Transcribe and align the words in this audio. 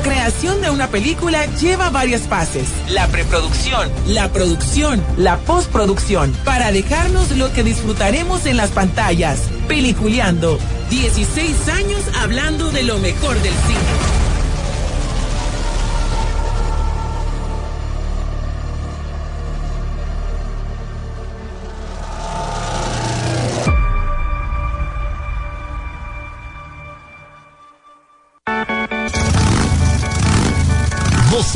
La 0.00 0.06
creación 0.06 0.62
de 0.62 0.70
una 0.70 0.86
película 0.88 1.44
lleva 1.56 1.90
varias 1.90 2.22
fases. 2.22 2.66
La 2.88 3.06
preproducción, 3.08 3.90
la 4.06 4.32
producción, 4.32 5.04
la 5.18 5.36
postproducción, 5.36 6.32
para 6.42 6.72
dejarnos 6.72 7.36
lo 7.36 7.52
que 7.52 7.62
disfrutaremos 7.62 8.46
en 8.46 8.56
las 8.56 8.70
pantallas. 8.70 9.42
Peliculeando. 9.68 10.58
16 10.88 11.68
años 11.68 12.00
hablando 12.18 12.70
de 12.70 12.82
lo 12.82 12.96
mejor 12.98 13.34
del 13.42 13.52
cine. 13.52 14.09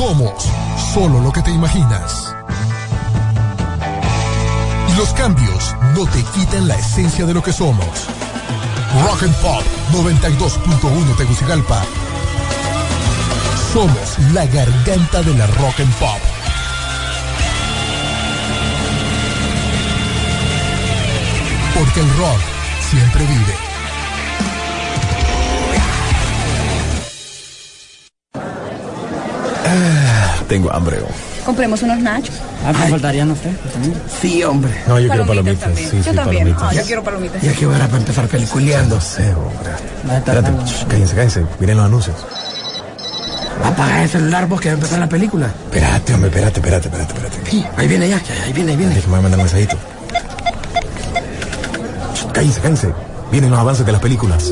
Somos 0.05 0.45
solo 0.93 1.19
lo 1.19 1.31
que 1.31 1.41
te 1.41 1.49
imaginas. 1.49 2.35
Y 4.87 4.97
los 4.97 5.09
cambios 5.13 5.75
no 5.95 6.05
te 6.05 6.23
quitan 6.25 6.67
la 6.67 6.75
esencia 6.75 7.25
de 7.25 7.33
lo 7.33 7.41
que 7.41 7.51
somos. 7.51 7.87
Rock 9.03 9.23
and 9.23 9.35
Pop 9.37 9.63
92.1 9.93 11.17
Tegucigalpa. 11.17 11.83
Somos 13.73 14.19
la 14.35 14.45
garganta 14.45 15.23
de 15.23 15.33
la 15.33 15.47
rock 15.47 15.79
and 15.79 15.93
pop. 15.95 16.19
Porque 21.73 21.99
el 21.99 22.17
rock 22.17 22.41
siempre 22.91 23.25
vive. 23.25 23.74
Tengo 30.47 30.71
hambre. 30.73 30.97
Compremos 31.45 31.81
unos 31.83 31.99
nachos. 31.99 32.35
Ah, 32.65 32.73
me 32.73 32.89
faltarían 32.89 33.27
no 33.27 33.35
sé. 33.35 33.51
Sí, 34.21 34.43
hombre. 34.43 34.71
No, 34.87 34.99
yo 34.99 35.09
quiero 35.09 35.25
palomitas. 35.27 35.71
Sí, 35.75 35.83
yo 35.83 36.03
sí, 36.03 36.15
también. 36.15 36.25
palomitas. 36.25 36.63
Ah, 36.63 36.73
yo 36.73 36.81
quiero 36.83 37.03
palomitas. 37.03 37.41
Ya 37.41 37.53
que 37.53 37.65
hora 37.67 37.85
para 37.85 37.97
empezar 37.97 38.27
peliculeando. 38.27 38.95
No 38.95 39.01
sé, 39.01 39.33
hombre. 39.33 40.17
Espérate, 40.17 40.51
shh, 40.65 40.85
cállense, 40.87 41.15
cállense. 41.15 41.45
Miren 41.59 41.77
los 41.77 41.85
anuncios. 41.85 42.15
Apaga 43.63 44.03
el 44.03 44.09
celular 44.09 44.47
vos 44.47 44.59
que 44.59 44.69
va 44.69 44.73
a 44.73 44.75
empezar 44.75 44.99
la 44.99 45.07
película. 45.09 45.47
Espérate, 45.65 46.13
hombre, 46.13 46.29
espérate, 46.29 46.59
espérate, 46.59 46.87
espérate, 46.87 47.13
espérate. 47.13 47.51
Sí, 47.51 47.65
ahí 47.77 47.87
viene 47.87 48.09
ya, 48.09 48.21
ya, 48.21 48.43
ahí 48.43 48.53
viene, 48.53 48.71
ahí 48.71 48.77
viene. 48.77 48.95
Déjame 48.95 49.21
mandar 49.21 49.39
un 49.39 49.45
mensajito. 49.45 49.77
Shh, 52.15 52.31
Cállense, 52.33 52.61
cállense. 52.61 52.93
Vienen 53.31 53.51
los 53.51 53.59
avances 53.59 53.85
de 53.85 53.91
las 53.91 54.01
películas. 54.01 54.51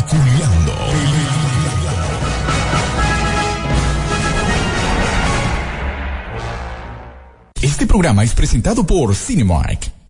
Programa 7.91 8.23
es 8.23 8.33
presentado 8.33 8.85
por 8.85 9.13
Cinemark. 9.13 10.00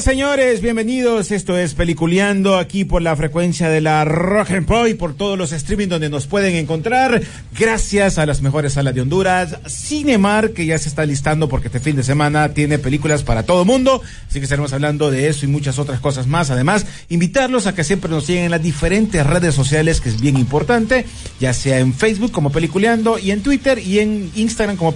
Señores. 0.00 0.60
Bienvenidos. 0.60 1.32
Esto 1.32 1.58
es 1.58 1.74
Peliculeando 1.74 2.56
aquí 2.56 2.84
por 2.84 3.02
la 3.02 3.16
frecuencia 3.16 3.68
de 3.68 3.80
la 3.80 4.04
Rock 4.04 4.52
and 4.52 4.66
Pop 4.66 4.86
y 4.86 4.94
por 4.94 5.14
todos 5.14 5.36
los 5.36 5.50
streaming 5.50 5.88
donde 5.88 6.08
nos 6.08 6.28
pueden 6.28 6.54
encontrar. 6.54 7.20
Gracias 7.58 8.16
a 8.18 8.24
las 8.24 8.40
mejores 8.40 8.74
salas 8.74 8.94
de 8.94 9.00
Honduras. 9.00 9.56
Cinemar, 9.68 10.52
que 10.52 10.66
ya 10.66 10.78
se 10.78 10.88
está 10.88 11.04
listando 11.04 11.48
porque 11.48 11.66
este 11.66 11.80
fin 11.80 11.96
de 11.96 12.04
semana 12.04 12.54
tiene 12.54 12.78
películas 12.78 13.24
para 13.24 13.42
todo 13.42 13.64
mundo. 13.64 14.00
Así 14.28 14.38
que 14.38 14.44
estaremos 14.44 14.72
hablando 14.72 15.10
de 15.10 15.28
eso 15.28 15.46
y 15.46 15.48
muchas 15.48 15.80
otras 15.80 15.98
cosas 15.98 16.28
más. 16.28 16.50
Además, 16.50 16.86
invitarlos 17.08 17.66
a 17.66 17.74
que 17.74 17.82
siempre 17.82 18.10
nos 18.10 18.24
siguen 18.24 18.44
en 18.44 18.50
las 18.52 18.62
diferentes 18.62 19.26
redes 19.26 19.54
sociales, 19.54 20.00
que 20.00 20.10
es 20.10 20.20
bien 20.20 20.36
importante, 20.36 21.06
ya 21.40 21.52
sea 21.52 21.80
en 21.80 21.92
Facebook 21.92 22.30
como 22.30 22.50
Peliculeando 22.50 23.18
y 23.18 23.32
en 23.32 23.42
Twitter 23.42 23.80
y 23.80 23.98
en 23.98 24.30
Instagram 24.36 24.76
como 24.76 24.94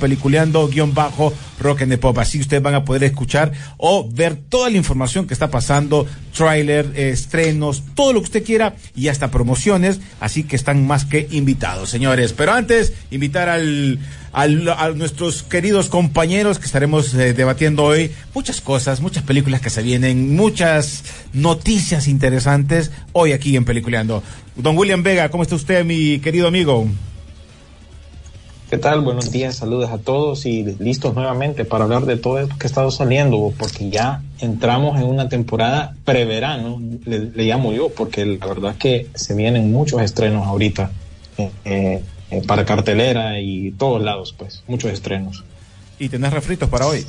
Peliculeando-Rock 1.63 1.83
and 1.83 1.91
the 1.93 1.99
Pop. 1.99 2.19
Así 2.19 2.41
ustedes 2.41 2.63
van 2.63 2.75
a 2.75 2.85
poder 2.85 3.05
escuchar 3.05 3.53
o 3.79 4.09
ver 4.11 4.37
toda 4.37 4.69
la 4.71 4.77
información 4.77 5.27
que 5.27 5.35
está 5.35 5.51
pasando, 5.51 6.07
tráiler, 6.37 6.93
eh, 6.95 7.11
estrenos, 7.11 7.83
todo 7.95 8.13
lo 8.13 8.21
que 8.21 8.25
usted 8.25 8.45
quiera 8.45 8.75
y 8.95 9.09
hasta 9.09 9.31
promociones, 9.31 10.01
así 10.21 10.45
que 10.45 10.57
están 10.57 10.87
más 10.87 11.05
que 11.05 11.29
invitados, 11.31 11.89
señores. 11.91 12.33
Pero 12.33 12.53
antes, 12.53 12.93
invitar 13.11 13.49
al, 13.49 13.99
al- 14.33 14.69
a 14.69 14.91
nuestros 14.91 15.43
queridos 15.43 15.89
compañeros 15.89 16.59
que 16.59 16.67
estaremos 16.67 17.15
eh, 17.15 17.33
debatiendo 17.35 17.85
hoy 17.85 18.11
muchas 18.35 18.61
cosas, 18.61 19.01
muchas 19.01 19.23
películas 19.25 19.61
que 19.61 19.71
se 19.71 19.83
vienen, 19.83 20.35
muchas 20.37 21.05
noticias 21.33 22.09
interesantes 22.09 22.91
hoy 23.13 23.33
aquí 23.33 23.57
en 23.57 23.65
Peliculeando. 23.65 24.23
Don 24.57 24.77
William 24.77 25.03
Vega, 25.03 25.31
¿cómo 25.31 25.43
está 25.43 25.55
usted, 25.55 25.85
mi 25.85 26.19
querido 26.19 26.47
amigo? 26.49 26.87
¿Qué 28.73 28.79
tal? 28.79 29.03
Buenos 29.03 29.31
días, 29.31 29.57
saludos 29.57 29.91
a 29.91 29.99
todos 29.99 30.47
y 30.47 30.63
listos 30.63 31.15
nuevamente 31.15 31.67
para 31.67 31.85
hablar 31.85 32.07
de 32.07 32.17
todo 32.17 32.39
esto 32.39 32.57
que 32.57 32.67
ha 32.67 32.71
estado 32.71 32.91
saliendo, 32.91 33.53
porque 33.59 33.91
ya 33.91 34.23
entramos 34.39 34.99
en 34.99 35.05
una 35.09 35.29
temporada 35.29 35.95
preverano, 36.07 36.81
le, 37.05 37.19
le 37.19 37.45
llamo 37.45 37.75
yo, 37.75 37.91
porque 37.91 38.25
la 38.25 38.47
verdad 38.47 38.77
que 38.77 39.09
se 39.15 39.35
vienen 39.35 39.71
muchos 39.71 40.01
estrenos 40.01 40.47
ahorita 40.47 40.91
eh, 41.37 41.51
eh, 41.67 42.03
eh, 42.31 42.43
para 42.47 42.65
cartelera 42.65 43.39
y 43.41 43.73
todos 43.73 44.03
lados, 44.03 44.35
pues, 44.39 44.63
muchos 44.67 44.91
estrenos. 44.91 45.45
Y 45.99 46.09
tenés 46.09 46.33
refritos 46.33 46.71
para 46.71 46.87
hoy. 46.87 47.05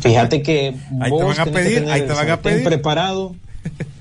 Fíjate 0.00 0.42
que 0.42 0.74
Ahí 1.00 1.10
te 1.10 1.24
van 1.24 1.40
a 1.40 1.46
pedir, 1.46 1.88
ahí 1.88 2.02
te 2.02 2.12
van 2.12 2.28
a 2.28 2.42
pedir. 2.42 2.64
preparado 2.64 3.34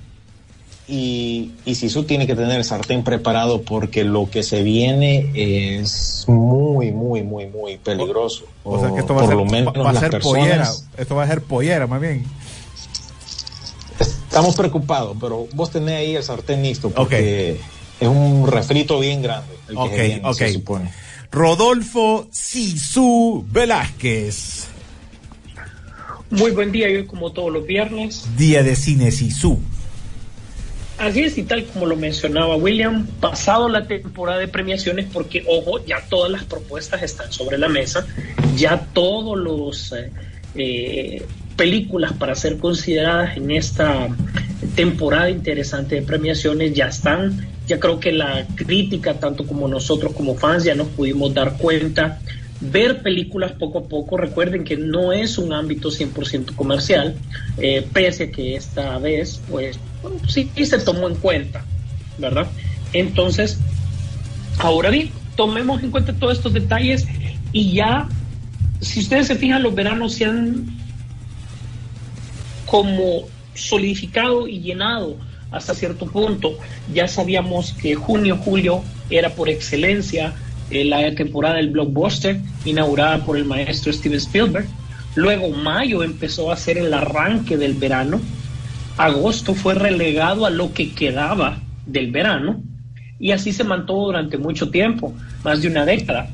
y, 0.87 1.51
y 1.65 1.75
Sisu 1.75 2.03
tiene 2.03 2.27
que 2.27 2.35
tener 2.35 2.57
el 2.57 2.63
sartén 2.63 3.03
preparado 3.03 3.61
porque 3.63 4.03
lo 4.03 4.29
que 4.29 4.43
se 4.43 4.61
viene 4.63 5.31
es 5.33 6.25
muy, 6.27 6.91
muy, 6.91 7.23
muy, 7.23 7.47
muy 7.47 7.77
peligroso. 7.77 8.45
O 8.63 8.79
sea 8.79 8.91
que 8.93 8.99
esto 8.99 9.15
va 9.15 9.23
a 9.23 9.27
ser, 9.27 9.35
lo 9.35 9.45
menos 9.45 9.73
va- 9.75 9.89
a 9.91 9.99
ser 9.99 10.11
personas- 10.11 10.21
pollera. 10.23 10.71
Esto 10.97 11.15
va 11.15 11.23
a 11.23 11.27
ser 11.27 11.41
pollera, 11.41 11.87
más 11.87 11.99
bien. 12.01 12.23
Estamos 13.99 14.55
preocupados, 14.55 15.15
pero 15.19 15.47
vos 15.53 15.71
tenés 15.71 15.95
ahí 15.95 16.15
el 16.15 16.23
sartén 16.23 16.61
listo 16.61 16.89
porque 16.89 17.59
es 17.99 18.07
un 18.07 18.45
refrito 18.47 18.99
bien 18.99 19.21
grande 19.21 19.53
el 19.69 19.75
que 19.75 19.81
Ok, 19.81 19.89
se 19.91 20.07
viene, 20.07 20.21
ok. 20.27 20.35
se 20.37 20.53
supone. 20.53 20.91
Rodolfo 21.31 22.27
Sisu 22.31 23.45
Velázquez. 23.49 24.67
Muy 26.31 26.51
buen 26.51 26.71
día, 26.71 26.89
y 26.89 26.95
hoy 26.97 27.05
como 27.05 27.31
todos 27.31 27.51
los 27.51 27.65
viernes. 27.65 28.25
Día 28.37 28.61
de 28.63 28.75
Cine 28.75 29.11
Sisu. 29.11 29.57
Así 30.97 31.23
es, 31.23 31.37
y 31.37 31.43
tal 31.43 31.65
como 31.65 31.85
lo 31.85 31.97
mencionaba 31.97 32.55
William, 32.55 33.05
pasado 33.19 33.67
la 33.67 33.85
temporada 33.85 34.39
de 34.39 34.47
premiaciones, 34.47 35.07
porque, 35.11 35.43
ojo, 35.47 35.83
ya 35.85 35.97
todas 36.09 36.31
las 36.31 36.45
propuestas 36.45 37.03
están 37.03 37.33
sobre 37.33 37.57
la 37.57 37.67
mesa, 37.67 38.07
ya 38.55 38.79
todos 38.93 39.37
los 39.37 39.91
eh, 39.91 40.11
eh, 40.55 41.25
películas 41.57 42.13
para 42.13 42.33
ser 42.35 42.57
consideradas 42.57 43.35
en 43.35 43.51
esta 43.51 44.07
temporada 44.75 45.29
interesante 45.29 45.95
de 45.95 46.01
premiaciones 46.01 46.73
ya 46.73 46.87
están 46.87 47.47
Ya 47.67 47.79
creo 47.79 47.99
que 47.99 48.11
la 48.11 48.45
crítica, 48.55 49.15
tanto 49.15 49.45
como 49.45 49.67
nosotros 49.67 50.13
como 50.13 50.35
fans, 50.35 50.63
ya 50.63 50.75
nos 50.75 50.87
pudimos 50.89 51.33
dar 51.33 51.57
cuenta. 51.57 52.19
Ver 52.61 53.01
películas 53.01 53.53
poco 53.53 53.79
a 53.79 53.83
poco, 53.83 54.17
recuerden 54.17 54.63
que 54.63 54.77
no 54.77 55.11
es 55.11 55.37
un 55.37 55.51
ámbito 55.51 55.89
100% 55.89 56.55
comercial, 56.55 57.15
eh, 57.57 57.85
pese 57.91 58.25
a 58.25 58.31
que 58.31 58.55
esta 58.55 58.97
vez, 58.99 59.41
pues, 59.49 59.79
sí, 60.27 60.49
sí 60.55 60.65
se 60.65 60.79
tomó 60.79 61.07
en 61.07 61.15
cuenta, 61.15 61.63
¿verdad? 62.17 62.47
Entonces, 62.93 63.59
ahora 64.59 64.89
bien, 64.89 65.11
tomemos 65.35 65.83
en 65.83 65.91
cuenta 65.91 66.13
todos 66.13 66.37
estos 66.37 66.53
detalles 66.53 67.07
y 67.51 67.73
ya, 67.73 68.07
si 68.81 68.99
ustedes 68.99 69.27
se 69.27 69.35
fijan, 69.35 69.63
los 69.63 69.75
veranos 69.75 70.13
se 70.13 70.25
han 70.25 70.65
como 72.65 73.23
solidificado 73.53 74.47
y 74.47 74.59
llenado 74.59 75.17
hasta 75.51 75.73
cierto 75.73 76.05
punto. 76.07 76.57
Ya 76.93 77.07
sabíamos 77.07 77.73
que 77.73 77.95
junio, 77.95 78.37
julio 78.37 78.83
era 79.09 79.29
por 79.29 79.49
excelencia 79.49 80.33
eh, 80.69 80.83
la 80.83 81.13
temporada 81.15 81.55
del 81.55 81.69
blockbuster 81.69 82.39
inaugurada 82.65 83.23
por 83.23 83.37
el 83.37 83.45
maestro 83.45 83.93
Steven 83.93 84.17
Spielberg. 84.17 84.67
Luego 85.15 85.49
mayo 85.49 86.03
empezó 86.03 86.51
a 86.51 86.57
ser 86.57 86.77
el 86.77 86.93
arranque 86.93 87.57
del 87.57 87.73
verano. 87.73 88.19
Agosto 88.97 89.53
fue 89.53 89.73
relegado 89.73 90.45
a 90.45 90.49
lo 90.49 90.73
que 90.73 90.91
quedaba 90.91 91.57
del 91.85 92.11
verano 92.11 92.61
y 93.19 93.31
así 93.31 93.51
se 93.51 93.63
mantuvo 93.63 94.05
durante 94.05 94.37
mucho 94.37 94.69
tiempo, 94.69 95.13
más 95.43 95.61
de 95.61 95.67
una 95.67 95.85
década. 95.85 96.29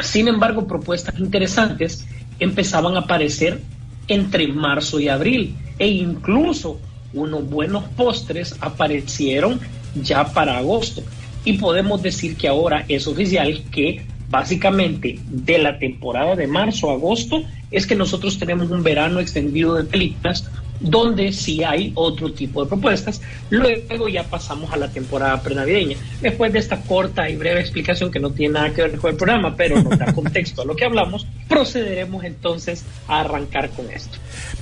Sin 0.00 0.28
embargo, 0.28 0.66
propuestas 0.66 1.18
interesantes 1.18 2.06
empezaban 2.38 2.96
a 2.96 3.00
aparecer 3.00 3.60
entre 4.08 4.48
marzo 4.48 5.00
y 5.00 5.08
abril 5.08 5.56
e 5.78 5.88
incluso 5.88 6.78
unos 7.14 7.48
buenos 7.48 7.84
postres 7.96 8.54
aparecieron 8.60 9.58
ya 9.94 10.32
para 10.32 10.58
agosto. 10.58 11.02
Y 11.44 11.54
podemos 11.54 12.02
decir 12.02 12.36
que 12.36 12.48
ahora 12.48 12.84
es 12.88 13.06
oficial 13.06 13.62
que 13.70 14.04
básicamente 14.28 15.18
de 15.26 15.58
la 15.58 15.78
temporada 15.78 16.34
de 16.36 16.46
marzo 16.46 16.90
a 16.90 16.94
agosto 16.94 17.42
es 17.70 17.86
que 17.86 17.94
nosotros 17.94 18.38
tenemos 18.38 18.70
un 18.70 18.82
verano 18.82 19.20
extendido 19.20 19.74
de 19.74 19.84
películas 19.84 20.50
donde 20.80 21.32
sí 21.32 21.62
hay 21.64 21.92
otro 21.94 22.32
tipo 22.32 22.62
de 22.62 22.68
propuestas. 22.68 23.20
Luego 23.50 24.08
ya 24.08 24.24
pasamos 24.24 24.72
a 24.72 24.76
la 24.76 24.88
temporada 24.88 25.40
prenavideña. 25.42 25.96
Después 26.20 26.52
de 26.52 26.58
esta 26.58 26.80
corta 26.82 27.28
y 27.28 27.36
breve 27.36 27.60
explicación 27.60 28.10
que 28.10 28.20
no 28.20 28.30
tiene 28.30 28.54
nada 28.54 28.72
que 28.72 28.82
ver 28.82 28.96
con 28.96 29.10
el 29.10 29.16
programa, 29.16 29.56
pero 29.56 29.82
nos 29.82 29.98
da 29.98 30.12
contexto 30.12 30.62
a 30.62 30.64
lo 30.64 30.76
que 30.76 30.84
hablamos, 30.84 31.26
procederemos 31.48 32.24
entonces 32.24 32.84
a 33.08 33.20
arrancar 33.20 33.70
con 33.70 33.90
esto. 33.90 34.18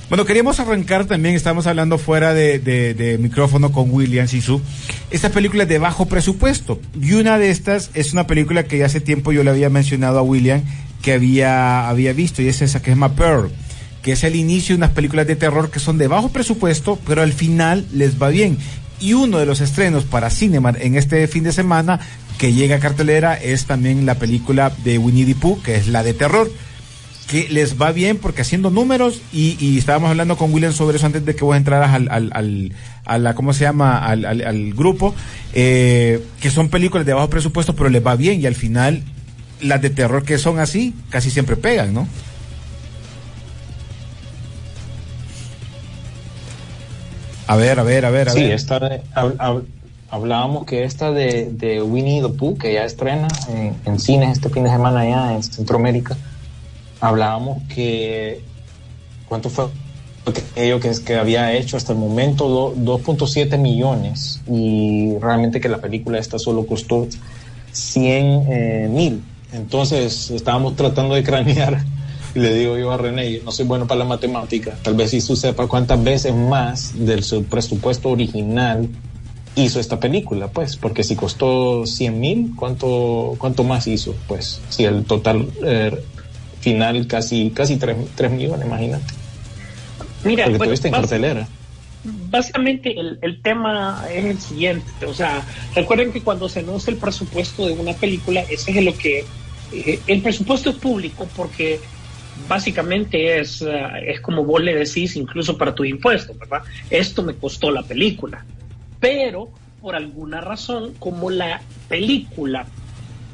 Bueno, 0.09 0.25
queríamos 0.25 0.59
arrancar 0.59 1.05
también, 1.05 1.35
estamos 1.35 1.65
hablando 1.65 1.97
fuera 1.97 2.33
de, 2.33 3.17
micrófono 3.19 3.71
con 3.71 3.91
William 3.91 4.27
Sisu, 4.27 4.61
esta 5.09 5.29
película 5.29 5.63
es 5.63 5.69
de 5.69 5.79
bajo 5.79 6.05
presupuesto. 6.05 6.79
Y 6.99 7.13
una 7.13 7.39
de 7.39 7.49
estas 7.49 7.91
es 7.93 8.13
una 8.13 8.27
película 8.27 8.63
que 8.63 8.77
ya 8.77 8.85
hace 8.85 9.01
tiempo 9.01 9.31
yo 9.31 9.43
le 9.43 9.49
había 9.49 9.69
mencionado 9.69 10.19
a 10.19 10.21
William 10.21 10.63
que 11.01 11.13
había, 11.13 11.87
había 11.87 12.13
visto, 12.13 12.41
y 12.41 12.47
es 12.47 12.61
esa 12.61 12.79
que 12.79 12.85
se 12.85 12.91
llama 12.91 13.15
Pearl 13.15 13.51
que 14.05 14.11
es 14.11 14.23
el 14.23 14.35
inicio 14.35 14.75
de 14.75 14.77
unas 14.77 14.91
películas 14.91 15.25
de 15.25 15.35
terror 15.35 15.71
que 15.71 15.79
son 15.79 15.97
de 15.97 16.07
bajo 16.07 16.29
presupuesto, 16.29 16.99
pero 17.07 17.23
al 17.23 17.33
final 17.33 17.87
les 17.91 18.21
va 18.21 18.29
bien. 18.29 18.59
Y 18.99 19.13
uno 19.13 19.39
de 19.39 19.47
los 19.47 19.61
estrenos 19.61 20.03
para 20.03 20.29
Cinema 20.29 20.75
en 20.79 20.93
este 20.93 21.27
fin 21.27 21.43
de 21.43 21.51
semana 21.51 21.99
que 22.37 22.53
llega 22.53 22.75
a 22.75 22.79
cartelera 22.79 23.33
es 23.33 23.65
también 23.65 24.05
la 24.05 24.19
película 24.19 24.71
de 24.83 24.99
Winnie 24.99 25.25
the 25.25 25.33
Pooh, 25.33 25.59
que 25.59 25.77
es 25.77 25.87
la 25.87 26.03
de 26.03 26.13
terror 26.13 26.51
que 27.25 27.49
les 27.49 27.81
va 27.81 27.91
bien 27.93 28.17
porque 28.17 28.43
haciendo 28.43 28.69
números 28.69 29.23
y, 29.33 29.75
estábamos 29.75 30.11
hablando 30.11 30.37
con 30.37 30.53
William 30.53 30.71
sobre 30.71 30.97
eso 30.97 31.07
antes 31.07 31.25
de 31.25 31.35
que 31.35 31.43
vos 31.43 31.57
entraras 31.57 31.91
al, 31.91 32.07
al, 32.11 32.73
a 33.05 33.17
la, 33.17 33.33
¿cómo 33.33 33.53
se 33.53 33.63
llama? 33.63 33.97
Al, 33.97 34.23
al, 34.23 34.73
grupo, 34.75 35.15
eh, 35.53 36.23
que 36.39 36.51
son 36.51 36.69
películas 36.69 37.07
de 37.07 37.13
bajo 37.15 37.31
presupuesto 37.31 37.75
pero 37.75 37.89
les 37.89 38.05
va 38.05 38.15
bien 38.15 38.39
y 38.39 38.45
al 38.45 38.53
final 38.53 39.01
las 39.61 39.81
de 39.81 39.89
terror 39.89 40.23
que 40.23 40.37
son 40.37 40.59
así 40.59 40.93
casi 41.09 41.31
siempre 41.31 41.55
pegan, 41.55 41.91
¿no? 41.91 42.07
A 47.47 47.55
ver, 47.55 47.79
a 47.79 47.83
ver, 47.83 48.05
a 48.05 48.09
ver, 48.09 48.29
a 48.29 48.31
sí, 48.31 48.41
ver. 48.41 48.51
Esta 48.51 49.01
hablábamos 50.09 50.65
que 50.65 50.83
esta 50.83 51.11
de, 51.11 51.49
de, 51.51 51.81
Winnie 51.81 52.21
the 52.21 52.29
Pooh, 52.29 52.57
que 52.57 52.73
ya 52.73 52.85
estrena 52.85 53.27
en, 53.49 53.75
en, 53.85 53.99
cines 53.99 54.31
este 54.31 54.49
fin 54.49 54.63
de 54.63 54.69
semana 54.69 55.07
ya 55.07 55.33
en 55.33 55.43
Centroamérica, 55.43 56.15
hablábamos 57.01 57.63
que. 57.73 58.41
¿Cuánto 59.27 59.49
fue 59.49 59.65
aquello 60.25 60.79
que, 60.79 60.91
que 61.03 61.15
había 61.15 61.53
hecho 61.53 61.77
hasta 61.77 61.93
el 61.93 61.99
momento? 61.99 62.75
2.7 62.75 63.57
millones 63.57 64.41
y 64.47 65.17
realmente 65.19 65.59
que 65.59 65.67
la 65.67 65.79
película 65.79 66.19
esta 66.19 66.37
solo 66.37 66.65
costó 66.65 67.07
100 67.71 68.45
eh, 68.51 68.87
mil. 68.89 69.23
Entonces 69.51 70.31
estábamos 70.31 70.75
tratando 70.75 71.15
de 71.15 71.23
cranear 71.23 71.83
y 72.35 72.39
le 72.39 72.53
digo 72.53 72.77
yo 72.77 72.91
a 72.91 72.97
René, 72.97 73.39
no 73.43 73.51
soy 73.51 73.65
bueno 73.65 73.87
para 73.87 73.99
la 73.99 74.05
matemática, 74.05 74.77
tal 74.83 74.95
vez 74.95 75.11
si 75.11 75.25
tú 75.25 75.35
sepas 75.35 75.67
cuántas 75.67 76.03
veces 76.03 76.35
más 76.35 76.93
del 77.05 77.23
su 77.23 77.45
presupuesto 77.45 78.09
original 78.09 78.89
hizo 79.55 79.79
esta 79.79 79.99
película, 79.99 80.49
pues, 80.49 80.75
porque 80.75 81.03
si 81.03 81.15
costó 81.15 81.85
100 81.85 82.19
mil, 82.19 82.51
¿cuánto, 82.55 83.35
¿cuánto 83.37 83.63
más 83.63 83.87
hizo? 83.87 84.13
Pues, 84.27 84.61
si 84.69 84.83
el 84.83 85.05
total 85.05 85.47
eh, 85.65 85.97
final 86.59 87.07
casi, 87.07 87.51
casi 87.51 87.77
3, 87.77 87.97
millones, 88.31 88.67
imagínate. 88.67 89.13
Mira, 90.25 90.45
porque 90.45 90.59
tuviste 90.59 90.89
en 90.89 90.93
cartelera. 90.93 91.47
Básicamente 92.29 92.99
el, 92.99 93.17
el, 93.21 93.41
tema 93.41 94.05
es 94.13 94.25
el 94.25 94.39
siguiente, 94.39 95.05
o 95.07 95.13
sea, 95.13 95.43
recuerden 95.73 96.11
que 96.11 96.21
cuando 96.21 96.49
se 96.49 96.59
anuncia 96.59 96.91
el 96.91 96.97
presupuesto 96.97 97.65
de 97.65 97.73
una 97.73 97.93
película, 97.93 98.41
ese 98.41 98.77
es 98.77 98.83
lo 98.83 98.95
que, 98.95 99.25
eh, 99.71 99.99
el 100.05 100.21
presupuesto 100.21 100.69
es 100.69 100.75
público 100.75 101.27
porque 101.35 101.79
básicamente 102.47 103.39
es, 103.39 103.61
eh, 103.61 103.87
es 104.07 104.21
como 104.21 104.43
vos 104.43 104.61
le 104.61 104.75
decís 104.75 105.15
incluso 105.15 105.57
para 105.57 105.73
tu 105.73 105.83
impuesto, 105.83 106.33
¿verdad? 106.39 106.61
Esto 106.89 107.23
me 107.23 107.35
costó 107.35 107.71
la 107.71 107.83
película. 107.83 108.43
Pero 108.99 109.49
por 109.81 109.95
alguna 109.95 110.41
razón, 110.41 110.93
como 110.97 111.29
la 111.29 111.61
película 111.87 112.65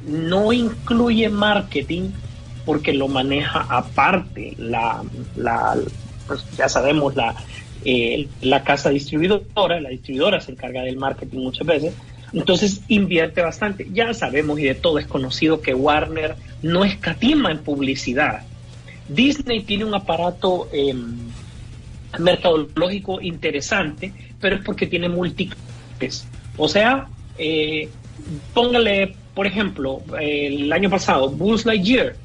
no 0.05 0.51
incluye 0.51 1.29
marketing, 1.29 2.09
porque 2.65 2.93
lo 2.93 3.07
maneja 3.07 3.65
aparte 3.69 4.53
la, 4.57 5.01
la 5.35 5.77
pues 6.27 6.45
ya 6.57 6.69
sabemos, 6.69 7.15
la, 7.15 7.35
eh, 7.83 8.27
la 8.41 8.63
casa 8.63 8.89
distribuidora, 8.89 9.81
la 9.81 9.89
distribuidora 9.89 10.41
se 10.41 10.51
encarga 10.51 10.81
del 10.81 10.97
marketing 10.97 11.39
muchas 11.39 11.65
veces, 11.65 11.93
entonces 12.33 12.81
invierte 12.87 13.41
bastante. 13.41 13.87
Ya 13.91 14.13
sabemos 14.13 14.59
y 14.59 14.63
de 14.63 14.75
todo 14.75 14.99
es 14.99 15.07
conocido 15.07 15.61
que 15.61 15.73
Warner 15.73 16.35
no 16.61 16.83
escatima 16.85 17.51
en 17.51 17.59
publicidad. 17.59 18.43
Disney 19.13 19.61
tiene 19.61 19.85
un 19.85 19.93
aparato 19.93 20.69
em, 20.71 21.17
mercadológico 22.19 23.21
interesante, 23.21 24.13
pero 24.39 24.55
es 24.55 24.63
porque 24.63 24.87
tiene 24.87 25.09
múltiples. 25.09 26.27
O 26.57 26.67
sea, 26.67 27.07
eh, 27.37 27.89
póngale, 28.53 29.15
por 29.33 29.47
ejemplo, 29.47 30.01
el 30.19 30.71
año 30.71 30.89
pasado, 30.89 31.29
Buzz 31.29 31.65
Lightyear, 31.65 32.15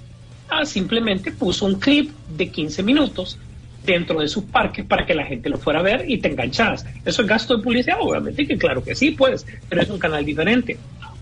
ah, 0.48 0.64
simplemente 0.64 1.32
puso 1.32 1.66
un 1.66 1.76
clip 1.76 2.10
de 2.36 2.50
15 2.50 2.82
minutos 2.82 3.38
dentro 3.84 4.20
de 4.20 4.28
sus 4.28 4.44
parques 4.44 4.84
para 4.84 5.06
que 5.06 5.14
la 5.14 5.24
gente 5.24 5.48
lo 5.48 5.58
fuera 5.58 5.78
a 5.78 5.82
ver 5.82 6.04
y 6.08 6.18
te 6.18 6.28
enganchas. 6.28 6.84
¿Eso 7.04 7.22
es 7.22 7.28
gasto 7.28 7.56
de 7.56 7.62
publicidad? 7.62 7.98
Obviamente 8.00 8.46
que 8.46 8.58
claro 8.58 8.82
que 8.82 8.94
sí, 8.94 9.12
pues, 9.12 9.46
pero 9.68 9.82
es 9.82 9.88
un 9.88 9.98
canal 9.98 10.24
diferente. 10.24 10.76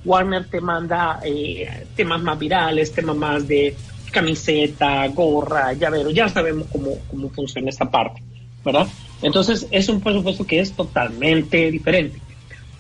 Warner 0.05 0.47
te 0.47 0.61
manda 0.61 1.21
eh, 1.25 1.87
temas 1.97 2.23
más 2.23 2.39
virales, 2.39 2.93
temas 2.93 3.17
más 3.17 3.47
de 3.49 3.75
camiseta, 4.15 5.07
gorra, 5.09 5.75
llavero, 5.75 6.11
ya 6.11 6.29
sabemos 6.31 6.67
cómo, 6.73 6.93
cómo 7.11 7.29
funciona 7.29 7.69
esta 7.69 7.91
parte, 7.91 8.23
¿verdad? 8.65 8.87
Entonces 9.21 9.67
es 9.71 9.89
un 9.89 10.01
presupuesto 10.01 10.47
que 10.47 10.61
es 10.61 10.73
totalmente 10.73 11.71
diferente. 11.71 12.19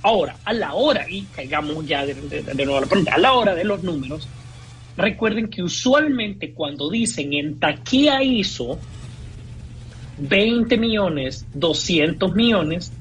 Ahora, 0.02 0.36
a 0.44 0.52
la 0.52 0.74
hora, 0.74 1.06
y 1.08 1.22
caigamos 1.22 1.86
ya 1.86 2.04
de, 2.04 2.14
nuevo 2.54 2.76
a 2.76 2.82
la 2.82 2.86
pregunta, 2.86 3.14
a 3.14 3.18
la 3.18 3.32
hora 3.32 3.54
de 3.54 3.64
los 3.64 3.82
números, 3.82 4.28
recuerden 4.98 5.48
que 5.48 5.62
usualmente 5.62 6.52
cuando 6.52 6.90
dicen 6.90 7.32
en 7.32 7.58
taquilla 7.58 8.22
hizo 8.22 8.78
20 10.18 10.76
millones, 10.76 11.46
200 11.54 12.34
millones, 12.34 12.92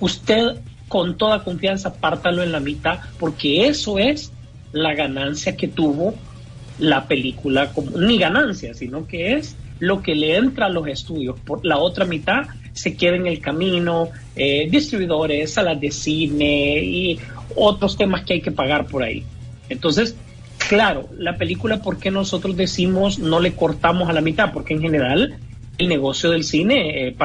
usted 0.00 0.56
con 0.88 1.16
toda 1.16 1.44
confianza 1.44 1.94
pártalo 1.94 2.42
en 2.42 2.50
la 2.50 2.58
mitad, 2.58 2.98
porque 3.20 3.68
eso 3.68 3.98
es 3.98 4.32
la 4.72 4.94
ganancia 4.94 5.56
que 5.56 5.68
tuvo 5.68 6.14
la 6.80 7.06
película 7.06 7.72
como, 7.72 7.98
ni 7.98 8.18
ganancia, 8.18 8.74
sino 8.74 9.06
que 9.06 9.34
es 9.34 9.56
lo 9.78 10.02
que 10.02 10.14
le 10.14 10.36
entra 10.36 10.66
a 10.66 10.68
los 10.68 10.86
estudios. 10.88 11.38
Por 11.40 11.64
la 11.64 11.78
otra 11.78 12.04
mitad 12.04 12.44
se 12.72 12.96
queda 12.96 13.16
en 13.16 13.26
el 13.26 13.40
camino, 13.40 14.08
eh, 14.36 14.68
distribuidores, 14.70 15.54
salas 15.54 15.80
de 15.80 15.90
cine 15.90 16.82
y 16.82 17.18
otros 17.56 17.96
temas 17.96 18.24
que 18.24 18.34
hay 18.34 18.40
que 18.40 18.52
pagar 18.52 18.86
por 18.86 19.02
ahí. 19.02 19.24
Entonces, 19.68 20.16
claro, 20.68 21.08
la 21.16 21.36
película, 21.36 21.82
¿por 21.82 21.98
qué 21.98 22.10
nosotros 22.10 22.56
decimos 22.56 23.18
no 23.18 23.40
le 23.40 23.52
cortamos 23.52 24.08
a 24.08 24.12
la 24.12 24.20
mitad? 24.20 24.52
Porque 24.52 24.74
en 24.74 24.82
general 24.82 25.36
el 25.78 25.88
negocio 25.88 26.30
del 26.30 26.44
cine 26.44 27.08
eh, 27.08 27.16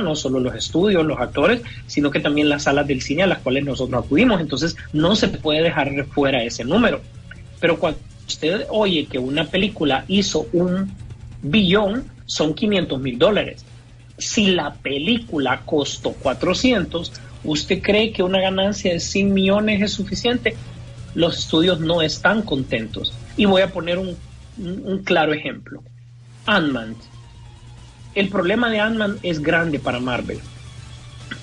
no 0.00 0.16
solo 0.16 0.40
los 0.40 0.54
estudios, 0.54 1.04
los 1.04 1.18
actores, 1.18 1.60
sino 1.86 2.10
que 2.10 2.20
también 2.20 2.48
las 2.48 2.62
salas 2.64 2.86
del 2.86 3.02
cine 3.02 3.24
a 3.24 3.26
las 3.26 3.38
cuales 3.38 3.64
nosotros 3.64 4.04
acudimos. 4.04 4.40
Entonces 4.40 4.76
no 4.92 5.14
se 5.14 5.28
puede 5.28 5.62
dejar 5.62 6.06
fuera 6.06 6.42
ese 6.42 6.64
número. 6.64 7.00
Pero 7.60 7.78
cuando 7.78 7.98
usted 8.28 8.66
oye 8.68 9.06
que 9.06 9.18
una 9.18 9.44
película 9.46 10.04
hizo 10.06 10.46
un 10.52 10.92
billón, 11.42 12.04
son 12.26 12.54
500 12.54 13.00
mil 13.00 13.18
dólares. 13.18 13.64
Si 14.18 14.48
la 14.48 14.74
película 14.74 15.62
costó 15.64 16.12
400, 16.12 17.12
¿usted 17.44 17.80
cree 17.82 18.12
que 18.12 18.22
una 18.22 18.40
ganancia 18.40 18.92
de 18.92 19.00
100 19.00 19.32
millones 19.32 19.82
es 19.82 19.92
suficiente? 19.92 20.56
Los 21.14 21.38
estudios 21.38 21.80
no 21.80 22.02
están 22.02 22.42
contentos. 22.42 23.14
Y 23.36 23.46
voy 23.46 23.62
a 23.62 23.72
poner 23.72 23.98
un, 23.98 24.16
claro 25.04 25.32
ejemplo. 25.32 25.82
Ant-Man. 26.46 26.96
El 28.14 28.28
problema 28.28 28.70
de 28.70 28.80
Ant-Man 28.80 29.18
es 29.22 29.40
grande 29.40 29.78
para 29.78 30.00
Marvel. 30.00 30.40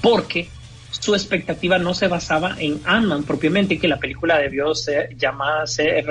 Porque 0.01 0.49
su 0.91 1.15
expectativa 1.15 1.79
no 1.79 1.93
se 1.93 2.07
basaba 2.07 2.55
en 2.59 2.79
Ant-Man 2.85 3.23
propiamente, 3.23 3.79
que 3.79 3.87
la 3.87 3.97
película 3.97 4.37
debió 4.37 4.75
ser 4.75 5.15
llamada 5.17 5.65
ser 5.65 6.05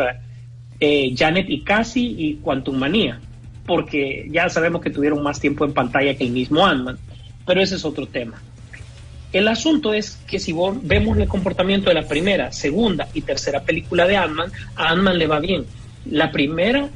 eh, 0.84 1.14
Janet 1.16 1.48
y 1.48 1.62
Cassie 1.62 2.14
y 2.16 2.34
Quantum 2.36 2.76
Manía 2.76 3.20
porque 3.66 4.28
ya 4.30 4.48
sabemos 4.48 4.82
que 4.82 4.90
tuvieron 4.90 5.22
más 5.22 5.40
tiempo 5.40 5.64
en 5.64 5.72
pantalla 5.72 6.14
que 6.14 6.24
el 6.24 6.30
mismo 6.30 6.66
Ant-Man, 6.66 6.98
pero 7.46 7.60
ese 7.60 7.76
es 7.76 7.84
otro 7.84 8.06
tema. 8.06 8.42
El 9.32 9.48
asunto 9.48 9.92
es 9.92 10.18
que 10.28 10.38
si 10.38 10.54
vemos 10.82 11.18
el 11.18 11.26
comportamiento 11.26 11.88
de 11.88 11.94
la 11.94 12.06
primera, 12.06 12.52
segunda 12.52 13.08
y 13.14 13.22
tercera 13.22 13.62
película 13.62 14.06
de 14.06 14.16
Ant-Man, 14.16 14.52
a 14.76 14.90
Ant-Man 14.90 15.18
le 15.18 15.26
va 15.26 15.40
bien. 15.40 15.64
La 16.08 16.30
primera 16.30 16.88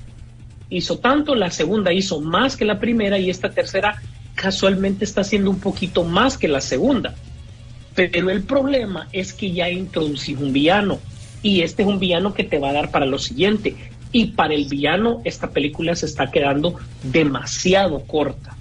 hizo 0.70 0.98
tanto, 0.98 1.34
la 1.34 1.50
segunda 1.50 1.92
hizo 1.92 2.20
más 2.20 2.56
que 2.56 2.64
la 2.64 2.78
primera 2.78 3.18
y 3.18 3.30
esta 3.30 3.50
tercera 3.50 4.00
casualmente 4.34 5.04
está 5.04 5.22
haciendo 5.22 5.50
un 5.50 5.58
poquito 5.58 6.04
más 6.04 6.38
que 6.38 6.46
la 6.46 6.60
segunda. 6.60 7.14
Pero 7.94 8.30
el 8.30 8.42
problema 8.42 9.08
es 9.12 9.32
que 9.32 9.50
ya 9.50 9.68
introducí 9.68 10.34
un 10.34 10.52
villano 10.52 11.00
y 11.42 11.62
este 11.62 11.82
es 11.82 11.88
un 11.88 11.98
villano 11.98 12.34
que 12.34 12.44
te 12.44 12.58
va 12.58 12.70
a 12.70 12.74
dar 12.74 12.90
para 12.90 13.06
lo 13.06 13.18
siguiente. 13.18 13.76
Y 14.10 14.26
para 14.28 14.54
el 14.54 14.66
villano 14.66 15.20
esta 15.24 15.50
película 15.50 15.94
se 15.94 16.06
está 16.06 16.30
quedando 16.30 16.76
demasiado 17.02 18.00
corta. 18.00 18.56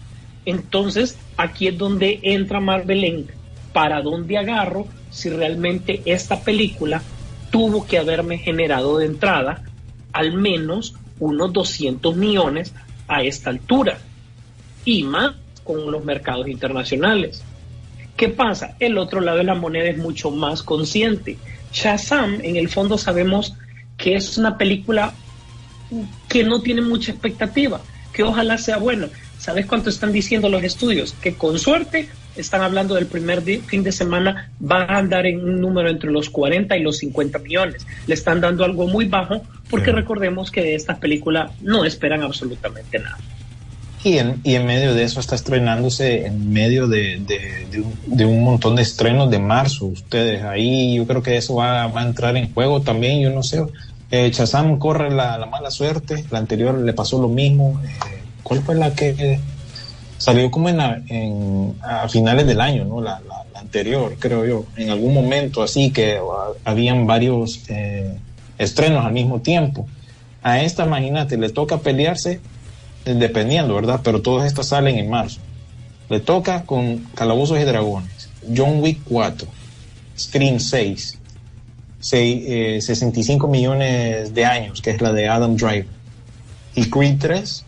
Entonces 0.45 1.17
aquí 1.37 1.67
es 1.67 1.77
donde 1.77 2.19
entra 2.23 2.59
Marvel 2.59 3.03
en 3.03 3.27
para 3.73 4.01
dónde 4.01 4.37
agarro 4.37 4.87
si 5.11 5.29
realmente 5.29 6.01
esta 6.05 6.41
película 6.41 7.01
tuvo 7.51 7.85
que 7.85 7.97
haberme 7.97 8.37
generado 8.37 8.97
de 8.97 9.05
entrada 9.05 9.63
al 10.13 10.33
menos 10.33 10.95
unos 11.19 11.53
200 11.53 12.15
millones 12.15 12.73
a 13.07 13.23
esta 13.23 13.49
altura 13.49 13.99
y 14.85 15.03
más 15.03 15.35
con 15.63 15.91
los 15.91 16.03
mercados 16.03 16.47
internacionales. 16.47 17.43
¿Qué 18.15 18.29
pasa? 18.29 18.75
El 18.79 18.97
otro 18.97 19.21
lado 19.21 19.37
de 19.37 19.43
la 19.43 19.53
moneda 19.53 19.89
es 19.89 19.97
mucho 19.97 20.31
más 20.31 20.63
consciente. 20.63 21.37
Shazam, 21.71 22.39
en 22.41 22.55
el 22.55 22.69
fondo 22.69 22.97
sabemos 22.97 23.53
que 23.97 24.15
es 24.15 24.37
una 24.37 24.57
película 24.57 25.13
que 26.27 26.43
no 26.43 26.61
tiene 26.61 26.81
mucha 26.81 27.11
expectativa, 27.11 27.81
que 28.13 28.23
ojalá 28.23 28.57
sea 28.57 28.77
buena. 28.77 29.09
¿Sabes 29.37 29.65
cuánto 29.65 29.89
están 29.89 30.11
diciendo 30.11 30.49
los 30.49 30.63
estudios? 30.63 31.13
Que 31.21 31.35
con 31.35 31.59
suerte 31.59 32.09
están 32.35 32.61
hablando 32.61 32.95
del 32.95 33.05
primer 33.05 33.41
fin 33.41 33.83
de 33.83 33.91
semana, 33.91 34.51
va 34.59 34.83
a 34.83 34.97
andar 34.97 35.25
en 35.25 35.43
un 35.43 35.61
número 35.61 35.89
entre 35.89 36.11
los 36.11 36.29
40 36.29 36.75
y 36.77 36.83
los 36.83 36.97
50 36.97 37.39
millones. 37.39 37.85
Le 38.07 38.13
están 38.13 38.41
dando 38.41 38.63
algo 38.65 38.87
muy 38.87 39.05
bajo 39.05 39.43
porque 39.69 39.91
recordemos 39.91 40.51
que 40.51 40.61
de 40.61 40.75
esta 40.75 40.97
película 40.97 41.51
no 41.61 41.85
esperan 41.85 42.23
absolutamente 42.23 42.99
nada. 42.99 43.17
Y 44.03 44.19
en, 44.19 44.39
y 44.43 44.55
en 44.55 44.65
medio 44.65 44.93
de 44.93 45.03
eso 45.03 45.19
está 45.19 45.35
estrenándose 45.35 46.27
en 46.27 46.51
medio 46.51 46.87
de, 46.87 47.19
de, 48.05 48.25
un, 48.25 48.43
montón 48.43 48.75
de 48.75 48.83
estrenos 48.83 49.29
de 49.31 49.39
marzo. 49.39 49.85
Ustedes 49.87 50.43
ahí, 50.43 50.95
yo 50.95 51.07
creo 51.07 51.23
que 51.23 51.37
eso 51.37 51.55
va, 51.55 51.83
a 51.83 52.03
entrar 52.03 52.37
en 52.37 52.53
juego 52.53 52.81
también. 52.81 53.19
Yo 53.21 53.31
no 53.31 53.43
sé, 53.43 53.63
eh, 54.11 54.29
Chazam 54.31 54.77
corre 54.77 55.09
la, 55.09 55.45
mala 55.51 55.71
suerte, 55.71 56.25
la 56.29 56.39
anterior 56.39 56.77
le 56.77 56.93
pasó 56.93 57.19
lo 57.19 57.27
mismo. 57.27 57.81
Eh, 57.83 58.21
¿Cuál 58.43 58.61
fue 58.61 58.75
la 58.75 58.93
que 58.93 59.39
salió 60.17 60.49
como 60.51 60.69
en, 60.69 61.75
a 61.81 62.07
finales 62.07 62.47
del 62.47 62.61
año, 62.61 62.85
¿no? 62.85 63.01
La, 63.01 63.21
anterior, 63.55 64.15
creo 64.19 64.45
yo, 64.45 64.65
en 64.77 64.91
algún 64.91 65.15
momento 65.15 65.63
así 65.63 65.91
que 65.91 66.19
habían 66.63 67.07
varios 67.07 67.61
eh, 67.69 68.15
estrenos 68.57 69.03
al 69.03 69.13
mismo 69.13 69.41
tiempo. 69.41 69.87
A 70.43 70.61
esta, 70.61 70.85
imagínate, 70.85 71.37
le 71.37 71.49
toca 71.49 71.79
pelearse 71.79 72.39
dependiendo, 73.15 73.75
¿verdad? 73.75 74.01
Pero 74.03 74.21
todas 74.21 74.47
estas 74.47 74.67
salen 74.67 74.97
en 74.97 75.09
marzo. 75.09 75.39
Le 76.09 76.19
toca 76.19 76.63
con 76.63 76.99
Calabozos 77.15 77.59
y 77.59 77.63
Dragones, 77.63 78.29
John 78.55 78.79
Wick 78.81 79.01
4, 79.05 79.47
Scream 80.17 80.59
6, 80.59 81.17
65 81.99 83.47
millones 83.47 84.33
de 84.33 84.45
años, 84.45 84.81
que 84.81 84.91
es 84.91 85.01
la 85.01 85.11
de 85.11 85.27
Adam 85.27 85.55
Driver. 85.55 85.87
Y 86.75 86.89
Creed 86.89 87.17
3, 87.19 87.65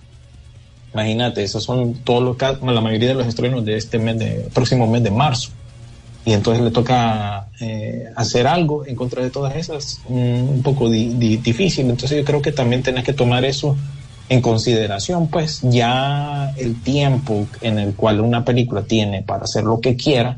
imagínate, 0.94 1.44
esos 1.44 1.64
son 1.64 1.96
todos 1.96 2.24
los 2.24 2.62
la 2.62 2.82
mayoría 2.82 3.10
de 3.10 3.16
los 3.16 3.28
estrenos 3.28 3.66
de 3.66 3.76
este 3.76 3.98
mes 3.98 4.20
de, 4.20 4.48
próximo 4.54 4.88
mes 4.88 5.04
de 5.04 5.12
marzo. 5.12 5.50
Y 6.26 6.34
entonces 6.34 6.64
le 6.64 6.70
toca 6.70 7.48
eh, 7.60 8.06
hacer 8.16 8.46
algo 8.46 8.86
en 8.86 8.96
contra 8.96 9.24
de 9.24 9.32
todas 9.32 9.56
esas, 9.56 10.02
un 10.08 10.62
poco 10.64 10.90
difícil. 10.90 11.90
Entonces 11.90 12.20
yo 12.20 12.26
creo 12.26 12.42
que 12.42 12.52
también 12.52 12.84
tenés 12.84 13.04
que 13.04 13.14
tomar 13.14 13.46
eso 13.46 13.76
en 14.30 14.42
consideración, 14.42 15.28
pues 15.28 15.62
ya 15.64 16.54
el 16.58 16.82
tiempo 16.82 17.48
en 17.62 17.80
el 17.80 17.96
cual 17.96 18.22
una 18.22 18.46
película 18.46 18.84
tiene 18.84 19.24
para 19.24 19.44
hacer 19.44 19.64
lo 19.64 19.82
que 19.82 19.96
quiera 19.96 20.38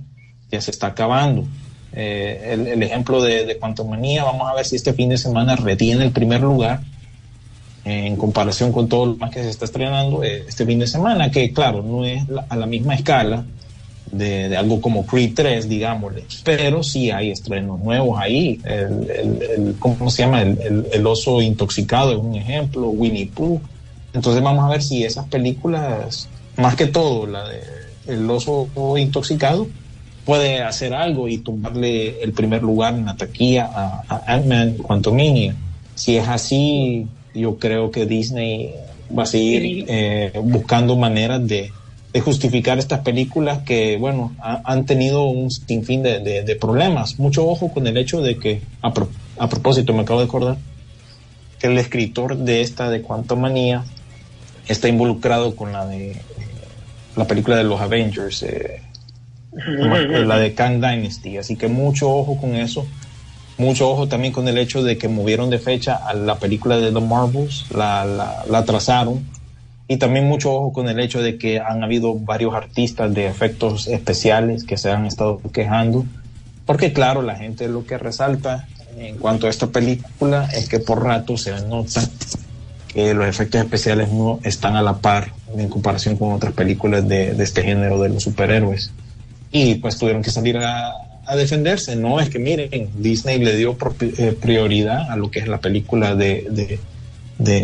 ya 0.49 0.61
se 0.61 0.71
está 0.71 0.87
acabando. 0.87 1.45
Eh, 1.93 2.51
el, 2.73 2.83
ejemplo 2.83 3.21
de, 3.21 3.45
de 3.45 3.59
Manía, 3.83 4.23
vamos 4.23 4.49
a 4.49 4.53
ver 4.53 4.65
si 4.65 4.77
este 4.77 4.93
fin 4.93 5.09
de 5.09 5.17
semana 5.17 5.55
retiene 5.55 6.05
el 6.05 6.11
primer 6.11 6.41
lugar 6.41 6.81
en 7.83 8.15
comparación 8.15 8.71
con 8.71 8.87
todo 8.87 9.07
lo 9.07 9.15
más 9.15 9.31
que 9.31 9.41
se 9.41 9.49
está 9.49 9.65
estrenando 9.65 10.23
eh, 10.23 10.45
este 10.47 10.65
fin 10.65 10.79
de 10.79 10.87
semana, 10.87 11.31
que 11.31 11.51
claro, 11.51 11.81
no 11.81 12.05
es 12.05 12.23
a 12.49 12.55
la 12.55 12.65
misma 12.65 12.95
escala 12.95 13.43
de, 14.11 14.55
algo 14.55 14.81
como 14.81 15.05
Creed 15.05 15.33
3, 15.35 15.67
digámosle, 15.67 16.25
pero 16.43 16.83
sí 16.83 17.11
hay 17.11 17.31
estrenos 17.31 17.79
nuevos 17.79 18.19
ahí. 18.19 18.59
El, 18.63 19.75
¿Cómo 19.79 20.09
se 20.09 20.23
llama? 20.23 20.41
El, 20.41 21.07
oso 21.07 21.41
intoxicado 21.41 22.11
es 22.11 22.17
un 22.17 22.35
ejemplo, 22.35 22.89
Winnie 22.89 23.27
Pooh. 23.33 23.61
Entonces 24.13 24.43
vamos 24.43 24.65
a 24.65 24.69
ver 24.69 24.81
si 24.83 25.03
esas 25.03 25.27
películas, 25.27 26.27
más 26.57 26.75
que 26.75 26.87
todo 26.87 27.27
la 27.27 27.47
de 27.47 27.61
El 28.07 28.29
oso 28.29 28.67
intoxicado, 28.97 29.67
puede 30.25 30.61
hacer 30.61 30.93
algo 30.93 31.27
y 31.27 31.37
tumbarle 31.39 32.21
el 32.21 32.33
primer 32.33 32.61
lugar 32.61 32.93
en 32.93 33.05
la 33.05 33.15
taquilla 33.15 33.69
a, 33.73 34.23
Ant-Man 34.27 34.77
Quantumania. 34.77 35.55
Si 35.95 36.17
es 36.17 36.27
así, 36.27 37.07
yo 37.33 37.57
creo 37.57 37.91
que 37.91 38.05
Disney 38.05 38.73
va 39.17 39.23
a 39.23 39.25
seguir 39.25 39.85
eh, 39.87 40.31
buscando 40.43 40.95
maneras 40.95 41.45
de, 41.47 41.71
justificar 42.21 42.77
estas 42.77 42.99
películas 42.99 43.59
que, 43.59 43.95
bueno, 43.97 44.35
han 44.41 44.85
tenido 44.85 45.23
un 45.27 45.49
sinfín 45.49 46.03
de, 46.03 46.57
problemas. 46.59 47.17
Mucho 47.19 47.47
ojo 47.47 47.71
con 47.71 47.87
el 47.87 47.95
hecho 47.95 48.21
de 48.21 48.37
que, 48.37 48.61
a, 48.81 48.91
a, 49.37 49.49
propósito, 49.49 49.93
me 49.93 50.01
acabo 50.01 50.19
de 50.19 50.25
acordar, 50.25 50.57
que 51.57 51.67
el 51.67 51.77
escritor 51.77 52.35
de 52.37 52.59
esta 52.59 52.89
de 52.89 53.01
Quantumania 53.01 53.85
está 54.71 54.87
involucrado 54.87 55.55
con 55.55 55.71
la 55.71 55.85
de 55.85 56.15
la 57.15 57.25
película 57.25 57.55
de 57.57 57.63
los 57.63 57.79
Avengers. 57.81 58.43
Eh, 58.43 58.81
la 59.53 60.37
de 60.37 60.53
Kang 60.53 60.75
Dynasty. 60.75 61.37
Así 61.37 61.55
que 61.55 61.67
mucho 61.67 62.09
ojo 62.09 62.37
con 62.37 62.55
eso. 62.55 62.87
Mucho 63.57 63.89
ojo 63.89 64.07
también 64.07 64.33
con 64.33 64.47
el 64.47 64.57
hecho 64.57 64.81
de 64.81 64.97
que 64.97 65.07
movieron 65.07 65.49
de 65.49 65.59
fecha 65.59 65.95
a 65.95 66.13
la 66.13 66.39
película 66.39 66.77
de 66.77 66.91
The 66.91 67.01
Marvels, 67.01 67.65
la, 67.71 68.05
la, 68.05 68.43
la 68.49 68.65
trazaron. 68.65 69.23
Y 69.87 69.97
también 69.97 70.27
mucho 70.27 70.53
ojo 70.53 70.73
con 70.73 70.87
el 70.87 70.99
hecho 70.99 71.21
de 71.21 71.37
que 71.37 71.59
han 71.59 71.83
habido 71.83 72.15
varios 72.15 72.55
artistas 72.55 73.13
de 73.13 73.27
efectos 73.27 73.87
especiales 73.87 74.63
que 74.63 74.77
se 74.77 74.89
han 74.89 75.05
estado 75.05 75.41
quejando. 75.51 76.05
Porque 76.65 76.93
claro, 76.93 77.21
la 77.21 77.35
gente 77.35 77.67
lo 77.67 77.85
que 77.85 77.97
resalta 77.97 78.67
en 78.97 79.17
cuanto 79.17 79.47
a 79.47 79.49
esta 79.49 79.67
película 79.67 80.49
es 80.53 80.69
que 80.69 80.79
por 80.79 81.03
rato 81.03 81.37
se 81.37 81.51
nota 81.67 82.01
que 82.93 83.13
los 83.13 83.27
efectos 83.27 83.61
especiales 83.61 84.11
no 84.11 84.39
están 84.43 84.75
a 84.75 84.81
la 84.81 84.97
par 84.99 85.33
en 85.55 85.69
comparación 85.69 86.17
con 86.17 86.33
otras 86.33 86.53
películas 86.53 87.07
de, 87.07 87.33
de 87.33 87.43
este 87.43 87.63
género 87.63 87.99
de 88.01 88.09
los 88.09 88.23
superhéroes 88.23 88.91
y 89.51 89.75
pues 89.75 89.97
tuvieron 89.97 90.21
que 90.21 90.31
salir 90.31 90.57
a, 90.57 91.07
defenderse. 91.35 91.95
No 91.95 92.19
es 92.19 92.29
que 92.29 92.39
miren, 92.39 92.89
Disney 92.97 93.39
le 93.39 93.55
dio 93.55 93.77
eh, 94.01 94.37
prioridad 94.39 95.09
a 95.09 95.15
lo 95.15 95.31
que 95.31 95.39
es 95.39 95.47
la 95.47 95.59
película 95.59 96.15
de, 96.15 96.79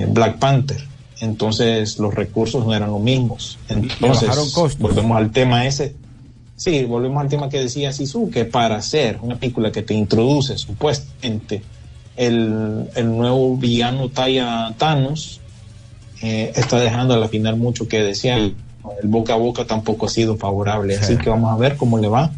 Black 0.10 0.38
Panther. 0.38 0.82
Entonces 1.20 1.98
los 2.00 2.14
recursos 2.14 2.66
no 2.66 2.74
eran 2.74 2.92
los 2.92 3.02
mismos. 3.02 3.58
Entonces 3.68 4.30
volvemos 4.78 5.18
al 5.18 5.32
tema 5.32 5.66
ese. 5.66 5.96
Sí, 6.56 6.86
volvemos 6.86 7.22
al 7.22 7.30
tema 7.30 7.50
que 7.50 7.60
decía 7.60 7.92
Sisu, 7.92 8.30
que 8.30 8.46
para 8.46 8.78
hacer 8.78 9.20
una 9.22 9.36
película 9.36 9.72
que 9.72 9.82
te 9.82 9.94
introduce 9.94 10.58
supuestamente 10.58 11.62
el, 12.18 12.90
nuevo 13.18 13.56
villano 13.58 14.10
Taya 14.10 14.74
Thanos, 14.78 15.40
eh, 16.22 16.52
está 16.56 16.80
dejando 16.80 17.14
a 17.14 17.18
la 17.18 17.28
final 17.28 17.58
mucho 17.58 17.88
que 17.88 18.02
desear 18.02 18.40
el 18.40 18.56
boca 19.04 19.34
a 19.34 19.38
boca 19.38 19.66
tampoco 19.66 20.06
ha 20.06 20.10
sido 20.10 20.38
favorable. 20.38 20.96
Así 20.96 21.18
que 21.18 21.30
vamos 21.30 21.52
a 21.52 21.58
ver 21.58 21.78
cómo 21.78 21.98
le 22.00 22.08
va 22.08 22.32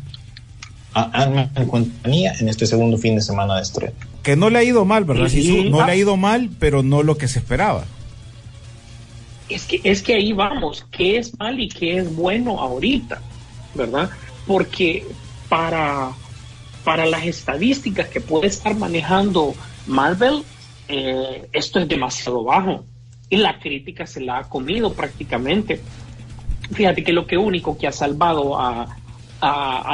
a 0.93 1.21
Ant-Man 1.21 1.51
en 1.55 1.67
compañía 1.67 2.33
en 2.39 2.49
este 2.49 2.65
segundo 2.65 2.97
fin 2.97 3.15
de 3.15 3.21
semana 3.21 3.55
de 3.55 3.61
estreno. 3.61 3.93
Que 4.23 4.35
no 4.35 4.49
le 4.49 4.59
ha 4.59 4.63
ido 4.63 4.85
mal, 4.85 5.05
¿verdad? 5.05 5.29
Sí, 5.29 5.69
no 5.69 5.81
ah. 5.81 5.85
le 5.85 5.91
ha 5.93 5.95
ido 5.95 6.17
mal, 6.17 6.49
pero 6.59 6.83
no 6.83 7.03
lo 7.03 7.17
que 7.17 7.27
se 7.27 7.39
esperaba. 7.39 7.85
Es 9.47 9.65
que, 9.65 9.81
es 9.83 10.03
que 10.03 10.15
ahí 10.15 10.33
vamos, 10.33 10.85
qué 10.91 11.17
es 11.17 11.37
mal 11.39 11.59
y 11.59 11.69
qué 11.69 11.97
es 11.97 12.15
bueno 12.15 12.59
ahorita, 12.59 13.19
¿verdad? 13.73 14.09
Porque 14.45 15.05
para, 15.47 16.11
para 16.83 17.07
las 17.07 17.25
estadísticas 17.25 18.09
que 18.09 18.21
puede 18.21 18.47
estar 18.47 18.75
manejando 18.75 19.55
Marvel, 19.89 20.43
eh, 20.87 21.47
esto 21.51 21.79
es 21.79 21.87
demasiado 21.87 22.43
bajo. 22.43 22.85
Y 23.29 23.37
la 23.37 23.59
crítica 23.59 24.07
se 24.07 24.21
la 24.21 24.39
ha 24.39 24.43
comido 24.49 24.93
prácticamente. 24.93 25.81
Fíjate 26.73 27.03
que 27.03 27.13
lo 27.13 27.27
que 27.27 27.37
único 27.37 27.77
que 27.77 27.87
ha 27.87 27.91
salvado 27.91 28.59
a, 28.59 28.95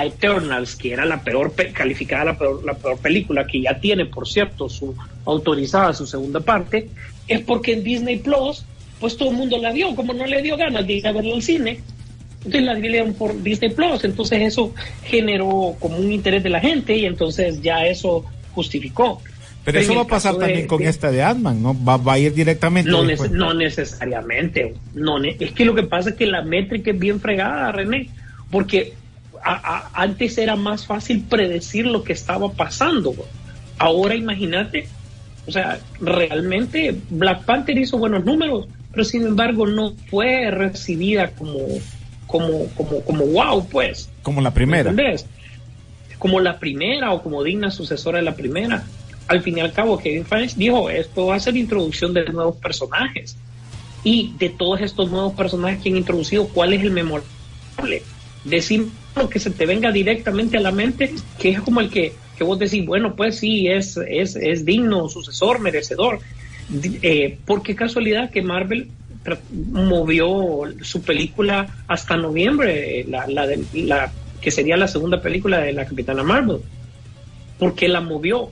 Eternals, 0.06 0.76
que 0.76 0.92
era 0.94 1.06
la 1.06 1.22
peor 1.22 1.52
pe- 1.52 1.72
calificada, 1.72 2.26
la 2.26 2.38
peor, 2.38 2.64
la 2.66 2.74
peor 2.74 2.98
película, 2.98 3.46
que 3.46 3.62
ya 3.62 3.80
tiene, 3.80 4.06
por 4.06 4.28
cierto, 4.28 4.70
su 4.70 4.96
autorizada 5.26 5.94
su 5.94 6.08
segunda 6.08 6.40
parte, 6.40 6.90
es 7.28 7.42
porque 7.42 7.74
en 7.74 7.84
Disney 7.84 8.18
Plus, 8.18 8.66
pues 9.00 9.16
todo 9.18 9.30
el 9.30 9.36
mundo 9.38 9.58
la 9.60 9.72
dio, 9.72 9.96
como 9.96 10.14
no 10.14 10.26
le 10.26 10.42
dio 10.42 10.58
ganas 10.58 10.88
de 10.88 10.94
ir 10.94 11.08
a 11.08 11.12
verla 11.12 11.36
al 11.36 11.42
cine, 11.44 11.80
entonces 12.38 12.64
la 12.64 12.74
dieron 12.76 13.14
por 13.14 13.42
Disney 13.44 13.72
Plus, 13.72 14.04
entonces 14.04 14.42
eso 14.42 14.74
generó 15.04 15.76
como 15.80 15.98
un 15.98 16.12
interés 16.12 16.42
de 16.44 16.50
la 16.50 16.60
gente 16.60 16.96
y 16.98 17.06
entonces 17.06 17.62
ya 17.62 17.86
eso 17.86 18.26
justificó. 18.54 19.22
Pero 19.66 19.80
eso 19.80 19.96
va 19.96 20.02
a 20.04 20.08
pasar 20.08 20.36
de- 20.36 20.40
también 20.40 20.68
con 20.68 20.80
de- 20.82 20.88
esta 20.90 21.12
de 21.12 21.24
Ant-Man, 21.24 21.62
¿no? 21.62 21.76
Va, 21.84 21.98
va 21.98 22.14
a 22.14 22.20
ir 22.20 22.34
directamente. 22.34 22.90
no, 22.90 23.04
después. 23.04 23.32
nece- 23.32 23.36
no 23.36 23.54
necesariamente. 23.56 24.76
No 24.94 25.22
es 25.24 25.52
que 25.52 25.66
lo 25.66 25.74
que 25.76 25.84
pasa 25.84 26.12
es 26.12 26.16
que 26.16 26.28
la 26.28 26.42
métrica 26.44 26.92
es 26.92 27.00
bien 27.00 27.20
fregada, 27.20 27.72
René, 27.72 28.10
porque 28.52 28.94
a- 29.44 29.54
a- 29.94 30.02
antes 30.04 30.38
era 30.38 30.56
más 30.56 30.86
fácil 30.86 31.24
predecir 31.28 31.86
lo 31.88 32.04
que 32.04 32.14
estaba 32.14 32.52
pasando. 32.52 33.14
Ahora 33.78 34.16
imagínate, 34.16 34.88
o 35.48 35.52
sea, 35.52 35.80
realmente 36.00 36.96
Black 37.10 37.44
Panther 37.44 37.78
hizo 37.78 37.98
buenos 37.98 38.24
números, 38.24 38.68
pero 38.92 39.04
sin 39.04 39.24
embargo 39.26 39.68
no 39.68 39.94
fue 40.10 40.50
recibida 40.52 41.32
como, 41.32 41.60
como, 42.28 42.68
como, 42.76 43.02
como 43.02 43.26
wow, 43.26 43.68
pues. 43.68 44.10
Como 44.24 44.42
la 44.42 44.52
primera. 44.52 44.90
¿Entendés? 44.92 45.26
Como 46.18 46.40
la 46.40 46.58
primera 46.60 47.12
o 47.12 47.22
como 47.22 47.44
digna 47.44 47.70
sucesora 47.72 48.20
de 48.20 48.24
la 48.26 48.36
primera. 48.36 48.84
Al 49.28 49.42
fin 49.42 49.58
y 49.58 49.62
al 49.62 49.74
cabo, 49.74 49.98
Kevin 49.98 50.26
Feige 50.26 50.54
dijo, 50.58 50.90
esto 50.90 51.28
va 51.28 51.36
a 51.36 51.40
ser 51.40 51.58
introducción 51.58 52.14
de 52.14 52.26
nuevos 52.26 52.58
personajes. 52.58 53.36
Y 54.04 54.34
de 54.38 54.50
todos 54.50 54.82
estos 54.82 55.10
nuevos 55.10 55.34
personajes 55.34 55.82
que 55.82 55.90
han 55.90 55.98
introducido, 55.98 56.48
¿cuál 56.50 56.74
es 56.74 56.82
el 56.84 56.92
memorable? 56.92 58.04
Decir 58.44 58.86
lo 59.16 59.28
que 59.30 59.40
se 59.40 59.50
te 59.50 59.66
venga 59.66 59.92
directamente 59.92 60.58
a 60.58 60.62
la 60.62 60.72
mente, 60.72 61.16
que 61.40 61.50
es 61.50 61.60
como 61.62 61.80
el 61.82 61.90
que, 61.90 62.14
que 62.38 62.44
vos 62.44 62.60
decís, 62.60 62.86
bueno, 62.86 63.16
pues 63.16 63.40
sí, 63.40 63.68
es, 63.68 63.98
es, 64.08 64.36
es 64.36 64.64
digno, 64.64 65.10
sucesor, 65.10 65.60
merecedor. 65.60 66.20
Eh, 67.02 67.40
¿Por 67.46 67.64
qué 67.64 67.76
casualidad 67.76 68.30
que 68.30 68.44
Marvel 68.44 68.92
movió 69.72 70.64
su 70.82 71.02
película 71.02 71.68
hasta 71.88 72.16
noviembre, 72.16 73.00
eh, 73.02 73.06
la, 73.10 73.26
la, 73.28 73.48
de- 73.48 73.66
la 73.74 74.12
que 74.40 74.52
sería 74.52 74.78
la 74.78 74.88
segunda 74.88 75.20
película 75.20 75.60
de 75.62 75.74
la 75.74 75.86
Capitana 75.86 76.22
Marvel? 76.22 76.58
¿Por 77.58 77.74
qué 77.74 77.88
la 77.88 78.02
movió? 78.02 78.52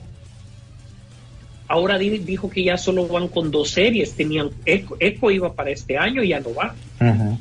Ahora 1.66 1.98
di- 1.98 2.18
dijo 2.18 2.50
que 2.50 2.62
ya 2.62 2.76
solo 2.76 3.06
van 3.08 3.28
con 3.28 3.50
dos 3.50 3.70
series, 3.70 4.14
tenían 4.14 4.50
Echo, 4.66 4.96
Echo 5.00 5.30
iba 5.30 5.52
para 5.54 5.70
este 5.70 5.96
año 5.96 6.22
y 6.22 6.28
ya 6.28 6.40
no 6.40 6.52
va. 6.54 6.74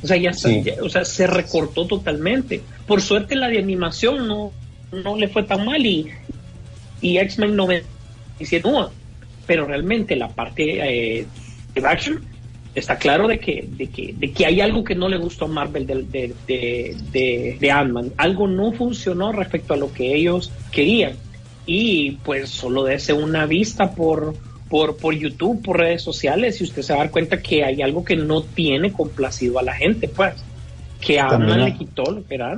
O 0.01 0.07
sea, 0.07 0.15
ya, 0.17 0.29
está- 0.31 0.49
Sí. 0.49 0.61
ya- 0.63 0.81
o 0.81 0.89
sea, 0.89 1.03
se 1.05 1.27
recortó 1.27 1.85
totalmente. 1.87 2.61
Por 2.87 3.01
suerte 3.01 3.35
la 3.35 3.49
de 3.49 3.59
animación 3.59 4.27
no, 4.27 4.51
no 4.91 5.17
le 5.17 5.27
fue 5.27 5.43
tan 5.43 5.65
mal 5.65 5.85
y, 5.85 6.07
y 7.01 7.17
X-Men 7.17 7.55
97 7.55 8.69
no. 8.71 8.89
Pero 9.45 9.65
realmente 9.65 10.15
la 10.15 10.29
parte 10.29 11.19
eh, 11.19 11.25
de 11.75 11.85
action 11.87 12.23
está 12.75 12.97
claro 12.97 13.27
de 13.27 13.39
que, 13.39 13.67
de, 13.69 13.87
que, 13.87 14.15
de 14.17 14.31
que 14.31 14.45
hay 14.45 14.61
algo 14.61 14.83
que 14.85 14.95
no 14.95 15.09
le 15.09 15.17
gustó 15.17 15.45
a 15.45 15.47
Marvel 15.49 15.85
de, 15.85 15.95
de, 16.03 16.33
de, 16.47 16.95
de, 17.11 17.57
de 17.59 17.71
Ant-Man. 17.71 18.13
Algo 18.17 18.47
no 18.47 18.71
funcionó 18.71 19.31
respecto 19.33 19.73
a 19.73 19.77
lo 19.77 19.91
que 19.91 20.15
ellos 20.15 20.51
querían. 20.71 21.13
Y 21.65 22.11
pues 22.23 22.49
solo 22.49 22.83
dése 22.83 23.13
una 23.13 23.45
vista 23.45 23.93
por, 23.93 24.35
por, 24.69 24.97
por 24.97 25.13
YouTube, 25.15 25.63
por 25.63 25.77
redes 25.77 26.01
sociales, 26.01 26.59
y 26.59 26.65
usted 26.65 26.81
se 26.81 26.93
va 26.93 26.99
a 26.99 27.03
dar 27.03 27.11
cuenta 27.11 27.41
que 27.41 27.63
hay 27.63 27.81
algo 27.81 28.03
que 28.03 28.15
no 28.15 28.43
tiene 28.43 28.91
complacido 28.91 29.59
a 29.59 29.63
la 29.63 29.73
gente, 29.73 30.07
pues. 30.07 30.33
Que 30.99 31.19
a 31.19 31.27
También 31.27 31.51
Ant-Man 31.53 31.59
la- 31.59 31.65
le 31.73 31.77
quitó 31.77 32.03
lo 32.11 32.25
que 32.25 32.35
era. 32.35 32.53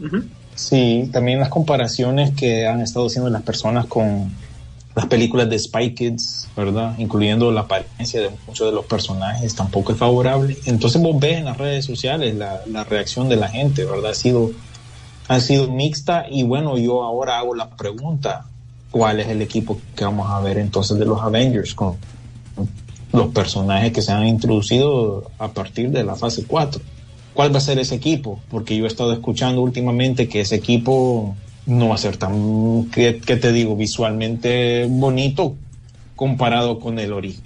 Ujú. 0.00 0.22
Sí, 0.54 1.08
también 1.12 1.38
las 1.38 1.48
comparaciones 1.50 2.32
que 2.32 2.66
han 2.66 2.80
estado 2.80 3.06
haciendo 3.06 3.30
las 3.30 3.42
personas 3.42 3.86
con 3.86 4.30
las 4.96 5.06
películas 5.06 5.48
de 5.48 5.56
Spy 5.56 5.94
Kids, 5.94 6.48
¿verdad? 6.56 6.94
Incluyendo 6.98 7.52
la 7.52 7.60
apariencia 7.60 8.20
de 8.20 8.30
muchos 8.46 8.66
de 8.66 8.72
los 8.74 8.84
personajes, 8.86 9.54
tampoco 9.54 9.92
es 9.92 9.98
favorable. 9.98 10.56
Entonces 10.66 11.00
vos 11.00 11.16
ves 11.20 11.38
en 11.38 11.44
las 11.44 11.56
redes 11.56 11.84
sociales 11.84 12.34
la, 12.34 12.62
la 12.66 12.82
reacción 12.82 13.28
de 13.28 13.36
la 13.36 13.48
gente, 13.48 13.84
¿verdad? 13.84 14.10
Ha 14.10 14.14
sido, 14.14 14.50
ha 15.28 15.40
sido 15.40 15.68
mixta 15.70 16.26
y 16.30 16.42
bueno, 16.42 16.76
yo 16.78 17.02
ahora 17.02 17.38
hago 17.38 17.54
la 17.54 17.70
pregunta, 17.70 18.46
¿cuál 18.90 19.20
es 19.20 19.28
el 19.28 19.42
equipo 19.42 19.78
que 19.94 20.04
vamos 20.04 20.30
a 20.30 20.40
ver 20.40 20.58
entonces 20.58 20.98
de 20.98 21.04
los 21.04 21.20
Avengers 21.20 21.74
con 21.74 21.96
los 23.12 23.28
personajes 23.28 23.92
que 23.92 24.02
se 24.02 24.12
han 24.12 24.26
introducido 24.26 25.30
a 25.38 25.48
partir 25.48 25.90
de 25.90 26.02
la 26.04 26.16
fase 26.16 26.44
4? 26.46 26.80
¿Cuál 27.34 27.54
va 27.54 27.58
a 27.58 27.60
ser 27.60 27.78
ese 27.78 27.94
equipo? 27.94 28.40
Porque 28.50 28.76
yo 28.76 28.84
he 28.84 28.88
estado 28.88 29.12
escuchando 29.12 29.62
últimamente 29.62 30.28
que 30.28 30.40
ese 30.40 30.56
equipo 30.56 31.36
no 31.66 31.88
va 31.90 31.94
a 31.94 31.98
ser 31.98 32.16
tan, 32.16 32.86
¿qué, 32.90 33.20
qué 33.24 33.36
te 33.36 33.52
digo? 33.52 33.76
Visualmente 33.76 34.86
bonito 34.88 35.54
comparado 36.16 36.80
con 36.80 36.98
el 36.98 37.12
origen. 37.12 37.42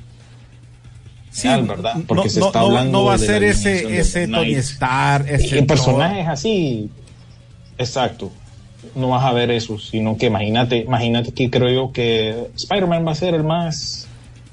Sí, 1.30 1.48
¿verdad? 1.48 1.94
Porque 2.06 2.24
no, 2.24 2.30
se 2.30 2.40
está 2.40 2.60
no- 2.60 2.66
hablando 2.66 2.92
no 2.92 3.04
va 3.04 3.14
a 3.14 3.18
ser 3.18 3.42
ese, 3.42 3.98
ese. 3.98 4.28
Tony 4.28 4.54
Stark, 4.54 5.26
ese 5.28 5.58
Y 5.58 5.62
personajes 5.62 6.28
así, 6.28 6.90
exacto. 7.78 8.30
No 8.96 9.08
vas 9.10 9.24
a 9.24 9.32
ver 9.32 9.50
eso, 9.50 9.78
sino 9.78 10.16
que 10.16 10.26
imagínate, 10.26 10.78
imagínate 10.78 11.32
que 11.32 11.50
creo 11.50 11.68
yo 11.70 11.92
que 11.92 12.48
Spider-Man 12.56 13.06
va 13.06 13.12
a 13.12 13.14
ser 13.14 13.34
el 13.34 13.44
más 13.44 14.08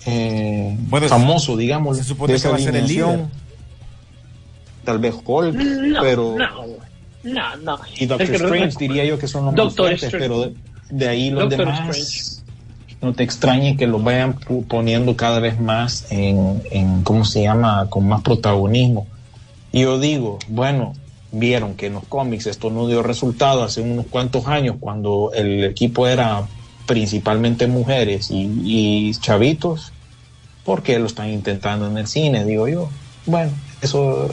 eh, 0.06 0.76
Bueno, 0.82 1.08
famoso, 1.08 1.58
digamos, 1.58 1.98
se 1.98 2.04
supone 2.04 2.34
de 2.34 2.36
que 2.36 2.38
esa 2.38 2.50
va 2.52 2.56
a 2.58 2.60
ser 2.60 2.76
el 2.76 2.84
alineación. 2.84 3.16
líder. 3.18 3.30
Tal 4.86 5.00
vez 5.00 5.16
Hulk, 5.26 5.56
No, 5.56 6.02
pero 6.02 6.36
no, 6.38 6.66
no, 7.24 7.56
no. 7.58 7.80
y 7.98 8.06
Doctor 8.06 8.22
Es 8.24 8.30
que 8.30 8.36
Strange 8.46 8.78
diría 8.80 9.06
yo 9.06 9.18
que 9.20 9.28
son 9.28 9.46
los 9.46 9.56
Doctor 9.56 9.92
más 9.92 10.00
fuertes, 10.00 10.20
pero 10.20 10.42
de, 10.42 10.54
de 10.90 11.08
ahí 11.08 11.30
los 11.32 11.44
Doctor 11.50 11.60
demás 11.66 11.98
Strange. 11.98 12.44
no 13.02 13.14
te 13.14 13.24
extrañe 13.24 13.78
que 13.78 13.88
los 13.88 14.04
vayan 14.04 14.34
poniendo 14.68 15.16
cada 15.18 15.40
vez 15.40 15.60
más 15.60 16.06
en, 16.12 16.62
en, 16.72 17.02
¿cómo 17.04 17.26
se 17.26 17.42
llama?, 17.44 17.88
con 17.90 18.08
más 18.08 18.22
protagonismo. 18.22 19.08
Y 19.72 19.82
yo 19.82 20.00
digo, 20.00 20.40
bueno, 20.48 20.94
vieron 21.32 21.76
que 21.76 21.88
en 21.88 21.94
los 21.94 22.06
cómics 22.06 22.48
esto 22.48 22.70
no 22.70 22.88
dio 22.88 23.04
resultado 23.04 23.64
hace 23.64 23.82
unos 23.82 24.08
cuantos 24.08 24.48
años 24.48 24.78
cuando 24.80 25.32
el 25.34 25.64
equipo 25.64 26.08
era 26.08 26.48
principalmente 26.86 27.68
mujeres 27.68 28.32
y, 28.32 28.50
y 28.64 29.12
chavitos, 29.16 29.92
¿por 30.64 30.82
qué 30.82 30.98
lo 30.98 31.06
están 31.06 31.30
intentando 31.30 31.88
en 31.88 31.98
el 31.98 32.08
cine? 32.08 32.46
Digo 32.46 32.68
yo, 32.68 32.90
bueno, 33.26 33.52
eso 33.82 34.30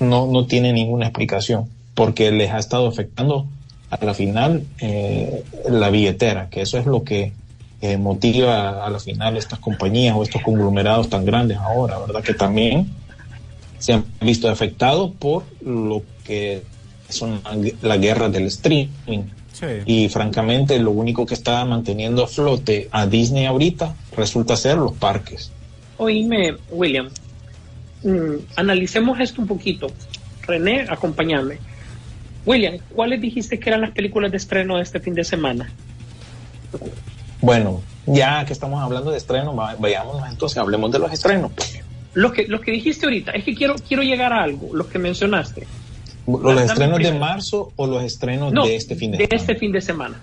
no, 0.00 0.26
no 0.26 0.46
tiene 0.46 0.72
ninguna 0.72 1.06
explicación, 1.06 1.68
porque 1.94 2.30
les 2.32 2.50
ha 2.50 2.58
estado 2.58 2.88
afectando 2.88 3.46
a 3.90 4.02
la 4.04 4.14
final 4.14 4.64
eh, 4.78 5.44
la 5.68 5.90
billetera, 5.90 6.48
que 6.48 6.62
eso 6.62 6.78
es 6.78 6.86
lo 6.86 7.04
que 7.04 7.32
eh, 7.82 7.96
motiva 7.98 8.84
a 8.84 8.90
la 8.90 8.98
final 8.98 9.36
estas 9.36 9.58
compañías 9.58 10.16
o 10.16 10.22
estos 10.22 10.40
conglomerados 10.42 11.10
tan 11.10 11.24
grandes 11.24 11.58
ahora, 11.58 11.98
¿verdad? 11.98 12.22
Que 12.22 12.32
también 12.32 12.90
se 13.78 13.92
han 13.92 14.04
visto 14.20 14.48
afectados 14.48 15.10
por 15.18 15.42
lo 15.60 16.02
que 16.24 16.62
son 17.08 17.40
las 17.82 18.00
guerras 18.00 18.32
del 18.32 18.46
streaming. 18.46 19.24
Sí. 19.52 19.66
Y 19.86 20.08
francamente, 20.08 20.78
lo 20.78 20.90
único 20.92 21.26
que 21.26 21.34
está 21.34 21.64
manteniendo 21.64 22.24
a 22.24 22.26
flote 22.26 22.88
a 22.90 23.06
Disney 23.06 23.44
ahorita 23.46 23.94
resulta 24.16 24.56
ser 24.56 24.76
los 24.78 24.92
parques. 24.94 25.52
Oíme, 25.98 26.56
William, 26.70 27.08
mm, 28.02 28.34
analicemos 28.56 29.20
esto 29.20 29.40
un 29.42 29.46
poquito. 29.46 29.88
René, 30.46 30.86
acompáñame. 30.88 31.58
William, 32.44 32.78
¿cuáles 32.94 33.20
dijiste 33.20 33.60
que 33.60 33.68
eran 33.68 33.82
las 33.82 33.90
películas 33.92 34.30
de 34.32 34.38
estreno 34.38 34.76
de 34.78 34.82
este 34.82 34.98
fin 35.00 35.14
de 35.14 35.22
semana? 35.22 35.70
Bueno, 37.40 37.82
ya 38.06 38.44
que 38.44 38.52
estamos 38.52 38.82
hablando 38.82 39.10
de 39.10 39.18
estreno, 39.18 39.54
va- 39.54 39.76
vayámonos 39.78 40.28
entonces, 40.30 40.58
hablemos 40.58 40.90
de 40.92 40.98
los 40.98 41.12
estrenos. 41.12 41.52
Los 42.14 42.32
que, 42.32 42.46
los 42.46 42.60
que 42.60 42.72
dijiste 42.72 43.06
ahorita, 43.06 43.32
es 43.32 43.44
que 43.44 43.54
quiero, 43.54 43.74
quiero 43.86 44.02
llegar 44.02 44.32
a 44.32 44.42
algo, 44.42 44.74
los 44.74 44.86
que 44.88 44.98
mencionaste. 44.98 45.66
¿Los 46.26 46.60
estrenos 46.60 46.98
de 47.00 47.12
marzo 47.12 47.72
o 47.76 47.86
los 47.86 48.02
estrenos 48.04 48.52
No, 48.52 48.64
de 48.66 48.76
este 48.76 48.94
fin 48.96 49.10
de, 49.12 49.18
de 49.18 49.24
semana? 49.26 49.40
este 49.42 49.56
fin 49.56 49.72
de 49.72 49.80
semana. 49.80 50.20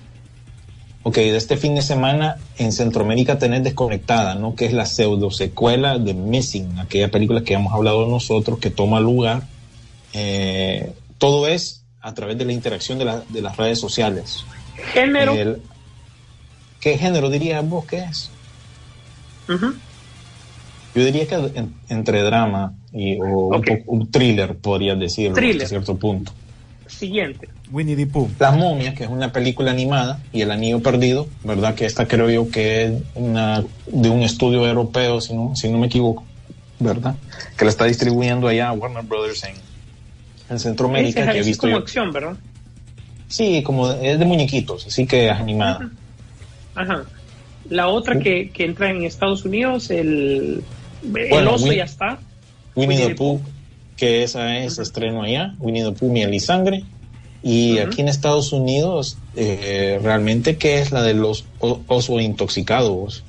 Ok, 1.04 1.16
de 1.16 1.38
este 1.38 1.58
fin 1.58 1.76
de 1.76 1.82
semana 1.82 2.38
en 2.58 2.72
Centroamérica 2.72 3.38
tenés 3.40 3.64
Desconectada, 3.64 4.36
¿no? 4.36 4.56
Que 4.56 4.66
es 4.66 4.74
la 4.74 4.86
pseudo 4.86 5.32
secuela 5.32 5.98
de 5.98 6.14
Missing, 6.14 6.78
aquella 6.80 7.10
película 7.10 7.42
que 7.44 7.54
hemos 7.54 7.74
hablado 7.74 8.06
nosotros, 8.08 8.60
que 8.60 8.70
toma 8.70 9.00
lugar 9.00 9.44
eh, 10.14 10.94
todo 11.18 11.48
es 11.48 11.84
a 12.02 12.14
través 12.14 12.38
de 12.38 12.46
la 12.46 12.54
interacción 12.54 12.98
de, 12.98 13.06
la- 13.06 13.24
de 13.30 13.42
las 13.42 13.56
redes 13.58 13.80
sociales. 13.80 14.44
Género. 14.94 15.34
El- 15.34 15.62
¿Qué 16.80 16.98
género 16.98 17.30
dirías 17.30 17.68
vos 17.68 17.86
que 17.86 17.98
es? 18.00 18.30
Yo 20.96 21.06
diría 21.06 21.28
que 21.28 21.36
en- 21.36 21.76
entre 21.90 22.22
drama 22.24 22.74
y, 22.94 23.20
o 23.20 23.26
un, 23.48 23.56
Ok. 23.56 23.68
poco- 23.68 23.92
un 23.92 24.12
thriller, 24.12 24.56
podrías 24.56 25.00
decirlo, 25.00 25.36
Thriller. 25.36 25.58
hasta 25.58 25.68
cierto 25.70 25.96
punto. 25.98 26.32
Siguiente. 26.88 27.48
Winnie 27.72 27.96
the 27.96 28.08
Pooh. 28.08 28.30
Las 28.40 28.58
momias, 28.58 28.96
que 28.96 29.04
es 29.04 29.10
una 29.10 29.32
película 29.32 29.70
animada, 29.72 30.20
y 30.34 30.42
El 30.42 30.50
Anillo 30.52 30.82
Perdido, 30.82 31.28
¿verdad? 31.44 31.76
Que 31.76 31.86
esta 31.86 32.08
creo 32.08 32.30
yo 32.30 32.50
que 32.50 32.86
es 32.86 32.94
una, 33.16 33.64
de 33.88 34.10
un 34.10 34.24
estudio 34.24 34.66
europeo, 34.68 35.22
si 35.22 35.36
no, 35.36 35.54
si 35.56 35.70
no 35.70 35.78
me 35.78 35.86
equivoco, 35.86 36.24
¿verdad? 36.80 37.16
Que 37.58 37.66
la 37.66 37.70
está 37.72 37.86
distribuyendo 37.86 38.48
allá 38.48 38.72
Warner 38.72 39.04
Brothers 39.04 39.44
en, 39.44 39.52
en 39.52 40.56
Ese 40.56 40.64
Centroamérica, 40.64 41.32
que 41.32 41.38
he 41.38 41.42
es 41.42 41.46
visto 41.46 41.62
como 41.62 41.74
yo. 41.74 41.78
acción, 41.78 42.12
¿verdad? 42.12 42.38
Sí, 43.28 43.62
como 43.62 43.88
de- 43.90 44.14
es 44.14 44.18
de 44.20 44.26
muñequitos, 44.26 44.88
así 44.88 45.06
que 45.06 45.28
es 45.28 45.32
animada. 45.34 45.92
Ajá. 46.74 47.04
La 47.70 47.88
otra 47.88 48.18
que, 48.18 48.50
que 48.50 48.66
entra 48.66 48.90
en 48.90 49.04
Estados 49.04 49.46
Unidos, 49.46 49.92
el, 49.92 50.64
el 51.04 51.30
Bueno, 51.30 51.54
oso 51.54 51.66
Win- 51.68 51.78
ya 51.78 51.84
está. 51.84 52.18
Winnie, 52.80 52.98
the 52.98 53.16
Pooh, 53.16 53.42
que 53.98 54.24
esa 54.24 54.58
es 54.58 54.80
estreno 54.80 55.24
allá, 55.24 55.56
Winnie 55.60 55.84
the 55.84 55.92
Pooh, 55.92 56.12
Miel 56.12 56.34
y 56.34 56.40
Sangre. 56.40 56.84
Y 57.42 57.80
Ujú. 57.80 57.88
aquí 57.88 58.02
en 58.02 58.10
Estados 58.10 58.52
Unidos, 58.52 59.18
eh, 59.36 60.00
realmente, 60.02 60.58
que 60.58 60.80
es 60.80 60.92
la 60.92 61.02
de 61.04 61.14
los 61.14 61.46
osos 61.60 62.22
intoxicados? 62.22 63.24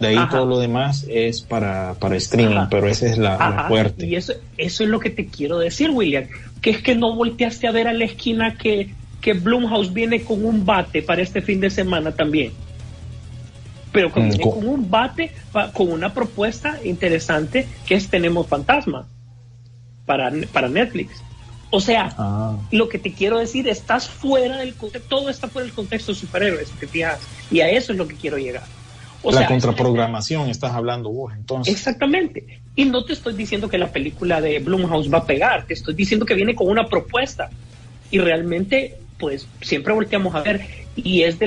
De 0.00 0.08
ahí 0.08 0.16
Ajá. 0.16 0.30
todo 0.30 0.46
lo 0.46 0.58
demás 0.58 1.06
es 1.08 1.42
para, 1.42 1.94
para 2.00 2.16
streaming, 2.16 2.56
Ajá. 2.56 2.68
pero 2.70 2.88
esa 2.88 3.06
es 3.06 3.18
la, 3.18 3.36
la 3.38 3.66
fuerte. 3.68 4.06
Y 4.06 4.16
eso, 4.16 4.32
eso 4.56 4.84
es 4.84 4.88
lo 4.90 4.98
que 4.98 5.10
te 5.10 5.26
quiero 5.26 5.58
decir, 5.58 5.90
William. 5.90 6.26
Que 6.60 6.70
es 6.70 6.82
que 6.82 6.94
no 6.94 7.14
volteaste 7.14 7.68
a 7.68 7.72
ver 7.72 7.88
a 7.88 7.92
la 7.92 8.04
esquina 8.04 8.56
que, 8.56 8.94
que 9.20 9.34
Blumhouse 9.34 9.92
viene 9.92 10.24
con 10.24 10.44
un 10.44 10.64
bate 10.64 11.02
para 11.02 11.22
este 11.22 11.40
fin 11.42 11.60
de 11.60 11.70
semana 11.70 12.12
también. 12.12 12.52
Pero 13.92 14.12
que 14.12 14.20
Mm, 14.20 14.36
con 14.40 14.66
un 14.66 14.90
bate, 14.90 15.32
con 15.74 15.92
una 15.92 16.12
propuesta 16.14 16.78
interesante 16.84 17.66
que 17.86 17.94
es 17.94 18.08
Tenemos 18.08 18.46
Fantasma 18.46 19.06
para, 20.06 20.32
para 20.52 20.68
Netflix. 20.68 21.22
O 21.70 21.80
sea, 21.80 22.14
Ah. 22.18 22.56
lo 22.70 22.88
que 22.88 22.98
te 22.98 23.12
quiero 23.12 23.38
decir, 23.38 23.68
estás 23.68 24.08
fuera 24.08 24.58
del 24.58 24.74
contexto, 24.74 25.08
todo 25.08 25.30
está 25.30 25.48
fuera 25.48 25.66
del 25.66 25.74
contexto 25.74 26.12
de 26.12 26.18
superhéroes, 26.18 26.70
te 26.72 26.86
fijas. 26.86 27.18
Y 27.50 27.60
a 27.60 27.70
eso 27.70 27.92
es 27.92 27.98
lo 27.98 28.06
que 28.06 28.14
quiero 28.16 28.36
llegar. 28.38 28.64
O 29.22 29.30
la 29.30 29.38
sea, 29.38 29.48
contraprogramación, 29.48 30.48
estás 30.50 30.72
hablando 30.72 31.10
vos, 31.10 31.32
entonces. 31.34 31.72
Exactamente. 31.72 32.60
Y 32.74 32.86
no 32.86 33.04
te 33.04 33.12
estoy 33.12 33.34
diciendo 33.34 33.68
que 33.68 33.78
la 33.78 33.92
película 33.92 34.40
de 34.40 34.58
Blumhouse 34.58 35.12
va 35.12 35.18
a 35.18 35.24
pegar, 35.26 35.64
te 35.66 35.74
estoy 35.74 35.94
diciendo 35.94 36.26
que 36.26 36.34
viene 36.34 36.54
con 36.54 36.68
una 36.68 36.88
propuesta. 36.88 37.48
Y 38.10 38.18
realmente, 38.18 38.98
pues 39.18 39.46
siempre 39.62 39.94
volteamos 39.94 40.34
a 40.34 40.40
ver. 40.42 40.66
Y 40.96 41.22
es 41.22 41.38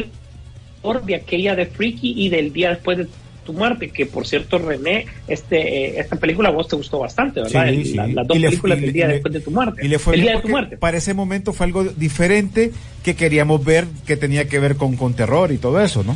del 0.94 1.06
de 1.06 1.16
aquella 1.16 1.56
de 1.56 1.66
Freaky 1.66 2.14
y 2.18 2.30
del 2.30 2.54
día 2.54 2.70
después 2.70 2.98
de 2.98 3.08
tu 3.46 3.54
muerte, 3.54 3.90
que 3.90 4.08
por 4.08 4.26
cierto, 4.26 4.58
René, 4.58 5.06
este, 5.28 5.58
eh, 5.86 6.00
esta 6.00 6.16
película 6.16 6.50
a 6.50 6.52
vos 6.52 6.68
te 6.68 6.76
gustó 6.76 6.98
bastante, 7.00 7.42
¿verdad? 7.42 7.68
Sí, 7.70 7.86
sí. 7.86 7.94
la- 7.94 8.08
las 8.08 8.28
dos 8.28 8.40
le- 8.40 8.48
películas 8.50 8.82
del 8.82 8.92
día 8.94 9.06
le- 9.08 9.14
después 9.14 9.34
de 9.36 9.40
tu 9.42 9.52
muerte. 9.52 9.86
Y 9.86 9.88
le 9.88 10.00
fue 10.00 10.16
el 10.16 10.22
día 10.22 10.36
de 10.38 10.42
tu 10.42 10.50
muerte. 10.50 10.78
para 10.78 10.98
ese 10.98 11.14
momento 11.14 11.54
fue 11.54 11.68
algo 11.68 11.84
diferente 11.84 12.72
que 13.04 13.16
queríamos 13.16 13.64
ver 13.64 13.86
que 14.08 14.18
tenía 14.18 14.48
que 14.48 14.58
ver 14.58 14.78
con, 14.78 14.96
con 14.98 15.14
terror 15.14 15.52
y 15.52 15.58
todo 15.58 15.80
eso, 15.80 16.04
¿no? 16.04 16.16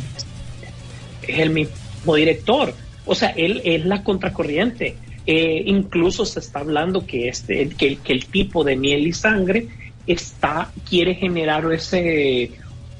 es 1.26 1.38
el 1.38 1.50
mismo 1.50 2.14
director. 2.16 2.74
O 3.06 3.14
sea, 3.14 3.28
él 3.30 3.60
es 3.64 3.84
la 3.86 4.02
contracorriente. 4.02 4.96
Eh, 5.26 5.62
incluso 5.66 6.24
se 6.24 6.40
está 6.40 6.60
hablando 6.60 7.06
que, 7.06 7.28
este, 7.28 7.68
que, 7.68 7.86
el- 7.86 7.98
que 7.98 8.12
el 8.12 8.24
tipo 8.26 8.64
de 8.64 8.74
miel 8.74 9.06
y 9.06 9.12
sangre 9.12 9.66
está, 10.06 10.72
quiere 10.88 11.14
generar 11.14 11.70
ese 11.72 12.50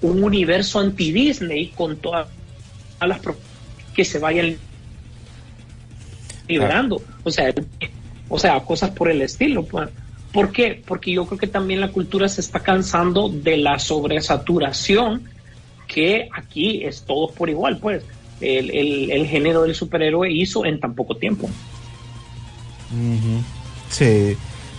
un 0.02 0.22
universo 0.22 0.78
anti-Disney 0.78 1.68
con 1.68 1.96
todas 1.96 2.28
las 3.00 3.20
que 3.94 4.04
se 4.04 4.18
vayan 4.18 4.56
liberando. 6.48 7.02
O 7.22 7.30
sea, 7.30 7.52
o 8.28 8.38
sea, 8.38 8.60
cosas 8.60 8.90
por 8.90 9.10
el 9.10 9.22
estilo. 9.22 9.66
¿Por 10.32 10.52
qué? 10.52 10.82
Porque 10.86 11.12
yo 11.12 11.26
creo 11.26 11.38
que 11.38 11.46
también 11.46 11.80
la 11.80 11.88
cultura 11.88 12.28
se 12.28 12.40
está 12.40 12.60
cansando 12.60 13.28
de 13.28 13.56
la 13.56 13.78
sobresaturación 13.78 15.24
que 15.86 16.28
aquí 16.32 16.84
es 16.84 17.02
todos 17.02 17.32
por 17.32 17.50
igual, 17.50 17.78
pues. 17.78 18.04
El, 18.40 18.70
el, 18.70 19.10
el 19.10 19.26
género 19.26 19.62
del 19.62 19.74
superhéroe 19.74 20.32
hizo 20.32 20.64
en 20.64 20.80
tan 20.80 20.94
poco 20.94 21.16
tiempo. 21.16 21.50
Sí. 23.90 24.36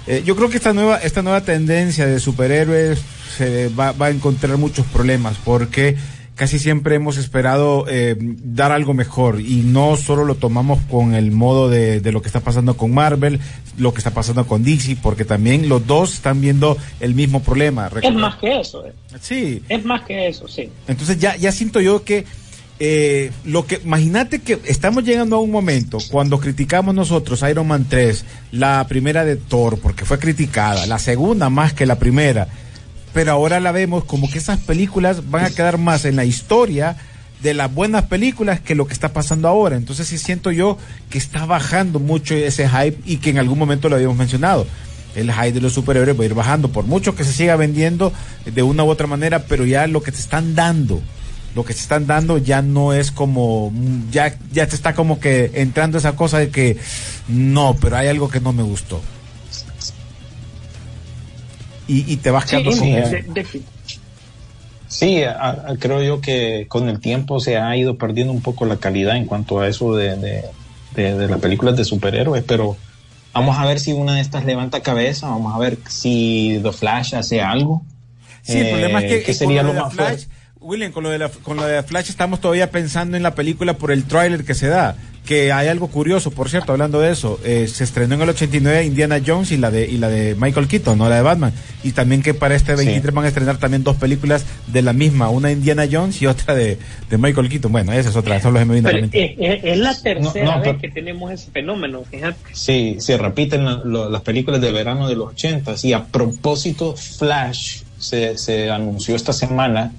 Eh, 0.07 0.23
yo 0.25 0.35
creo 0.35 0.49
que 0.49 0.57
esta 0.57 0.73
nueva, 0.73 0.97
esta 0.97 1.21
nueva 1.21 1.41
tendencia 1.41 2.07
de 2.07 2.19
superhéroes 2.19 3.03
se 3.37 3.69
va, 3.69 3.91
va 3.91 4.07
a 4.07 4.09
encontrar 4.09 4.57
muchos 4.57 4.85
problemas 4.87 5.37
porque 5.43 5.95
casi 6.35 6.57
siempre 6.57 6.95
hemos 6.95 7.17
esperado 7.17 7.85
eh, 7.87 8.15
dar 8.17 8.71
algo 8.71 8.93
mejor 8.93 9.41
y 9.41 9.57
no 9.57 9.95
solo 9.95 10.25
lo 10.25 10.35
tomamos 10.35 10.79
con 10.89 11.13
el 11.13 11.31
modo 11.31 11.69
de, 11.69 11.99
de 11.99 12.11
lo 12.11 12.21
que 12.21 12.29
está 12.29 12.39
pasando 12.39 12.75
con 12.77 12.91
Marvel, 12.93 13.39
lo 13.77 13.93
que 13.93 13.99
está 13.99 14.11
pasando 14.11 14.47
con 14.47 14.63
DC, 14.63 14.97
porque 15.03 15.23
también 15.23 15.69
los 15.69 15.85
dos 15.85 16.15
están 16.15 16.41
viendo 16.41 16.77
el 16.99 17.13
mismo 17.13 17.43
problema. 17.43 17.91
Es 18.01 18.13
más 18.13 18.37
que 18.37 18.59
eso, 18.59 18.85
eh. 18.85 18.93
Sí. 19.19 19.61
es 19.69 19.85
más 19.85 20.01
que 20.01 20.27
eso, 20.27 20.47
sí. 20.47 20.69
Entonces 20.87 21.19
ya, 21.19 21.35
ya 21.35 21.51
siento 21.51 21.79
yo 21.79 22.03
que 22.03 22.25
eh, 22.79 23.31
lo 23.45 23.67
que 23.67 23.79
imagínate 23.83 24.39
que 24.39 24.59
estamos 24.65 25.03
llegando 25.03 25.35
a 25.35 25.39
un 25.39 25.51
momento 25.51 25.99
cuando 26.09 26.39
criticamos 26.39 26.95
nosotros 26.95 27.43
Iron 27.47 27.67
Man 27.67 27.85
3, 27.87 28.25
la 28.53 28.83
primera 28.87 29.23
de 29.23 29.35
Thor, 29.35 29.77
porque 29.77 30.05
fue 30.05 30.17
criticada, 30.17 30.87
la 30.87 30.97
segunda 30.97 31.51
más 31.51 31.73
que 31.73 31.85
la 31.85 31.99
primera, 31.99 32.47
pero 33.13 33.31
ahora 33.31 33.59
la 33.59 33.71
vemos 33.71 34.03
como 34.05 34.29
que 34.29 34.37
esas 34.37 34.59
películas 34.59 35.29
van 35.29 35.45
a 35.45 35.49
quedar 35.49 35.77
más 35.77 36.05
en 36.05 36.15
la 36.15 36.25
historia 36.25 36.95
de 37.41 37.53
las 37.53 37.73
buenas 37.73 38.03
películas 38.03 38.59
que 38.59 38.75
lo 38.75 38.87
que 38.87 38.93
está 38.93 39.13
pasando 39.13 39.47
ahora. 39.47 39.75
Entonces 39.75 40.07
sí 40.07 40.17
siento 40.17 40.51
yo 40.51 40.77
que 41.09 41.17
está 41.17 41.45
bajando 41.45 41.99
mucho 41.99 42.35
ese 42.35 42.69
hype 42.69 42.99
y 43.05 43.17
que 43.17 43.31
en 43.31 43.39
algún 43.39 43.59
momento 43.59 43.89
lo 43.89 43.95
habíamos 43.95 44.17
mencionado. 44.17 44.67
El 45.15 45.31
hype 45.31 45.51
de 45.51 45.61
los 45.61 45.73
superhéroes 45.73 46.17
va 46.17 46.23
a 46.23 46.25
ir 46.25 46.33
bajando, 46.33 46.71
por 46.71 46.85
mucho 46.85 47.15
que 47.15 47.25
se 47.25 47.33
siga 47.33 47.57
vendiendo 47.57 48.13
de 48.45 48.63
una 48.63 48.83
u 48.83 48.89
otra 48.89 49.07
manera, 49.07 49.43
pero 49.43 49.65
ya 49.65 49.85
lo 49.87 50.01
que 50.01 50.11
te 50.11 50.19
están 50.19 50.55
dando, 50.55 51.01
lo 51.53 51.65
que 51.65 51.73
te 51.73 51.81
están 51.81 52.07
dando 52.07 52.37
ya 52.37 52.61
no 52.61 52.93
es 52.93 53.11
como, 53.11 53.73
ya, 54.09 54.33
ya 54.53 54.67
te 54.67 54.75
está 54.75 54.93
como 54.93 55.19
que 55.19 55.51
entrando 55.55 55.97
esa 55.97 56.15
cosa 56.15 56.37
de 56.37 56.49
que 56.49 56.77
no, 57.27 57.75
pero 57.81 57.97
hay 57.97 58.07
algo 58.07 58.29
que 58.29 58.39
no 58.39 58.53
me 58.53 58.63
gustó. 58.63 59.01
Y, 61.91 62.13
y 62.13 62.17
te 62.17 62.31
vas 62.31 62.45
Sí, 62.45 62.49
quedando 62.51 62.71
con 62.71 62.79
sí, 62.79 62.93
eso. 62.93 63.09
de- 63.11 63.21
de- 63.23 63.61
Sí, 64.87 65.23
a- 65.23 65.49
a- 65.67 65.75
creo 65.79 66.01
yo 66.03 66.21
que 66.21 66.65
con 66.67 66.89
el 66.89 66.99
tiempo 66.99 67.39
se 67.39 67.57
ha 67.57 67.75
ido 67.75 67.97
perdiendo 67.97 68.33
un 68.33 68.41
poco 68.41 68.65
la 68.65 68.77
calidad 68.77 69.15
en 69.17 69.25
cuanto 69.25 69.59
a 69.59 69.67
eso 69.67 69.95
de, 69.95 70.15
de, 70.17 70.43
de- 70.95 71.15
de 71.17 71.27
las 71.27 71.39
películas 71.39 71.77
de 71.77 71.85
superhéroes, 71.85 72.43
pero 72.45 72.77
vamos 73.33 73.57
a 73.57 73.65
ver 73.65 73.79
si 73.79 73.93
una 73.93 74.15
de 74.15 74.21
estas 74.21 74.43
levanta 74.45 74.81
cabeza, 74.81 75.27
vamos 75.29 75.53
a 75.55 75.59
ver 75.59 75.77
si 75.89 76.59
The 76.63 76.71
Flash 76.71 77.15
hace 77.15 77.41
algo. 77.41 77.83
Sí, 78.41 78.57
el 78.59 78.69
problema 78.69 78.99
es 78.99 79.05
que, 79.05 79.15
Eh, 79.17 79.23
¿qué 79.23 79.31
con 79.31 79.37
sería 79.37 79.63
lo 79.63 79.69
lo 79.69 79.73
de 79.75 79.81
más 79.81 79.93
Flash, 79.93 80.07
fuerte? 80.25 80.27
William, 80.59 80.91
con 80.91 81.03
lo, 81.03 81.09
de 81.09 81.17
la, 81.19 81.29
con 81.29 81.57
lo 81.57 81.63
de 81.65 81.83
Flash 81.83 82.09
estamos 82.09 82.39
todavía 82.41 82.69
pensando 82.71 83.15
en 83.17 83.23
la 83.23 83.33
película 83.35 83.73
por 83.77 83.91
el 83.91 84.03
tráiler 84.05 84.43
que 84.45 84.53
se 84.53 84.67
da. 84.67 84.95
Que 85.25 85.51
hay 85.51 85.67
algo 85.67 85.87
curioso, 85.87 86.31
por 86.31 86.49
cierto, 86.49 86.71
hablando 86.71 86.99
de 86.99 87.11
eso. 87.11 87.39
eh, 87.45 87.67
se 87.67 87.83
estrenó 87.83 88.15
en 88.15 88.21
el 88.23 88.29
89 88.29 88.83
Indiana 88.85 89.21
Jones 89.25 89.51
y 89.51 89.57
la 89.57 89.69
de 89.69 89.85
y 89.87 89.97
la 89.97 90.09
de 90.09 90.33
Michael 90.35 90.67
Keaton, 90.67 90.97
no 90.97 91.07
la 91.09 91.17
de 91.17 91.21
Batman. 91.21 91.53
Y 91.83 91.91
también 91.91 92.23
que 92.23 92.33
para 92.33 92.55
este 92.55 92.73
23 92.75 93.13
van 93.13 93.25
a 93.25 93.27
estrenar 93.27 93.57
también 93.57 93.83
dos 93.83 93.95
películas 93.97 94.45
de 94.67 94.81
la 94.81 94.93
misma, 94.93 95.29
una 95.29 95.51
Indiana 95.51 95.85
Jones 95.89 96.19
y 96.23 96.25
otra 96.27 96.55
de, 96.55 96.79
de 97.09 97.17
Michael 97.19 97.49
Keaton. 97.49 97.71
Bueno, 97.71 97.93
esa 97.93 98.09
es 98.09 98.15
otra, 98.15 98.35
eso 98.37 98.49
lo 98.49 98.65
me 98.65 98.73
vino 98.75 98.89
a 98.89 98.91
la 98.93 98.97
pero 98.97 99.01
mente. 99.01 99.35
es, 99.37 99.57
es- 99.59 99.63
es 99.63 99.77
la 99.77 99.95
tercera 100.01 100.45
No, 100.45 100.51
no, 100.53 100.57
vez 100.59 100.69
pero- 100.69 100.79
que 100.79 100.89
tenemos 100.89 101.31
ese 101.31 101.51
fenómeno, 101.51 102.01
fíjate. 102.09 102.37
Sí, 102.53 102.95
se 102.99 103.15
repiten 103.17 103.63
la- 103.63 103.81
lo- 103.85 104.09
las 104.09 104.21
películas 104.23 104.59
de 104.59 104.71
verano 104.71 105.07
de 105.07 105.15
los 105.15 105.29
80 105.29 105.75
y 105.83 105.93
a 105.93 106.03
propósito 106.05 106.95
Flash 106.97 107.83
se, 107.99 108.37
se 108.39 108.71
anunció 108.71 109.15
esta 109.15 109.33
semana 109.33 109.91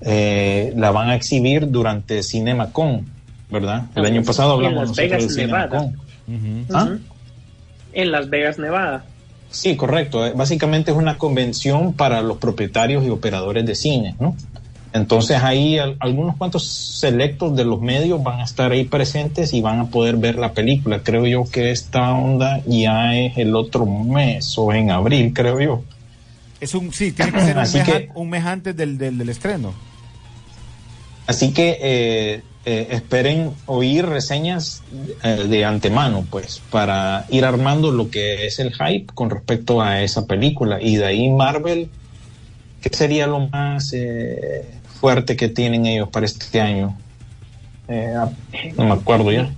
eh, 0.00 0.72
la 0.76 0.90
van 0.90 1.10
a 1.10 1.14
exhibir 1.14 1.70
durante 1.70 2.22
CinemaCon, 2.24 3.06
¿verdad? 3.52 3.84
El 3.94 4.04
año 4.06 4.22
pasado 4.24 4.54
En 4.58 4.66
hablamos 4.66 4.80
Las 4.80 4.88
nosotros 4.88 5.10
Vegas, 5.10 5.36
de 5.36 5.46
Nevada. 5.46 5.92
¿Ah? 6.72 6.88
En 7.92 8.10
Las 8.12 8.30
Vegas, 8.30 8.58
Nevada. 8.58 9.04
Sí, 9.50 9.76
correcto. 9.76 10.26
Eh, 10.26 10.32
Básicamente 10.34 10.90
es 10.90 10.96
una 10.96 11.18
convención 11.18 11.92
para 11.92 12.22
los 12.22 12.38
propietarios 12.38 13.04
y 13.04 13.10
operadores 13.10 13.66
de 13.66 13.74
cine, 13.74 14.14
¿no? 14.18 14.34
Entonces 14.94 15.42
ahí 15.42 15.78
al- 15.78 15.96
algunos 16.00 16.36
cuantos 16.36 16.66
selectos 16.66 17.54
de 17.56 17.64
los 17.64 17.80
medios 17.80 18.22
van 18.22 18.40
a 18.40 18.44
estar 18.44 18.72
ahí 18.72 18.84
presentes 18.84 19.52
y 19.54 19.60
van 19.62 19.78
a 19.80 19.86
poder 19.86 20.16
ver 20.16 20.36
la 20.36 20.52
película. 20.52 21.00
Creo 21.02 21.26
yo 21.26 21.44
que 21.50 21.70
esta 21.70 22.12
onda 22.12 22.60
ya 22.66 23.14
es 23.16 23.36
el 23.38 23.54
otro 23.56 23.86
mes 23.86 24.54
o 24.58 24.72
en 24.72 24.90
abril, 24.90 25.32
creo 25.34 25.60
yo. 25.60 25.82
Es 26.60 26.74
un, 26.74 26.92
sí, 26.92 27.12
tiene 27.12 27.32
que 27.32 27.40
ser 27.40 27.56
un 27.56 27.62
mes, 27.62 27.72
que- 27.72 27.92
an- 27.92 28.04
un 28.14 28.30
mes 28.30 28.44
antes 28.44 28.76
del, 28.76 28.96
del, 28.98 29.18
del 29.18 29.28
estreno. 29.30 29.72
Así 31.32 31.54
que 31.54 31.78
eh, 31.80 32.42
eh, 32.66 32.88
esperen 32.90 33.52
oír 33.64 34.04
reseñas 34.04 34.82
eh, 35.24 35.46
de 35.48 35.64
antemano, 35.64 36.26
pues, 36.30 36.60
para 36.70 37.24
ir 37.30 37.46
armando 37.46 37.90
lo 37.90 38.10
que 38.10 38.44
es 38.44 38.58
el 38.58 38.74
hype 38.74 39.06
con 39.14 39.30
respecto 39.30 39.80
a 39.80 40.02
esa 40.02 40.26
película. 40.26 40.78
Y 40.78 40.96
de 40.96 41.06
ahí 41.06 41.30
Marvel, 41.30 41.88
¿qué 42.82 42.90
sería 42.94 43.26
lo 43.26 43.48
más 43.48 43.94
eh, 43.94 44.68
fuerte 45.00 45.34
que 45.34 45.48
tienen 45.48 45.86
ellos 45.86 46.10
para 46.10 46.26
este 46.26 46.60
año? 46.60 46.98
Ah, 47.88 48.28
no 48.76 48.84
me 48.84 48.92
acuerdo 48.92 49.32
ya. 49.32 49.50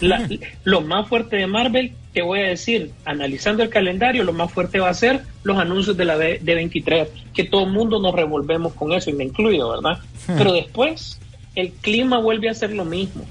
La- 0.00 0.28
lo 0.64 0.80
más 0.80 1.08
fuerte 1.08 1.36
de 1.36 1.46
Marvel, 1.46 1.92
te 2.12 2.22
voy 2.22 2.40
a 2.40 2.48
decir, 2.48 2.90
analizando 3.04 3.62
el 3.62 3.68
calendario, 3.68 4.24
lo 4.24 4.32
más 4.32 4.50
fuerte 4.52 4.80
va 4.80 4.88
a 4.88 4.94
ser 4.94 5.22
los 5.42 5.58
anuncios 5.58 5.96
de 5.96 6.04
la 6.04 6.16
D- 6.16 6.40
D23, 6.42 7.06
que 7.34 7.44
todo 7.44 7.64
el 7.66 7.72
mundo 7.72 8.00
nos 8.00 8.14
revolvemos 8.14 8.72
con 8.74 8.92
eso, 8.92 9.10
y 9.10 9.12
me 9.12 9.24
incluyo, 9.24 9.68
¿verdad? 9.70 9.98
Hmm. 10.26 10.34
Pero 10.38 10.52
después, 10.52 11.18
el 11.54 11.70
clima 11.72 12.18
vuelve 12.18 12.48
a 12.48 12.54
ser 12.54 12.72
lo 12.72 12.84
mismo. 12.84 13.24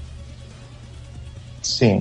Sí. 1.60 2.00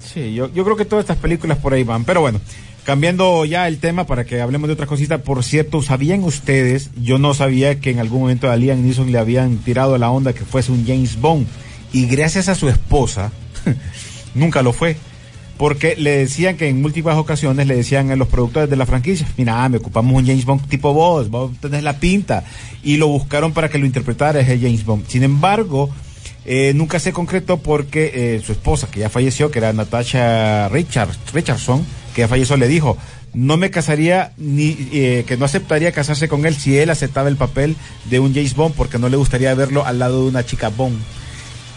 Sí, 0.00 0.34
yo, 0.34 0.52
yo 0.52 0.64
creo 0.64 0.76
que 0.76 0.84
todas 0.84 1.04
estas 1.04 1.18
películas 1.18 1.58
por 1.58 1.72
ahí 1.74 1.82
van. 1.84 2.04
Pero 2.04 2.20
bueno, 2.20 2.40
cambiando 2.84 3.44
ya 3.44 3.66
el 3.68 3.78
tema 3.78 4.06
para 4.06 4.24
que 4.24 4.40
hablemos 4.40 4.68
de 4.68 4.74
otra 4.74 4.86
cosita. 4.86 5.18
Por 5.18 5.42
cierto, 5.44 5.82
¿sabían 5.82 6.24
ustedes? 6.24 6.90
Yo 7.00 7.18
no 7.18 7.34
sabía 7.34 7.80
que 7.80 7.90
en 7.90 8.00
algún 8.00 8.20
momento 8.22 8.50
a 8.50 8.56
Liam 8.56 8.82
Neeson 8.84 9.10
le 9.12 9.18
habían 9.18 9.58
tirado 9.58 9.96
la 9.98 10.10
onda 10.10 10.32
que 10.32 10.44
fuese 10.44 10.72
un 10.72 10.86
James 10.86 11.20
Bond. 11.20 11.46
Y 11.92 12.06
gracias 12.06 12.48
a 12.48 12.54
su 12.54 12.68
esposa, 12.68 13.30
nunca 14.34 14.62
lo 14.62 14.72
fue. 14.72 14.96
Porque 15.56 15.94
le 15.96 16.18
decían 16.18 16.56
que 16.56 16.68
en 16.68 16.82
múltiples 16.82 17.14
ocasiones 17.14 17.68
le 17.68 17.76
decían 17.76 18.10
a 18.10 18.16
los 18.16 18.26
productores 18.26 18.68
de 18.68 18.74
la 18.74 18.86
franquicia, 18.86 19.26
mira, 19.36 19.68
me 19.68 19.76
ocupamos 19.76 20.16
un 20.16 20.26
James 20.26 20.44
Bond 20.44 20.66
tipo 20.68 20.92
vos, 20.92 21.30
vos 21.30 21.52
tenés 21.60 21.84
la 21.84 21.98
pinta. 21.98 22.44
Y 22.82 22.96
lo 22.96 23.06
buscaron 23.06 23.52
para 23.52 23.68
que 23.68 23.78
lo 23.78 23.86
interpretara 23.86 24.40
ese 24.40 24.58
James 24.58 24.84
Bond. 24.84 25.06
Sin 25.06 25.22
embargo, 25.22 25.90
eh, 26.44 26.72
nunca 26.74 26.98
se 26.98 27.12
concretó 27.12 27.58
porque 27.58 28.10
eh, 28.14 28.42
su 28.44 28.52
esposa, 28.52 28.90
que 28.90 29.00
ya 29.00 29.08
falleció, 29.08 29.50
que 29.50 29.60
era 29.60 29.72
Natasha 29.72 30.68
Richards, 30.70 31.18
Richardson, 31.32 31.86
que 32.14 32.22
ya 32.22 32.28
falleció, 32.28 32.56
le 32.56 32.66
dijo, 32.66 32.98
no 33.32 33.56
me 33.56 33.70
casaría 33.70 34.32
ni 34.36 34.76
eh, 34.92 35.24
que 35.26 35.36
no 35.36 35.44
aceptaría 35.44 35.92
casarse 35.92 36.28
con 36.28 36.46
él 36.46 36.54
si 36.54 36.78
él 36.78 36.90
aceptaba 36.90 37.28
el 37.28 37.36
papel 37.36 37.76
de 38.10 38.20
un 38.20 38.34
James 38.34 38.54
Bond 38.54 38.74
porque 38.74 38.98
no 38.98 39.08
le 39.08 39.16
gustaría 39.16 39.54
verlo 39.54 39.84
al 39.84 39.98
lado 39.98 40.22
de 40.22 40.28
una 40.28 40.44
chica 40.44 40.68
Bond. 40.68 40.98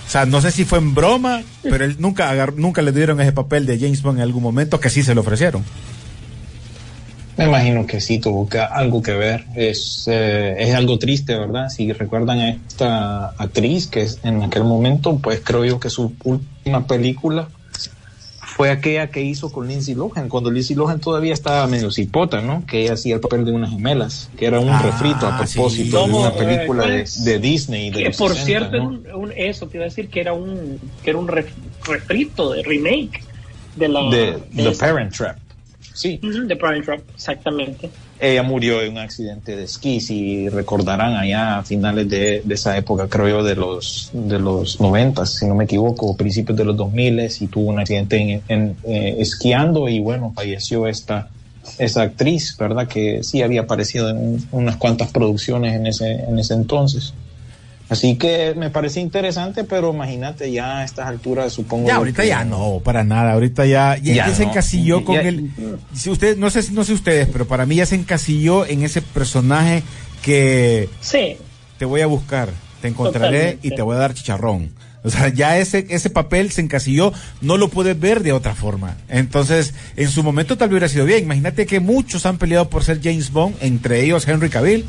O 0.07 0.09
sea, 0.09 0.25
no 0.25 0.39
sé 0.39 0.51
si 0.51 0.63
fue 0.63 0.77
en 0.79 0.95
broma, 0.95 1.43
pero 1.63 1.83
él 1.83 1.97
nunca 1.99 2.33
nunca 2.55 2.81
le 2.81 2.93
dieron 2.93 3.19
ese 3.19 3.33
papel 3.33 3.65
de 3.65 3.77
James 3.77 4.01
Bond 4.01 4.19
en 4.19 4.23
algún 4.23 4.41
momento 4.41 4.79
que 4.79 4.89
sí 4.89 5.03
se 5.03 5.13
lo 5.13 5.19
ofrecieron. 5.21 5.63
Me 7.35 7.45
imagino 7.45 7.85
que 7.85 7.99
sí 8.01 8.17
tuvo 8.17 8.47
que- 8.49 8.57
algo 8.59 9.01
que 9.03 9.11
ver. 9.13 9.45
Es, 9.55 10.05
eh, 10.07 10.55
es 10.57 10.73
algo 10.73 10.97
triste, 10.97 11.37
¿verdad? 11.37 11.69
Si 11.69 11.91
recuerdan 11.93 12.39
a 12.39 12.49
esta 12.49 13.27
actriz 13.37 13.87
que 13.87 14.01
es- 14.03 14.19
en 14.23 14.41
aquel 14.41 14.63
momento, 14.63 15.17
pues 15.19 15.41
creo 15.43 15.63
yo 15.65 15.79
que 15.79 15.89
su 15.91 16.13
última 16.23 16.87
película 16.87 17.49
fue 18.57 18.71
aquella 18.71 19.11
que 19.11 19.21
hizo 19.21 19.51
con 19.51 19.67
Lindsay 19.67 19.93
Lohan, 19.93 20.29
cuando 20.29 20.49
Lindsay 20.49 20.75
Lohan 20.75 20.99
todavía 20.99 21.31
estaba 21.31 21.67
medio 21.67 21.91
cipota, 21.91 22.41
¿no? 22.41 22.65
Que 22.65 22.81
ella 22.81 22.93
hacía 22.93 23.13
el 23.13 23.21
papel 23.21 23.45
de 23.45 23.51
unas 23.51 23.69
gemelas, 23.69 24.31
que 24.35 24.47
era 24.47 24.59
un 24.59 24.69
Ah, 24.69 24.81
refrito 24.81 25.27
a 25.27 25.45
sí. 25.45 25.53
propósito 25.53 25.97
de 25.97 26.01
¿Cómo, 26.01 26.19
una 26.21 26.29
eh, 26.29 26.33
película 26.39 26.83
cuál 26.83 26.91
de, 27.05 27.31
de 27.31 27.39
Disney. 27.39 27.91
De 27.91 28.03
Que 28.05 28.09
por 28.09 28.29
60, 28.33 28.45
cierto, 28.45 28.81
un- 28.81 29.05
un- 29.13 29.33
eso 29.37 29.67
te 29.67 29.77
iba 29.77 29.83
a 29.85 29.89
decir 29.89 30.09
que 30.09 30.21
era 30.21 30.33
un, 30.33 30.79
que 31.03 31.11
era 31.11 31.19
un 31.19 31.27
ref- 31.27 31.53
refrito 31.85 32.51
de 32.51 32.63
remake 32.63 33.21
de 33.75 33.87
la 33.89 34.09
de 34.09 34.17
de 34.31 34.63
The 34.63 34.69
esa- 34.69 34.87
Parent 34.87 35.15
Trap. 35.15 35.37
Sí, 35.93 36.19
de 36.23 36.55
Prime 36.55 36.81
Trap, 36.81 37.01
exactamente. 37.13 37.91
Ella 38.19 38.43
murió 38.43 38.81
en 38.81 38.93
un 38.93 38.97
accidente 38.99 39.55
de 39.55 39.63
esquí, 39.65 39.99
si 39.99 40.49
recordarán 40.49 41.15
allá 41.15 41.59
a 41.59 41.63
finales 41.63 42.09
de, 42.09 42.41
de 42.43 42.53
esa 42.55 42.75
época, 42.77 43.07
creo 43.07 43.27
yo, 43.29 43.43
de 43.43 43.55
los 43.55 44.09
de 44.11 44.39
los 44.39 44.79
noventas, 44.81 45.35
si 45.35 45.45
no 45.45 45.55
me 45.55 45.65
equivoco, 45.65 46.15
principios 46.17 46.57
de 46.57 46.65
los 46.65 46.75
2000 46.75 47.19
y 47.39 47.47
tuvo 47.47 47.69
un 47.69 47.79
accidente 47.79 48.41
en, 48.47 48.75
eh, 48.83 49.15
esquiando 49.19 49.87
y 49.87 49.99
bueno, 49.99 50.33
falleció 50.35 50.87
esta 50.87 51.29
esa 51.77 52.03
actriz, 52.03 52.55
¿verdad? 52.57 52.87
Que 52.87 53.21
sí 53.23 53.41
había 53.41 53.61
aparecido 53.61 54.09
en 54.09 54.17
un- 54.17 54.47
unas 54.51 54.77
cuantas 54.77 55.11
producciones 55.11 55.75
en 55.75 55.85
ese 55.87 56.09
en 56.11 56.39
ese 56.39 56.53
entonces. 56.53 57.13
Así 57.89 58.17
que 58.17 58.53
me 58.57 58.69
parece 58.69 58.99
interesante, 58.99 59.63
pero 59.63 59.93
imagínate 59.93 60.51
ya 60.51 60.79
a 60.79 60.83
estas 60.83 61.07
alturas, 61.07 61.53
supongo. 61.53 61.87
Ya, 61.87 61.95
ahorita 61.95 62.23
que- 62.23 62.27
ya 62.29 62.43
no, 62.43 62.81
para 62.83 63.03
nada. 63.05 63.31
Ahorita 63.33 63.65
ya, 63.65 63.95
ya, 63.97 64.13
Ya 64.13 64.27
ya 64.27 64.35
se 64.35 64.43
no. 64.43 64.49
encasilló 64.51 65.05
con 65.05 65.15
Ya- 65.15 65.21
el. 65.21 65.49
Si 65.93 66.09
usted, 66.09 66.35
no 66.37 66.49
sé, 66.49 66.63
si- 66.63 66.73
no 66.73 66.83
sé 66.83 66.93
ustedes, 66.93 67.29
pero 67.31 67.47
para 67.47 67.65
mí 67.65 67.75
ya 67.77 67.85
se 67.85 67.95
encasilló 67.95 68.65
en 68.65 68.83
ese 68.83 69.01
personaje 69.01 69.83
que 70.21 70.89
Sí, 71.01 71.37
te 71.77 71.85
voy 71.85 72.01
a 72.01 72.07
buscar, 72.07 72.49
te 72.81 72.87
encontraré 72.89 73.37
Totalmente. 73.53 73.67
y 73.67 73.75
te 73.75 73.81
voy 73.81 73.95
a 73.95 73.99
dar 73.99 74.13
chicharrón. 74.13 74.71
O 75.03 75.09
sea, 75.09 75.29
ya 75.29 75.57
ese, 75.57 75.85
ese 75.89 76.09
papel 76.09 76.51
se 76.51 76.59
encasilló, 76.59 77.13
no 77.39 77.55
lo 77.55 77.69
puedes 77.69 77.97
ver 77.97 78.23
de 78.23 78.33
otra 78.33 78.55
forma. 78.55 78.97
Entonces, 79.07 79.73
en 79.95 80.09
su 80.09 80.21
momento 80.23 80.57
tal 80.57 80.67
vez 80.67 80.73
hubiera 80.73 80.89
sido 80.89 81.05
bien. 81.05 81.23
Imagínate 81.23 81.65
que 81.65 81.79
muchos 81.79 82.25
han 82.25 82.37
peleado 82.37 82.69
por 82.69 82.83
ser 82.83 82.99
James 83.01 83.31
Bond, 83.31 83.55
entre 83.61 84.03
ellos 84.03 84.27
Henry 84.27 84.49
Cavill, 84.49 84.85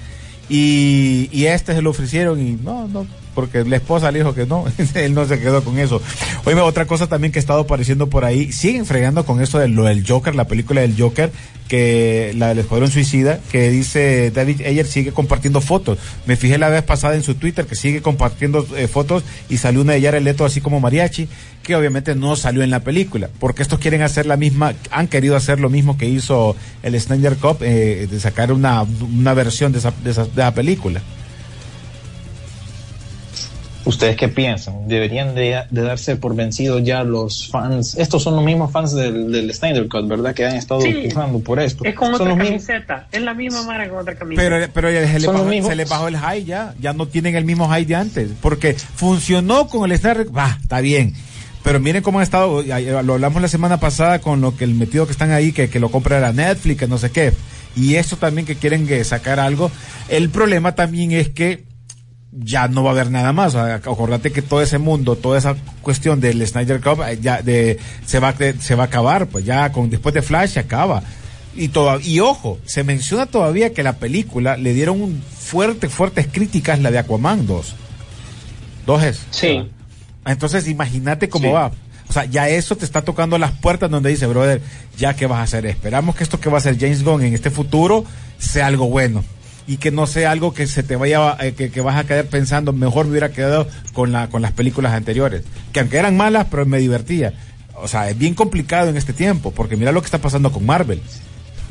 y, 0.49 1.29
y 1.33 1.47
este 1.47 1.75
se 1.75 1.83
lo 1.83 1.91
ofrecieron 1.91 2.41
y 2.41 2.53
no, 2.53 2.89
no, 2.89 3.07
porque 3.35 3.64
la 3.64 3.77
esposa 3.77 4.11
le 4.11 4.21
dijo 4.21 4.35
que 4.35 4.47
no, 4.47 4.64
él 4.95 5.14
no 5.14 5.27
se 5.27 5.38
quedó 5.41 5.62
con 5.62 5.79
eso. 5.79 6.01
Oye, 6.45 6.59
otra 6.61 6.87
cosa 6.87 7.07
también 7.07 7.33
que 7.33 7.38
ha 7.38 7.41
estado 7.41 7.61
apareciendo 7.61 8.09
por 8.09 8.25
ahí, 8.25 8.53
siguen 8.53 8.87
fregando 8.87 9.25
con 9.25 9.41
eso 9.41 9.59
de 9.59 9.69
lo 9.69 9.85
del 9.85 10.07
Joker, 10.07 10.35
la 10.35 10.47
película 10.47 10.81
del 10.81 10.95
Joker, 10.99 11.31
que 11.69 12.33
la 12.37 12.49
del 12.49 12.61
Escuadrón 12.61 12.91
Suicida, 12.91 13.41
que 13.53 13.71
dice 13.71 14.31
David 14.31 14.62
Ayer 14.67 14.87
sigue 14.87 15.12
compartiendo 15.12 15.61
fotos. 15.61 15.99
Me 16.27 16.37
fijé 16.37 16.59
la 16.59 16.71
vez 16.71 16.83
pasada 16.83 17.14
en 17.14 17.23
su 17.23 17.35
Twitter 17.35 17.67
que 17.67 17.75
sigue 17.75 18.03
compartiendo 18.03 18.67
eh, 18.77 18.88
fotos 18.88 19.23
y 19.49 19.59
salió 19.59 19.83
una 19.83 19.93
de 19.93 20.03
Jared 20.03 20.23
Leto 20.23 20.45
así 20.45 20.61
como 20.61 20.81
mariachi, 20.81 21.29
que 21.62 21.77
obviamente 21.77 22.14
no 22.14 22.35
salió 22.37 22.62
en 22.62 22.71
la 22.71 22.81
película, 22.81 23.29
porque 23.38 23.62
estos 23.62 23.79
quieren 23.79 24.03
hacer 24.03 24.27
la 24.27 24.37
misma, 24.37 24.75
han 24.91 25.07
querido 25.07 25.37
hacer 25.37 25.61
lo 25.61 25.69
mismo 25.69 25.99
que 25.99 26.07
hizo 26.07 26.57
el 26.83 26.99
Snyder 26.99 27.37
Cup, 27.37 27.59
eh, 27.61 28.09
de 28.11 28.21
sacar 28.21 28.53
una, 28.53 28.83
una 28.83 29.35
versión 29.35 29.73
de 29.73 29.79
esa, 29.79 29.93
de 30.03 30.11
esa, 30.11 30.25
de 30.25 30.31
esa 30.31 30.55
película. 30.55 31.03
¿Ustedes 33.85 34.17
qué 34.17 34.29
piensan? 34.29 34.87
¿Deberían 34.87 35.35
de, 35.35 35.62
de 35.71 35.83
darse 35.83 36.17
por 36.17 36.35
vencidos 36.35 36.83
ya 36.85 37.05
los 37.05 37.49
fans? 37.49 37.95
Estos 37.97 38.23
son 38.23 38.37
los 38.37 38.45
mismos 38.45 38.71
fans 38.71 38.93
del, 38.95 39.33
del 39.33 39.55
Snyder 39.55 39.88
Cut, 39.88 40.07
¿verdad? 40.07 40.35
Que 40.35 40.45
han 40.45 40.57
estado 40.57 40.81
Sí. 40.83 41.09
por 41.45 41.59
esto. 41.59 41.85
es 41.85 41.95
con 41.95 42.09
son 42.09 42.14
otra 42.33 42.35
mismos. 42.35 42.49
camiseta. 42.67 43.07
Es 43.12 43.23
la 43.23 43.33
misma 43.33 43.62
marca 43.62 43.88
con 43.88 43.99
otra 44.01 44.14
camiseta. 44.17 44.43
Pero, 44.49 44.67
pero 44.75 44.91
ya 44.91 45.07
se, 45.11 45.21
le 45.21 45.27
bajó, 45.27 45.51
se 45.69 45.77
le 45.77 45.85
bajó 45.87 46.09
el 46.09 46.17
high 46.19 46.45
ya, 46.45 46.75
ya 46.81 46.93
no 46.93 47.07
tienen 47.07 47.35
el 47.37 47.45
mismo 47.47 47.67
high 47.69 47.87
de 47.87 47.95
antes, 47.95 48.29
porque 48.43 48.75
funcionó 48.75 49.69
con 49.69 49.91
el 49.91 49.97
Snyder, 49.97 50.37
va, 50.37 50.59
está 50.61 50.81
bien. 50.81 51.14
Pero 51.64 51.81
miren 51.81 52.03
cómo 52.03 52.19
han 52.19 52.25
estado, 52.25 52.62
lo 52.62 53.14
hablamos 53.14 53.41
la 53.43 53.49
semana 53.49 53.79
pasada 53.81 54.19
con 54.21 54.41
lo 54.41 54.57
que 54.57 54.64
el 54.64 54.75
metido 54.75 55.07
que 55.07 55.12
están 55.12 55.31
ahí, 55.33 55.53
que, 55.53 55.71
que 55.71 55.81
lo 55.81 55.91
compra 55.91 56.21
la 56.21 56.33
Netflix, 56.33 56.79
que 56.79 56.87
no 56.88 56.99
sé 56.99 57.11
qué. 57.11 57.33
Y 57.77 57.95
esto 57.95 58.17
también 58.17 58.47
que 58.47 58.57
quieren 58.57 58.87
que 58.87 59.03
sacar 59.05 59.38
algo. 59.41 59.71
El 60.09 60.31
problema 60.31 60.75
también 60.75 61.12
es 61.12 61.29
que 61.29 61.64
ya 62.40 62.68
no 62.68 62.83
va 62.83 62.90
a 62.90 62.92
haber 62.92 63.11
nada 63.11 63.33
más. 63.33 63.55
Acordate 63.55 64.31
que 64.33 64.42
todo 64.42 64.62
ese 64.62 64.79
mundo, 64.79 65.16
toda 65.16 65.38
esa 65.38 65.57
cuestión 65.83 66.20
del 66.20 66.46
Snyder 66.46 66.81
Cup 66.81 67.03
eh, 67.07 67.18
ya 67.20 67.42
de, 67.42 67.79
se 68.07 68.18
va 68.20 68.33
de- 68.33 68.55
se 68.61 68.74
va 68.74 68.85
a 68.85 68.87
acabar, 68.87 69.27
pues 69.27 69.44
ya 69.44 69.70
con 69.72 69.90
después 69.90 70.14
de 70.14 70.22
Flash 70.22 70.51
se 70.51 70.61
acaba. 70.61 71.03
Y 71.57 71.68
toda, 71.68 72.01
y 72.01 72.20
ojo, 72.20 72.59
se 72.64 72.85
menciona 72.85 73.27
todavía 73.27 73.72
que 73.72 73.83
la 73.83 73.94
película 73.94 74.57
le 74.57 74.74
dieron 74.74 75.01
un 75.03 75.20
fuerte, 75.22 75.88
fuertes 75.88 76.29
críticas 76.31 76.79
la 76.81 76.90
de 76.90 76.98
Aquaman 76.98 77.46
2. 77.46 77.74
Dos 78.87 79.03
es. 79.03 79.20
sí. 79.31 79.68
Entonces 80.27 80.68
imagínate 80.68 81.29
cómo 81.31 81.48
Sí. 81.48 81.53
va. 81.55 81.72
O 82.09 82.12
sea, 82.12 82.24
ya 82.27 82.48
eso 82.48 82.77
te 82.77 82.85
está 82.85 83.03
tocando 83.03 83.38
las 83.38 83.53
puertas 83.53 83.90
donde 83.90 84.11
dice, 84.11 84.27
brother, 84.27 84.61
ya 84.96 85.14
qué 85.14 85.27
vas 85.27 85.38
a 85.40 85.42
hacer. 85.42 85.66
Esperamos 85.66 86.14
que 86.16 86.22
esto 86.24 86.38
que 86.40 86.48
va 86.51 86.57
a 86.57 86.59
hacer 86.59 86.79
James 86.79 87.03
Gunn 87.03 87.22
en 87.22 87.35
este 87.35 87.51
futuro 87.51 88.05
sea 88.38 88.66
algo 88.66 88.88
bueno. 88.88 89.24
Y 89.69 89.77
que 89.77 89.93
no 89.93 90.07
sea 90.07 90.33
algo 90.33 90.53
que 90.53 90.67
se 90.67 90.83
te 90.83 90.97
vaya, 90.97 91.37
eh, 91.41 91.53
que, 91.53 91.71
que 91.71 91.81
vas 91.81 91.97
a 91.97 92.05
quedar 92.05 92.25
pensando, 92.25 92.73
mejor 92.73 93.05
me 93.05 93.13
hubiera 93.13 93.31
quedado 93.31 93.69
con, 93.93 94.11
la, 94.11 94.29
con 94.29 94.43
las 94.43 94.53
películas 94.53 94.95
anteriores. 94.95 95.45
Que 95.73 95.81
aunque 95.81 95.99
eran 95.99 96.17
malas, 96.17 96.47
pero 96.51 96.67
me 96.67 96.79
divertía. 96.79 97.35
O 97.75 97.87
sea, 97.87 98.09
es 98.11 98.19
bien 98.19 98.35
complicado 98.35 98.89
en 98.89 98.97
este 98.97 99.13
tiempo, 99.13 99.53
porque 99.53 99.77
mira 99.77 99.93
lo 99.93 100.01
que 100.01 100.07
está 100.07 100.19
pasando 100.19 100.51
con 100.51 100.67
Marvel. 100.67 101.01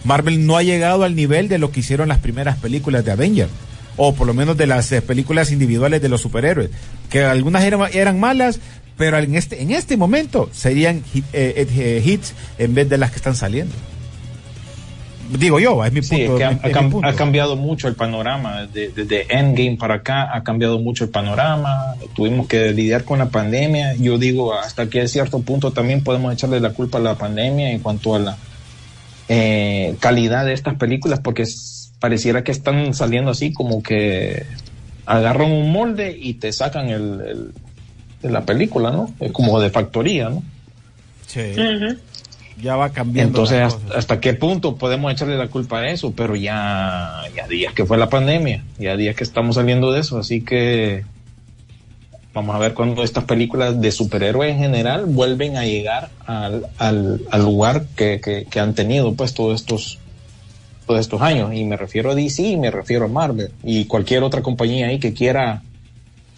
Marvel 0.03 0.45
no 0.45 0.57
ha 0.57 0.63
llegado 0.63 1.03
al 1.03 1.15
nivel 1.15 1.49
de 1.49 1.57
lo 1.57 1.71
que 1.71 1.81
hicieron 1.81 2.07
las 2.07 2.19
primeras 2.19 2.57
películas 2.57 3.03
de 3.03 3.11
Avengers. 3.11 3.51
O 3.97 4.13
por 4.13 4.27
lo 4.27 4.33
menos 4.33 4.55
de 4.55 4.67
las 4.67 4.91
eh, 4.91 5.01
películas 5.01 5.51
individuales 5.51 6.01
de 6.01 6.09
los 6.09 6.21
superhéroes. 6.21 6.69
Que 7.09 7.23
algunas 7.23 7.63
eran, 7.63 8.19
malas, 8.19 8.59
pero 8.95 9.17
en 9.17 9.35
este, 9.35 9.61
en 9.61 9.71
este 9.71 9.97
momento 9.97 10.49
serían 10.53 11.03
eh, 11.33 12.01
hits 12.05 12.33
en 12.59 12.75
vez 12.75 12.87
de 12.89 12.99
las 12.99 13.09
que 13.09 13.17
están 13.17 13.35
saliendo. 13.35 13.73
Digo 15.29 15.59
yo, 15.59 15.83
es 15.83 15.91
mi 15.91 16.01
punto. 16.01 16.15
Sí, 16.15 16.21
es 16.23 16.31
que 16.31 16.43
ha, 16.43 16.51
es- 16.51 16.63
ha 16.63 16.67
es 16.69 16.75
cam- 16.75 16.85
mi 16.85 16.91
punto. 16.91 17.07
ha 17.07 17.13
cambiado 17.13 17.55
mucho 17.55 17.87
el 17.87 17.95
panorama. 17.95 18.65
Desde, 18.67 19.03
desde 19.03 19.37
Endgame 19.37 19.77
para 19.77 19.95
acá 19.95 20.29
ha 20.35 20.43
cambiado 20.43 20.79
mucho 20.79 21.03
el 21.03 21.09
panorama. 21.09 21.95
Tuvimos 22.15 22.47
que 22.47 22.71
lidiar 22.71 23.03
con 23.03 23.19
la 23.19 23.29
pandemia. 23.29 23.95
Yo 23.95 24.17
digo, 24.17 24.53
hasta 24.53 24.89
que 24.89 25.01
a 25.01 25.07
cierto 25.07 25.39
punto 25.41 25.71
también 25.71 26.03
podemos 26.03 26.33
echarle 26.33 26.59
la 26.59 26.69
culpa 26.71 26.97
a 26.97 27.01
la 27.01 27.15
pandemia 27.15 27.71
en 27.71 27.79
cuanto 27.79 28.15
a 28.15 28.19
la 28.19 28.37
eh, 29.29 29.95
calidad 29.99 30.45
de 30.45 30.53
estas 30.53 30.75
películas, 30.75 31.19
porque 31.21 31.43
es- 31.43 31.91
pareciera 31.99 32.43
que 32.43 32.51
están 32.51 32.93
saliendo 32.93 33.31
así 33.31 33.51
como 33.51 33.81
que 33.83 34.45
agarran 35.05 35.51
un 35.51 35.71
molde 35.71 36.15
y 36.19 36.35
te 36.35 36.51
sacan 36.53 36.89
el, 36.89 37.21
el- 37.21 37.51
de 38.21 38.29
la 38.31 38.45
película, 38.45 38.91
¿no? 38.91 39.13
Es 39.19 39.31
como 39.31 39.59
de 39.59 39.69
factoría, 39.69 40.29
¿no? 40.29 40.41
Sí. 41.27 41.41
Ya 42.61 42.75
va 42.75 42.89
cambiando. 42.89 43.29
Entonces, 43.43 43.61
hasta, 43.61 43.97
hasta 43.97 44.19
qué 44.19 44.33
punto 44.33 44.75
podemos 44.77 45.11
echarle 45.11 45.37
la 45.37 45.47
culpa 45.47 45.79
a 45.79 45.89
eso? 45.91 46.11
Pero 46.15 46.35
ya, 46.35 47.21
ya 47.35 47.47
días 47.47 47.73
que 47.73 47.85
fue 47.85 47.97
la 47.97 48.09
pandemia, 48.09 48.63
ya 48.79 48.95
días 48.97 49.15
que 49.15 49.23
estamos 49.23 49.55
saliendo 49.55 49.91
de 49.91 49.99
eso, 50.01 50.17
así 50.17 50.41
que 50.41 51.05
vamos 52.33 52.55
a 52.55 52.59
ver 52.59 52.73
cuando 52.73 53.03
estas 53.03 53.23
películas 53.25 53.79
de 53.81 53.91
superhéroes 53.91 54.53
en 54.53 54.59
general 54.59 55.05
vuelven 55.05 55.57
a 55.57 55.65
llegar 55.65 56.09
al, 56.25 56.67
al, 56.77 57.21
al 57.31 57.41
lugar 57.43 57.85
que, 57.95 58.19
que, 58.21 58.45
que 58.45 58.59
han 58.59 58.73
tenido 58.75 59.13
pues 59.13 59.33
todos 59.33 59.59
estos 59.61 59.99
todos 60.85 60.99
estos 61.01 61.21
años 61.21 61.53
y 61.53 61.65
me 61.65 61.75
refiero 61.77 62.11
a 62.11 62.15
DC 62.15 62.43
y 62.43 62.55
me 62.57 62.71
refiero 62.71 63.05
a 63.05 63.07
Marvel 63.09 63.51
y 63.63 63.85
cualquier 63.85 64.23
otra 64.23 64.41
compañía 64.41 64.87
ahí 64.87 64.99
que 64.99 65.13
quiera 65.13 65.63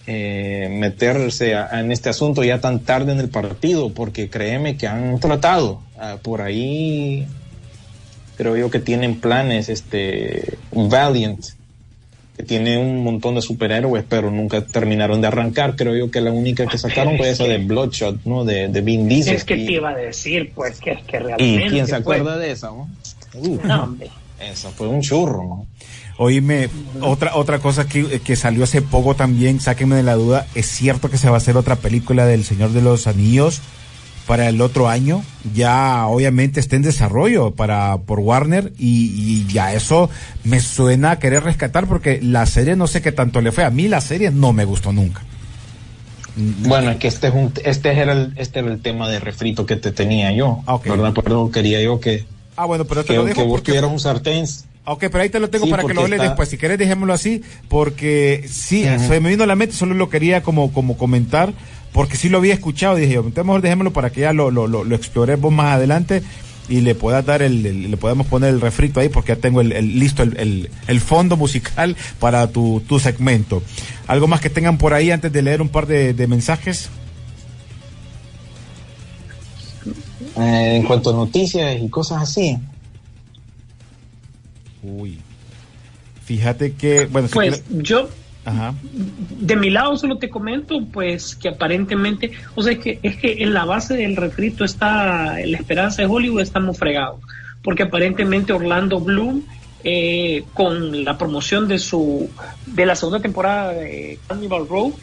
eh, 0.07 0.69
meterse 0.71 1.53
a- 1.55 1.79
en 1.81 1.91
este 1.91 2.09
asunto 2.09 2.43
ya 2.43 2.59
tan 2.59 2.79
tarde 2.79 3.11
en 3.11 3.19
el 3.19 3.29
partido, 3.29 3.93
porque 3.93 4.27
créeme 4.29 4.75
que 4.75 4.87
han 4.87 5.19
tratado 5.19 5.81
ah, 5.99 6.17
por 6.21 6.41
ahí, 6.41 7.27
creo 8.37 8.55
yo 8.55 8.71
que 8.71 8.79
tienen 8.79 9.19
planes, 9.19 9.69
este, 9.69 10.57
Valiant, 10.71 11.43
que 12.37 12.43
tiene 12.43 12.77
un 12.77 13.03
montón 13.03 13.35
de 13.35 13.41
superhéroes, 13.41 14.05
pero 14.07 14.31
nunca 14.31 14.65
terminaron 14.65 15.19
de 15.19 15.27
arrancar, 15.27 15.75
creo 15.75 15.93
yo 15.95 16.09
que 16.09 16.21
la 16.21 16.31
única 16.31 16.65
que 16.67 16.77
sacaron 16.77 17.17
fue 17.17 17.29
esa 17.31 17.43
de 17.43 17.57
Bloodshot, 17.57 18.23
¿no? 18.23 18.45
De, 18.45 18.69
de 18.69 18.79
Vin 18.79 19.09
Diesel. 19.09 19.35
Es 19.35 19.43
que 19.43 19.57
y, 19.57 19.65
te 19.65 19.73
iba 19.73 19.89
a 19.89 19.95
decir, 19.95 20.53
pues, 20.55 20.79
que 20.79 20.91
es 20.91 21.03
que 21.03 21.17
¿Y 21.17 21.19
realmente. 21.19 21.67
quién 21.67 21.85
se 21.85 21.95
acuerda 21.95 22.37
de 22.37 22.51
esa? 22.51 22.67
¿no? 22.67 22.89
Uh, 23.33 23.59
no, 23.61 23.83
hombre. 23.83 24.09
esa 24.39 24.69
fue 24.69 24.87
un 24.87 25.01
churro, 25.01 25.43
¿no? 25.43 25.67
Oíme, 26.17 26.69
otra, 27.01 27.35
otra 27.35 27.59
cosa 27.59 27.87
que, 27.87 28.21
que 28.21 28.35
salió 28.35 28.63
hace 28.63 28.81
poco 28.81 29.15
también, 29.15 29.59
sáquenme 29.59 29.95
de 29.95 30.03
la 30.03 30.15
duda, 30.15 30.47
¿es 30.55 30.65
cierto 30.65 31.09
que 31.09 31.17
se 31.17 31.29
va 31.29 31.35
a 31.35 31.37
hacer 31.37 31.57
otra 31.57 31.77
película 31.77 32.25
del 32.25 32.43
Señor 32.43 32.71
de 32.71 32.81
los 32.81 33.07
Anillos 33.07 33.61
para 34.29 34.47
el 34.47 34.61
otro 34.61 34.87
año? 34.87 35.23
Ya 35.55 36.05
obviamente 36.05 36.59
está 36.59 36.75
en 36.75 36.83
desarrollo 36.83 37.51
para, 37.51 37.97
por 37.97 38.19
Warner 38.19 38.71
y, 38.77 39.07
y 39.47 39.51
ya 39.51 39.73
eso 39.73 40.09
me 40.43 40.59
suena 40.59 41.11
a 41.11 41.19
querer 41.19 41.43
rescatar 41.43 41.87
porque 41.87 42.19
la 42.21 42.45
serie 42.45 42.75
no 42.75 42.85
sé 42.85 43.01
qué 43.01 43.11
tanto 43.11 43.41
le 43.41 43.51
fue. 43.51 43.63
A 43.63 43.71
mí 43.71 43.87
la 43.87 44.01
serie 44.01 44.29
no 44.29 44.53
me 44.53 44.65
gustó 44.65 44.93
nunca. 44.93 45.21
Bueno, 46.35 46.91
es 46.91 46.97
que 46.97 47.07
este 47.07 47.27
es 47.27 47.33
un, 47.33 47.51
este 47.65 47.89
era 47.91 48.13
el, 48.13 48.33
este 48.37 48.59
era 48.59 48.69
el 48.71 48.79
tema 48.81 49.09
de 49.09 49.19
refrito 49.19 49.65
que 49.65 49.75
te 49.75 49.91
tenía 49.91 50.31
yo, 50.31 50.61
Ah, 50.67 50.75
ok. 50.75 50.85
¿verdad? 50.87 51.13
Pero 51.23 51.49
quería 51.51 51.81
yo 51.81 51.99
que, 51.99 52.23
Ah, 52.55 52.65
bueno, 52.65 52.85
pero 52.85 53.01
te 53.03 53.09
que, 53.09 53.15
lo 53.15 53.23
que 53.23 53.29
dejo 53.29 53.45
vos 53.45 53.61
porque... 53.61 53.79
un 53.79 53.99
sartén. 53.99 54.45
Ok, 54.85 54.99
pero 55.11 55.19
ahí 55.21 55.29
te 55.29 55.39
lo 55.39 55.49
tengo 55.49 55.65
Sí, 55.65 55.71
para 55.71 55.83
que 55.83 55.93
lo 55.93 56.01
hables 56.01 56.17
está- 56.17 56.29
después. 56.29 56.49
Si 56.49 56.57
querés, 56.57 56.77
dejémoslo 56.79 57.13
así, 57.13 57.41
porque 57.67 58.45
sí, 58.47 58.85
Ujú. 58.87 59.07
se 59.07 59.19
me 59.19 59.29
vino 59.29 59.43
a 59.43 59.47
la 59.47 59.55
mente, 59.55 59.75
solo 59.75 59.93
lo 59.95 60.09
quería 60.09 60.41
como, 60.43 60.71
como 60.71 60.97
comentar, 60.97 61.53
porque 61.93 62.17
sí 62.17 62.29
lo 62.29 62.37
había 62.37 62.53
escuchado 62.53 62.97
y 62.97 63.01
dije, 63.01 63.13
yo, 63.15 63.19
entonces 63.21 63.45
mejor 63.45 63.61
dejémoslo 63.61 63.93
para 63.93 64.11
que 64.11 64.21
ya 64.21 64.33
lo, 64.33 64.51
lo, 64.51 64.67
lo, 64.67 64.83
lo 64.83 64.95
exploremos 64.95 65.51
más 65.51 65.75
adelante 65.75 66.21
y 66.69 66.81
le 66.81 66.93
puedas 66.93 67.25
dar 67.25 67.41
el, 67.41 67.65
el- 67.65 67.89
le 67.89 67.97
podemos 67.97 68.27
poner 68.27 68.49
el 68.51 68.61
refrito 68.61 68.99
ahí 68.99 69.09
porque 69.09 69.29
ya 69.33 69.41
tengo 69.41 69.59
el, 69.61 69.71
el- 69.71 69.97
listo 69.99 70.21
el, 70.23 70.37
el, 70.37 70.69
el 70.87 71.01
fondo 71.01 71.35
musical 71.35 71.95
para 72.19 72.47
tu, 72.47 72.81
tu 72.87 72.99
segmento. 72.99 73.63
¿Algo 74.07 74.27
más 74.27 74.39
que 74.39 74.49
tengan 74.51 74.77
por 74.77 74.93
ahí 74.93 75.09
antes 75.11 75.31
de 75.33 75.41
leer 75.41 75.61
un 75.63 75.69
par 75.69 75.87
de, 75.87 76.13
de 76.13 76.27
mensajes? 76.27 76.89
Eh, 80.37 80.75
en 80.77 80.83
cuanto 80.83 81.09
a 81.09 81.13
noticias 81.13 81.77
y 81.81 81.89
cosas 81.89 82.21
así. 82.23 82.57
Uy. 84.83 85.19
Fíjate 86.25 86.73
que, 86.73 87.05
bueno, 87.07 87.27
si 87.27 87.33
Pues 87.33 87.63
quieres- 87.63 87.83
yo, 87.83 88.09
Ajá. 88.49 88.73
de 88.81 89.55
mi 89.55 89.69
lado 89.69 89.95
solo 89.95 90.17
te 90.17 90.29
comento, 90.29 90.83
pues 90.91 91.35
que 91.35 91.49
aparentemente, 91.49 92.31
o 92.55 92.63
sea, 92.63 92.73
es 92.73 92.79
que, 92.79 92.99
es 93.03 93.17
que 93.17 93.43
en 93.43 93.53
la 93.53 93.65
base 93.65 93.95
del 93.95 94.15
refrito 94.15 94.65
está 94.65 95.35
la 95.45 95.57
esperanza 95.57 96.01
de 96.01 96.07
Hollywood, 96.07 96.41
estamos 96.41 96.77
fregados. 96.77 97.19
Porque 97.61 97.83
aparentemente 97.83 98.53
Orlando 98.53 98.99
Bloom, 98.99 99.43
eh, 99.83 100.43
con 100.53 101.05
la 101.05 101.17
promoción 101.17 101.67
de 101.67 101.77
su 101.77 102.29
de 102.65 102.85
la 102.85 102.95
segunda 102.95 103.19
temporada 103.19 103.73
de 103.73 104.19
Carnival 104.27 104.67
Row, 104.67 104.93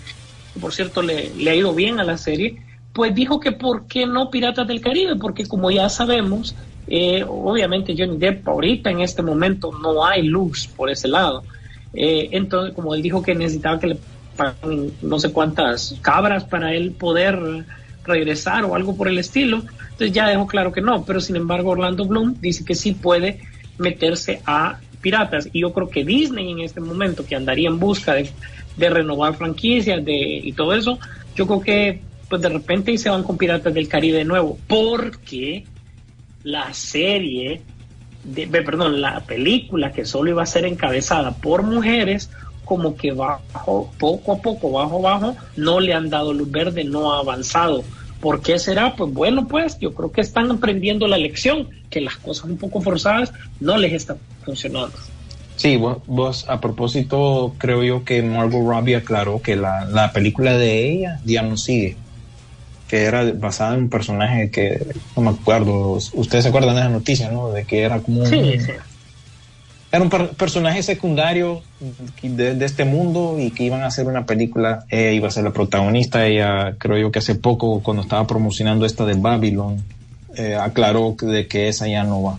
que 0.53 0.61
por 0.61 0.73
cierto 0.73 1.03
le, 1.03 1.33
ha 1.49 1.55
ido 1.55 1.73
bien 1.75 2.01
a 2.01 2.05
la 2.05 2.19
serie, 2.19 2.57
pues 2.93 3.15
dijo 3.15 3.41
que 3.41 3.53
por 3.53 3.87
qué 3.87 4.07
no 4.07 4.31
Piratas 4.31 4.67
del 4.67 4.81
Caribe, 4.81 5.17
porque 5.17 5.47
como 5.47 5.71
ya 5.71 5.89
sabemos, 5.89 6.55
eh, 6.89 7.25
obviamente 7.27 7.95
Johnny 7.97 8.17
Depp 8.17 8.47
ahorita 8.49 8.91
en 8.91 9.01
este 9.01 9.23
momento 9.23 9.71
no 9.83 10.05
hay 10.05 10.23
luz 10.23 10.67
por 10.67 10.91
ese 10.91 11.09
lado. 11.09 11.43
Eh, 11.95 12.29
entonces, 12.33 12.75
como 12.75 12.95
él 12.95 13.03
dijo 13.03 13.23
que 13.23 13.35
necesitaba 13.35 13.79
que 13.81 13.87
le 13.89 13.99
pagaran 14.37 14.91
no 15.03 15.19
sé 15.19 15.33
cuántas 15.33 15.97
cabras 16.03 16.45
para 16.45 16.75
él 16.75 16.93
poder 16.93 17.39
regresar 18.05 18.65
o 18.65 18.75
algo 18.75 18.97
por 18.97 19.09
el 19.09 19.19
estilo, 19.19 19.59
entonces 19.59 20.13
ya 20.13 20.29
dejó 20.29 20.47
claro 20.47 20.73
que 20.73 20.81
no, 20.81 21.05
pero 21.05 21.21
sin 21.21 21.37
embargo 21.37 21.71
Orlando 21.71 22.05
Bloom 22.05 22.37
dice 22.41 22.65
que 22.65 22.75
sí 22.75 22.93
puede 22.93 23.41
meterse 23.79 24.41
a 24.45 24.79
piratas. 25.01 25.49
Y 25.53 25.61
yo 25.63 25.73
creo 25.73 25.89
que 25.89 26.05
Disney 26.05 26.53
en 26.53 26.61
este 26.61 26.81
momento 26.81 27.25
que 27.25 27.37
andaría 27.37 27.69
en 27.69 27.79
busca 27.79 28.15
de, 28.15 28.31
de 28.77 28.91
renovar 28.91 29.35
franquicias 29.35 30.05
de, 30.05 30.41
y 30.43 30.53
todo 30.53 30.75
eso, 30.75 30.99
yo 31.35 31.47
creo 31.47 31.61
que 31.61 32.01
pues 32.29 32.43
de 32.43 32.49
repente 32.49 32.97
se 32.99 33.09
van 33.09 33.23
con 33.23 33.39
Piratas 33.39 33.73
del 33.73 33.89
Caribe 33.89 34.19
de 34.19 34.25
nuevo, 34.25 34.59
porque 34.67 35.65
la 36.43 36.73
serie 36.73 37.63
de, 38.27 38.47
perdón, 38.63 39.01
la 39.01 39.21
película 39.21 39.93
que 39.93 40.05
solo 40.05 40.31
iba 40.31 40.43
a 40.43 40.47
ser 40.47 40.65
encabezada 40.65 41.33
por 41.33 41.63
mujeres, 41.63 42.31
como 42.65 42.97
que 42.97 43.13
bajo, 43.13 43.93
poco 43.99 44.33
a 44.33 44.39
poco, 44.39 44.73
bajo, 44.73 45.01
bajo, 45.01 45.37
no 45.57 45.81
le 45.81 45.95
han 45.95 46.11
dado 46.11 46.33
luz 46.33 46.51
verde, 46.51 46.85
no 46.85 47.13
ha 47.13 47.21
avanzado. 47.21 47.85
¿Por 48.21 48.43
qué 48.43 48.59
será? 48.59 48.97
Pues 48.97 49.13
bueno, 49.13 49.47
pues 49.47 49.79
yo 49.79 49.95
creo 49.95 50.11
que 50.11 50.21
están 50.21 50.51
aprendiendo 50.51 51.07
la 51.07 51.19
lección, 51.19 51.69
que 51.91 52.01
las 52.01 52.17
cosas 52.17 52.47
un 52.47 52.57
poco 52.57 52.81
forzadas 52.81 53.33
no 53.61 53.77
les 53.77 53.93
están 53.93 54.19
funcionando. 54.45 54.97
Sí, 55.55 55.77
vos, 55.77 55.99
vos, 56.07 56.49
a 56.49 56.61
propósito, 56.61 57.55
creo 57.57 57.83
yo 57.83 58.05
que 58.05 58.23
Margot 58.23 58.67
Robbie 58.67 58.97
aclaró 58.97 59.41
que 59.41 59.57
la, 59.57 59.87
la 59.87 60.13
película 60.13 60.59
de 60.59 60.91
ella 60.91 61.21
ya 61.25 61.43
no 61.43 61.57
sigue, 61.57 61.97
que 62.89 63.03
era 63.05 63.25
basada 63.33 63.75
en 63.75 63.83
un 63.85 63.89
personaje 63.91 64.51
que, 64.51 64.87
no 65.17 65.23
me 65.23 65.31
acuerdo, 65.31 65.93
ustedes 66.13 66.45
se 66.45 66.49
acuerdan 66.51 66.75
de 66.77 66.81
esa 66.83 66.91
noticia, 66.91 67.31
¿no? 67.31 67.51
De 67.51 67.65
que 67.65 67.83
era 67.83 68.01
como 68.01 68.21
un, 68.21 68.27
Sí, 68.27 68.61
sí. 68.61 68.73
era 69.91 70.03
un 70.03 70.11
per- 70.11 70.31
personaje 70.31 70.83
secundario 70.83 71.63
de, 72.23 72.55
de 72.55 72.65
este 72.65 72.85
mundo 72.85 73.37
y 73.41 73.51
que 73.51 73.65
iban 73.65 73.83
a 73.83 73.87
hacer 73.87 74.07
una 74.07 74.25
película, 74.27 74.85
ella 74.89 75.11
iba 75.11 75.29
a 75.29 75.31
ser 75.33 75.45
la 75.45 75.53
protagonista, 75.53 76.27
ella 76.27 76.77
creo 76.79 76.97
yo 76.99 77.11
que 77.11 77.19
hace 77.19 77.35
poco 77.35 77.83
cuando 77.83 78.03
estaba 78.03 78.27
promocionando 78.27 78.87
esta 78.87 79.05
de 79.05 79.15
Babylon, 79.15 79.83
eh, 80.37 80.55
aclaró 80.55 81.17
que- 81.17 81.27
de 81.27 81.47
que 81.49 81.69
esa 81.69 81.89
ya 81.89 82.05
no 82.05 82.23
va. 82.23 82.39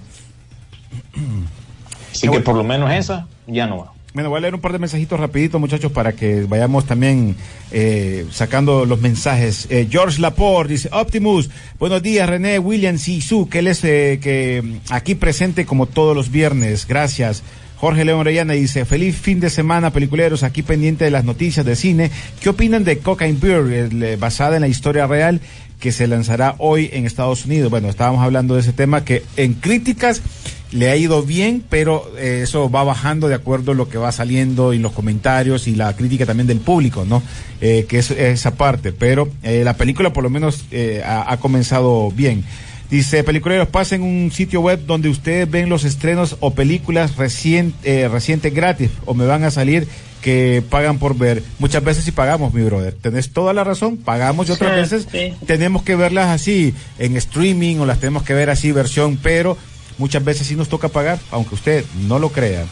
Así 2.11 2.29
que 2.29 2.39
por 2.39 2.55
lo 2.55 2.63
menos 2.63 2.91
esa 2.91 3.27
ya 3.47 3.67
no 3.67 3.79
va. 3.79 3.91
Bueno, 4.17 4.31
voy 4.31 4.39
a 4.39 4.41
leer 4.41 4.55
un 4.55 4.61
par 4.61 4.71
de 4.71 4.79
mensajitos 4.79 5.19
rapiditos, 5.19 5.61
muchachos, 5.61 5.91
para 5.91 6.13
que 6.13 6.45
vayamos 6.45 6.87
también 6.87 7.35
eh, 7.69 8.25
sacando 8.31 8.83
los 8.83 8.99
mensajes. 8.99 9.67
Eh, 9.69 9.87
George 9.91 10.19
Laporte 10.19 10.73
dice, 10.73 10.89
Optimus, 10.91 11.51
buenos 11.77 12.01
días, 12.01 12.27
René, 12.27 12.57
Williams 12.57 13.07
y 13.09 13.21
Su, 13.21 13.47
que 13.47 13.59
él 13.59 13.67
es 13.67 13.83
eh, 13.83 14.19
que 14.19 14.63
mm, 14.63 14.91
aquí 14.91 15.13
presente 15.13 15.67
como 15.67 15.85
todos 15.85 16.15
los 16.15 16.31
viernes. 16.31 16.87
Gracias. 16.87 17.43
Jorge 17.75 18.05
León 18.05 18.21
Orellana 18.21 18.53
dice, 18.53 18.85
feliz 18.85 19.15
fin 19.15 19.39
de 19.39 19.51
semana, 19.51 19.93
peliculeros, 19.93 20.41
aquí 20.41 20.63
pendiente 20.63 21.05
de 21.05 21.11
las 21.11 21.23
noticias 21.23 21.63
de 21.63 21.75
cine. 21.75 22.09
¿Qué 22.41 22.49
opinan 22.49 22.83
de 22.83 22.97
Cocaine 22.97 23.39
Beer, 23.39 24.17
basada 24.17 24.55
en 24.55 24.61
la 24.61 24.67
historia 24.67 25.05
real 25.05 25.41
que 25.79 25.91
se 25.91 26.07
lanzará 26.07 26.55
hoy 26.57 26.89
en 26.91 27.05
Estados 27.05 27.45
Unidos? 27.45 27.69
Bueno, 27.69 27.87
estábamos 27.87 28.23
hablando 28.23 28.55
de 28.55 28.61
ese 28.61 28.73
tema 28.73 29.05
que 29.05 29.21
en 29.35 29.53
críticas 29.53 30.23
le 30.71 30.89
ha 30.89 30.95
ido 30.95 31.23
bien, 31.23 31.63
pero 31.69 32.11
eh, 32.17 32.41
eso 32.43 32.69
va 32.69 32.83
bajando 32.83 33.27
de 33.27 33.35
acuerdo 33.35 33.71
a 33.71 33.75
lo 33.75 33.87
que 33.89 33.97
va 33.97 34.11
saliendo 34.11 34.73
y 34.73 34.79
los 34.79 34.91
comentarios 34.91 35.67
y 35.67 35.75
la 35.75 35.95
crítica 35.95 36.25
también 36.25 36.47
del 36.47 36.59
público, 36.59 37.05
¿no? 37.07 37.23
Eh, 37.61 37.85
que 37.87 37.99
es 37.99 38.11
esa 38.11 38.55
parte, 38.55 38.91
pero 38.91 39.29
eh, 39.43 39.61
la 39.63 39.75
película 39.77 40.11
por 40.13 40.23
lo 40.23 40.29
menos 40.29 40.65
eh, 40.71 41.01
ha, 41.05 41.31
ha 41.31 41.37
comenzado 41.37 42.11
bien. 42.11 42.43
Dice, 42.89 43.23
peliculeros, 43.25 43.67
pasen 43.67 44.01
un 44.01 44.31
sitio 44.31 44.61
web 44.61 44.79
donde 44.85 45.09
ustedes 45.09 45.49
ven 45.49 45.67
los 45.67 45.83
estrenos 45.83 46.37
o 46.39 46.53
películas 46.53 47.17
recien- 47.17 47.73
recientes 48.09 48.53
gratis 48.53 48.89
o 49.05 49.13
me 49.13 49.25
van 49.25 49.43
a 49.43 49.51
salir 49.51 49.87
que 50.21 50.63
pagan 50.69 50.97
por 50.97 51.17
ver. 51.17 51.43
Muchas 51.59 51.83
veces 51.83 52.05
sí 52.05 52.11
pagamos, 52.13 52.53
mi 52.53 52.63
brother. 52.63 52.93
Tenés 52.93 53.31
toda 53.31 53.53
la 53.53 53.65
razón, 53.65 53.97
pagamos 53.97 54.47
y 54.47 54.53
otras 54.53 54.71
Sí, 54.71 54.77
veces 54.95 55.07
sí. 55.11 55.33
tenemos 55.45 55.83
que 55.83 55.97
verlas 55.97 56.27
así 56.29 56.73
en 56.97 57.17
streaming 57.17 57.75
o 57.79 57.85
las 57.85 57.99
tenemos 57.99 58.23
que 58.23 58.33
ver 58.33 58.49
así 58.49 58.71
versión, 58.71 59.19
pero 59.21 59.57
muchas 59.97 60.23
veces 60.23 60.47
sí 60.47 60.55
nos 60.55 60.69
toca 60.69 60.89
pagar, 60.89 61.19
aunque 61.31 61.55
usted 61.55 61.85
no 62.07 62.19
lo 62.19 62.29
crea. 62.29 62.65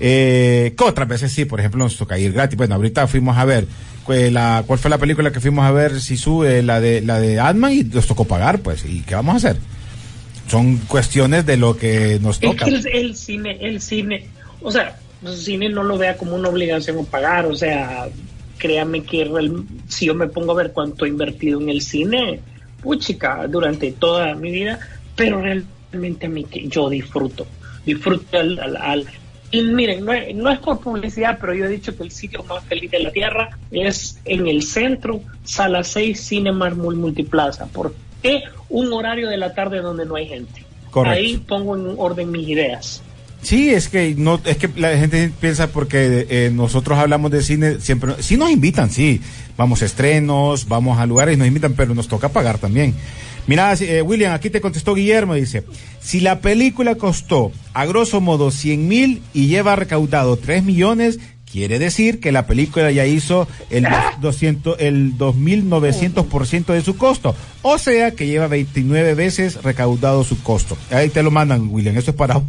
Eh, 0.00 0.74
que 0.76 0.84
otras 0.84 1.08
veces 1.08 1.32
sí, 1.32 1.44
por 1.44 1.60
ejemplo, 1.60 1.82
nos 1.84 1.96
toca 1.96 2.18
ir 2.18 2.32
gratis. 2.32 2.56
Bueno, 2.56 2.74
ahorita 2.74 3.06
fuimos 3.06 3.36
a 3.36 3.44
ver 3.44 3.66
eh, 4.08 4.30
la, 4.30 4.64
cuál 4.66 4.78
fue 4.78 4.90
la 4.90 4.98
película 4.98 5.30
que 5.32 5.40
fuimos 5.40 5.64
a 5.64 5.70
ver, 5.70 6.00
si 6.00 6.16
sube 6.16 6.62
la 6.62 6.80
de 6.80 7.00
la 7.00 7.20
de 7.20 7.38
Ant-Man 7.40 7.72
y 7.72 7.84
nos 7.84 8.06
tocó 8.06 8.24
pagar, 8.24 8.60
pues. 8.60 8.84
¿Y 8.84 9.00
qué 9.02 9.14
vamos 9.14 9.34
a 9.34 9.36
hacer? 9.36 9.56
Son 10.48 10.76
cuestiones 10.78 11.46
de 11.46 11.56
lo 11.56 11.76
que 11.76 12.18
nos 12.20 12.36
Es 12.36 12.40
toca. 12.40 12.64
que 12.64 12.70
el, 12.72 12.86
el 12.86 13.16
cine, 13.16 13.56
el 13.60 13.80
cine, 13.80 14.26
o 14.60 14.70
sea, 14.70 14.98
cine 15.36 15.68
no 15.70 15.82
lo 15.82 15.96
vea 15.96 16.16
como 16.16 16.34
una 16.36 16.48
obligación 16.50 16.98
o 16.98 17.04
pagar, 17.04 17.46
o 17.46 17.54
sea, 17.54 18.08
créame 18.58 19.04
que 19.04 19.30
si 19.88 20.06
yo 20.06 20.14
me 20.14 20.26
pongo 20.26 20.52
a 20.52 20.56
ver 20.56 20.72
cuánto 20.72 21.06
he 21.06 21.08
invertido 21.08 21.60
en 21.60 21.70
el 21.70 21.80
cine, 21.80 22.40
puchica, 22.82 23.46
durante 23.46 23.92
toda 23.92 24.34
mi 24.34 24.50
vida, 24.50 24.78
pero 25.16 25.40
realmente 25.40 25.70
a 25.94 26.28
mí 26.28 26.44
que 26.44 26.68
yo 26.68 26.88
disfruto, 26.88 27.46
disfruto 27.84 28.38
al, 28.38 29.06
y 29.50 29.62
miren, 29.62 30.04
no 30.04 30.50
es, 30.50 30.58
por 30.58 30.80
publicidad, 30.80 31.38
pero 31.40 31.54
yo 31.54 31.66
he 31.66 31.68
dicho 31.68 31.96
que 31.96 32.02
el 32.02 32.10
sitio 32.10 32.42
más 32.44 32.64
feliz 32.64 32.90
de 32.90 32.98
la 32.98 33.12
Tierra 33.12 33.50
es 33.70 34.18
en 34.24 34.48
el 34.48 34.62
centro, 34.62 35.20
sala 35.44 35.84
6, 35.84 36.20
Cinemark 36.28 36.76
Multiplaza. 36.76 37.66
¿Por 37.66 37.94
qué 38.20 38.42
un 38.68 38.92
horario 38.92 39.28
de 39.28 39.36
la 39.36 39.54
tarde 39.54 39.80
donde 39.80 40.06
no 40.06 40.16
hay 40.16 40.26
gente? 40.26 40.64
Ahí 41.04 41.36
pongo 41.36 41.76
en 41.76 41.94
orden 41.98 42.32
mis 42.32 42.48
ideas. 42.48 43.02
Sí, 43.42 43.70
es 43.74 43.88
que 43.88 44.14
no, 44.16 44.40
es 44.44 44.56
que 44.56 44.70
la 44.76 44.96
gente 44.96 45.30
piensa 45.38 45.68
porque 45.68 46.26
eh, 46.30 46.50
nosotros 46.52 46.98
hablamos 46.98 47.30
de 47.30 47.42
cine 47.42 47.78
siempre, 47.78 48.14
sí 48.20 48.38
nos 48.38 48.50
invitan, 48.50 48.90
sí, 48.90 49.20
vamos 49.56 49.82
a 49.82 49.84
estrenos, 49.84 50.66
vamos 50.66 50.98
a 50.98 51.04
lugares, 51.04 51.36
nos 51.36 51.46
invitan, 51.46 51.74
pero 51.74 51.94
nos 51.94 52.08
toca 52.08 52.30
pagar 52.30 52.58
también. 52.58 52.94
Mira, 53.46 53.74
eh, 53.74 54.02
William, 54.02 54.32
aquí 54.32 54.50
te 54.50 54.60
contestó 54.60 54.94
Guillermo, 54.94 55.34
dice, 55.34 55.64
si 56.00 56.20
la 56.20 56.40
película 56.40 56.94
costó 56.94 57.52
a 57.74 57.84
grosso 57.84 58.20
modo 58.20 58.50
100 58.50 58.88
mil 58.88 59.22
y 59.34 59.48
lleva 59.48 59.76
recaudado 59.76 60.36
3 60.36 60.64
millones, 60.64 61.18
quiere 61.50 61.78
decir 61.78 62.20
que 62.20 62.32
la 62.32 62.46
película 62.46 62.90
ya 62.90 63.06
hizo 63.06 63.46
el 63.70 63.86
200, 64.20 64.76
el 64.80 65.16
2900% 65.18 66.72
de 66.72 66.82
su 66.82 66.96
costo. 66.96 67.36
O 67.62 67.78
sea 67.78 68.12
que 68.12 68.26
lleva 68.26 68.48
29 68.48 69.14
veces 69.14 69.62
recaudado 69.62 70.24
su 70.24 70.42
costo. 70.42 70.76
Ahí 70.90 71.10
te 71.10 71.22
lo 71.22 71.30
mandan, 71.30 71.68
William, 71.70 71.96
eso 71.96 72.10
es 72.10 72.16
para... 72.16 72.40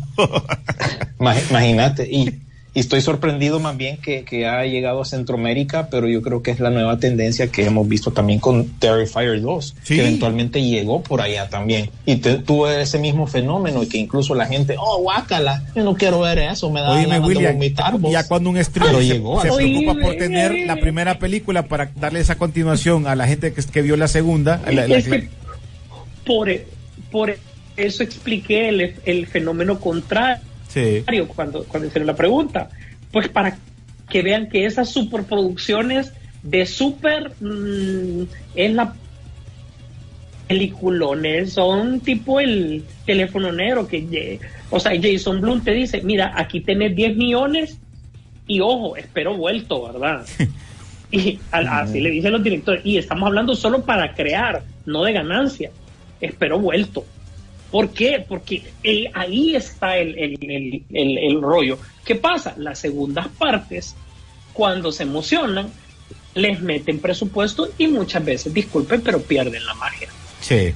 Imagínate, 1.20 2.08
y 2.10 2.45
y 2.76 2.82
estoy 2.82 3.00
sorprendido 3.00 3.62
más 3.62 3.78
bien 3.78 3.96
que, 3.96 4.26
que, 4.26 4.46
ha 4.46 4.66
llegado 4.66 5.02
a 5.02 5.06
Centroamérica, 5.06 5.88
pero 5.90 6.10
yo 6.10 6.22
creo 6.22 6.44
que 6.44 6.52
es 6.52 6.60
la 6.60 6.70
nueva 6.70 7.00
tendencia 7.00 7.48
que 7.48 7.66
hemos 7.66 7.88
visto 7.88 8.12
también 8.12 8.40
con 8.42 8.68
Terrifier 8.68 9.42
2, 9.42 9.76
que 9.88 10.02
eventualmente 10.02 10.62
llegó 10.62 11.02
por 11.02 11.22
allá 11.22 11.48
también. 11.48 11.90
Y 12.06 12.18
tuvo 12.18 12.68
ese 12.68 13.00
mismo 13.00 13.28
fenómeno 13.28 13.82
y 13.82 13.88
que 13.88 13.98
incluso 13.98 14.36
la 14.36 14.46
gente, 14.46 14.76
oh, 14.78 14.98
guácala, 15.02 15.64
yo 15.74 15.86
no 15.86 15.96
quiero 15.96 16.20
ver 16.20 16.38
eso, 16.38 16.70
me 16.70 16.82
da 16.82 16.92
Oíme, 16.92 17.18
William, 17.22 17.54
vomitar. 17.54 17.98
Ya 18.12 18.28
cuando 18.28 18.50
un 18.50 18.62
streamer 18.62 18.98
se, 18.98 19.06
llegó, 19.06 19.42
se, 19.42 19.54
preocupa 19.54 19.94
por 20.02 20.16
tener 20.18 20.68
la 20.68 20.76
primera 20.76 21.18
película 21.18 21.70
para 21.70 21.90
darle 21.96 22.20
esa 22.20 22.38
continuación 22.38 23.08
a 23.08 23.16
la 23.16 23.26
gente 23.26 23.54
que, 23.54 23.64
que 23.64 23.82
vio 23.84 23.96
la 23.96 24.10
segunda. 24.10 24.62
por, 26.26 26.50
por 27.10 27.38
eso 27.78 28.04
expliqué 28.04 28.68
el, 28.68 28.96
el 29.06 29.28
fenómeno 29.28 29.80
contrario 29.80 30.55
cuando, 31.36 31.64
cuando 31.66 31.88
hicieron 31.88 32.08
la 32.08 32.16
pregunta. 32.16 32.70
Pues 33.12 33.30
para 33.30 33.58
que 34.10 34.22
vean 34.22 34.50
que 34.50 34.66
esas 34.66 34.90
superproducciones 34.90 36.14
de 36.44 36.66
super 36.66 37.32
mm, 37.40 38.24
en 38.56 38.76
la 38.76 38.94
peliculones 40.48 41.54
son 41.54 42.02
tipo 42.02 42.40
el 42.40 42.84
teléfono 43.04 43.52
negro 43.52 43.88
que 43.88 44.40
o 44.70 44.80
sea 44.80 44.92
Jason 45.02 45.42
Bloom 45.42 45.62
te 45.62 45.72
dice 45.72 46.04
mira 46.04 46.34
aquí 46.36 46.60
tenés 46.60 46.96
10 46.96 47.18
millones 47.18 47.80
y 48.46 48.60
ojo 48.60 48.96
espero 48.96 49.36
vuelto 49.36 49.88
verdad 49.88 50.24
y 51.12 51.40
así 51.52 52.00
le 52.00 52.10
dicen 52.10 52.32
los 52.32 52.44
directores. 52.44 52.86
Y 52.86 52.98
estamos 52.98 53.28
hablando 53.28 53.56
solo 53.56 53.84
para 53.84 54.14
crear 54.14 54.64
no 54.86 55.04
de 55.04 55.14
ganancia. 55.14 55.72
Espero 56.20 56.60
vuelto 56.60 57.06
¿Por 57.72 57.89
qué? 57.89 58.24
Porque 58.28 58.63
ahí 59.13 59.55
está 59.55 59.97
el, 59.97 61.39
rollo. 61.41 61.78
¿Qué 62.05 62.16
pasa? 62.16 62.53
Las 62.57 62.80
segundas 62.80 63.28
partes, 63.28 63.95
cuando 64.53 64.91
se 64.91 65.03
emocionan, 65.03 65.70
les 66.36 66.61
meten 66.61 66.99
presupuesto 66.99 67.70
y 67.78 67.88
muchas 67.88 68.24
veces, 68.24 68.53
disculpen, 68.53 69.01
pero 69.01 69.22
pierden 69.22 69.66
la 69.66 69.74
magia. 69.74 70.07
Sí. 70.41 70.74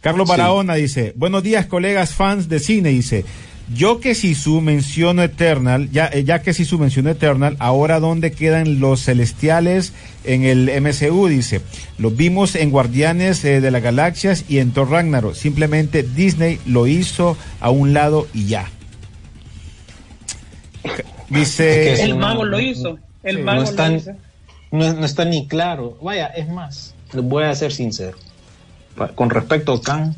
Carlos 0.00 0.28
Barahona 0.28 0.74
dice, 0.74 1.12
buenos 1.16 1.42
días 1.42 1.66
colegas 1.66 2.14
fans 2.14 2.48
de 2.48 2.58
cine, 2.58 2.90
dice, 2.90 3.24
yo 3.72 3.98
que 3.98 4.14
si 4.14 4.34
su 4.34 4.60
menciono 4.60 5.22
Eternal, 5.22 5.90
ya, 5.90 6.06
eh, 6.12 6.24
ya 6.24 6.42
que 6.42 6.52
si 6.52 6.64
su 6.64 6.78
menciono 6.78 7.10
Eternal, 7.10 7.56
ahora 7.58 7.98
dónde 7.98 8.32
quedan 8.32 8.78
los 8.78 9.04
celestiales 9.04 9.92
en 10.24 10.44
el 10.44 10.70
MCU, 10.82 11.28
dice. 11.28 11.62
Los 11.96 12.14
vimos 12.16 12.56
en 12.56 12.70
Guardianes 12.70 13.44
eh, 13.44 13.60
de 13.60 13.70
las 13.70 13.82
Galaxias 13.82 14.44
y 14.48 14.58
en 14.58 14.72
Thor 14.72 14.90
Ragnarok. 14.90 15.34
Simplemente 15.34 16.02
Disney 16.02 16.60
lo 16.66 16.86
hizo 16.86 17.36
a 17.60 17.70
un 17.70 17.94
lado 17.94 18.26
y 18.34 18.46
ya. 18.46 18.70
Dice. 21.30 22.02
El 22.02 22.16
mago 22.16 22.44
lo 22.44 22.60
hizo. 22.60 22.98
El 23.22 23.42
mago 23.42 23.62
no 23.62 23.64
está, 23.64 23.88
lo 23.88 23.96
hizo. 23.96 24.12
No, 24.70 25.04
está 25.04 25.24
ni 25.24 25.46
claro. 25.46 25.96
Vaya, 26.02 26.26
es 26.26 26.48
más, 26.48 26.94
voy 27.12 27.44
a 27.44 27.54
ser 27.54 27.72
sincero. 27.72 28.18
Con 29.14 29.30
respecto 29.30 29.72
a 29.72 29.80
Khan, 29.80 30.14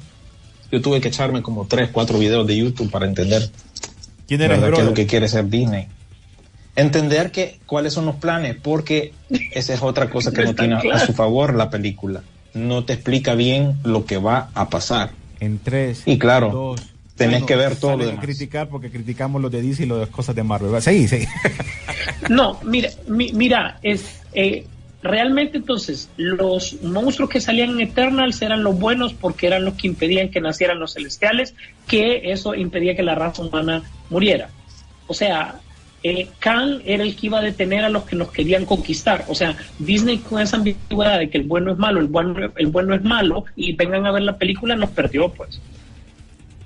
yo 0.71 0.81
tuve 0.81 1.01
que 1.01 1.09
echarme 1.09 1.43
como 1.43 1.67
tres, 1.67 1.91
cuatro 1.93 2.19
videos 2.19 2.47
de 2.47 2.57
YouTube 2.57 2.91
para 2.91 3.07
entender 3.07 3.51
¿Quién 4.27 4.43
era 4.43 4.59
qué 4.59 4.81
es 4.81 4.85
lo 4.85 4.95
que 4.95 5.07
quiere 5.07 5.29
ser 5.29 5.49
Disney. 5.49 5.87
Entender 6.75 7.31
que 7.31 7.59
cuáles 7.65 7.93
son 7.93 8.07
los 8.07 8.17
planes, 8.17 8.57
porque 8.61 9.13
esa 9.53 9.73
es 9.73 9.83
otra 9.83 10.11
cosa 10.11 10.33
que 10.33 10.43
no, 10.45 10.55
tiene 10.55 10.77
a 10.93 10.99
su 10.99 11.13
favor 11.13 11.55
la 11.55 11.71
película. 11.71 12.23
No 12.53 12.85
te 12.85 12.95
explica 12.95 13.35
bien 13.35 13.79
lo 13.85 14.05
que 14.05 14.19
va 14.19 14.51
a 14.55 14.69
pasar. 14.69 15.11
En 15.41 15.59
tres. 15.59 16.03
Y 16.07 16.19
claro, 16.19 16.75
tenés 17.17 17.45
que 17.45 17.57
ver 17.57 17.77
todo 17.77 17.97
lo 17.97 18.07
demás. 18.07 18.25
criticar 18.25 18.69
porque 18.69 18.91
criticamos 18.91 19.41
lo 19.41 19.51
de 19.51 19.63
DC 19.63 19.85
y 19.85 19.87
las 19.87 20.09
cosas 20.09 20.35
de 20.35 20.43
Marvel. 20.43 20.81
Sí, 20.83 21.07
sí. 21.09 21.27
No, 22.29 22.59
mira, 22.65 22.91
mira, 23.09 23.79
es 23.83 24.21
eh, 24.33 24.67
realmente 25.03 25.59
entonces 25.59 26.09
los 26.17 26.83
monstruos 26.83 27.31
que 27.31 27.41
salían 27.41 27.71
en 27.71 27.81
Eternals 27.81 28.41
eran 28.43 28.63
los 28.63 28.79
buenos 28.79 29.15
porque 29.15 29.47
eran 29.47 29.65
los 29.65 29.75
que 29.75 29.87
impedían 29.87 30.31
que 30.31 30.41
nacieran 30.41 30.79
los 30.79 30.95
celestiales, 30.95 31.55
que 31.87 32.33
eso 32.33 32.55
impedía 32.55 32.97
que 32.97 33.03
la 33.03 33.15
raza 33.15 33.43
humana 33.43 33.83
muriera. 34.11 34.51
O 35.07 35.15
sea, 35.15 35.61
eh, 36.03 36.29
Khan 36.39 36.83
era 36.85 37.03
el 37.03 37.17
que 37.17 37.27
iba 37.27 37.39
a 37.39 37.43
detener 37.43 37.85
a 37.85 37.89
los 37.89 38.05
que 38.05 38.17
nos 38.17 38.31
querían 38.31 38.65
conquistar. 38.65 39.25
O 39.29 39.35
sea, 39.35 39.57
Disney 39.79 40.19
con 40.19 40.41
esa 40.41 40.57
ambigüedad 40.57 41.19
de 41.19 41.31
que 41.31 41.39
el 41.39 41.45
bueno 41.45 41.73
es 41.73 41.79
malo, 41.79 42.01
el 42.01 42.07
bueno, 42.07 42.53
el 42.57 42.67
bueno 42.67 42.95
es 42.95 43.03
malo, 43.03 43.45
y 43.55 43.73
vengan 43.75 44.07
a 44.07 44.13
ver 44.13 44.23
la 44.23 44.37
película, 44.37 44.77
nos 44.77 44.91
perdió, 44.91 45.29
pues. 45.31 45.61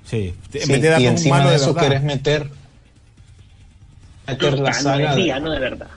Sí, 0.05 0.33
y 0.53 1.05
encima 1.05 1.49
de 1.49 1.55
eso 1.55 1.73
querés 1.73 2.03
meter, 2.03 2.49
meter 4.27 4.59
la 4.59 4.73
saga. 4.73 5.15
de 5.15 5.59
verdad 5.59 5.87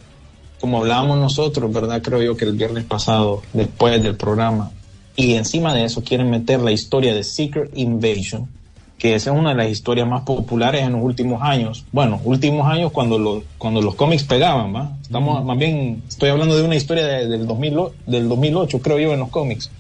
como 0.65 0.79
hablábamos 0.79 1.19
nosotros, 1.19 1.71
¿verdad? 1.71 2.01
Creo 2.01 2.23
yo 2.23 2.39
que 2.39 2.47
el 2.47 2.55
viernes 2.55 2.85
pasado, 2.85 3.43
después 3.53 4.03
del 4.03 4.17
programa, 4.17 4.71
y 5.15 5.35
encima 5.35 5.75
de 5.75 5.85
eso 5.85 6.03
quieren 6.03 6.31
meter 6.31 6.59
la 6.61 6.73
historia 6.73 7.15
de 7.15 7.23
Secret 7.23 7.71
Invasion, 7.75 8.49
que 8.97 9.15
esa 9.15 9.31
es 9.31 9.39
una 9.39 9.51
de 9.51 9.57
las 9.57 9.69
historias 9.69 10.09
más 10.09 10.23
populares 10.23 10.81
en 10.81 10.95
los 10.95 11.03
últimos 11.03 11.43
años. 11.43 11.85
Bueno, 11.93 12.19
últimos 12.25 12.67
años 12.67 12.93
cuando 12.93 13.19
los, 13.19 13.43
cuando 13.59 13.83
los 13.83 13.95
cómics 13.95 14.25
pegaban, 14.25 14.75
¿va? 14.75 14.97
Estamos, 15.03 15.45
más 15.45 15.59
bien, 15.59 16.03
estoy 16.09 16.31
hablando 16.31 16.57
de 16.57 16.63
una 16.63 16.77
historia 16.77 17.05
del, 17.05 17.47
2000, 17.47 17.81
del 18.07 18.27
2008, 18.27 18.81
creo 18.81 18.99
yo, 18.99 19.13
en 19.13 19.21
los 19.21 19.29
cómics. 19.29 19.71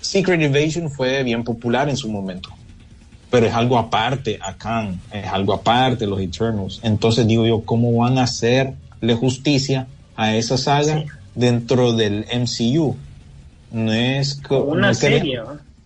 Secret 0.00 0.40
Invasion 0.42 0.88
fue 0.92 1.24
bien 1.24 1.42
popular 1.42 1.88
en 1.88 1.96
su 1.96 2.08
momento, 2.08 2.50
pero 3.30 3.46
es 3.46 3.52
algo 3.52 3.76
aparte 3.78 4.38
a 4.40 4.54
Khan, 4.54 5.00
es 5.12 5.26
algo 5.26 5.54
aparte 5.54 6.06
los 6.06 6.20
Eternals. 6.20 6.78
Entonces 6.84 7.26
digo 7.26 7.44
yo, 7.44 7.62
¿cómo 7.62 7.92
van 7.96 8.18
a 8.18 8.22
hacer 8.22 8.74
justicia 9.14 9.86
a 10.16 10.34
esa 10.34 10.56
saga 10.56 11.04
dentro 11.34 11.92
del 11.92 12.26
MCU. 12.32 12.96
No 13.72 13.92
es 13.92 14.40
una 14.50 14.94
serie. 14.94 15.40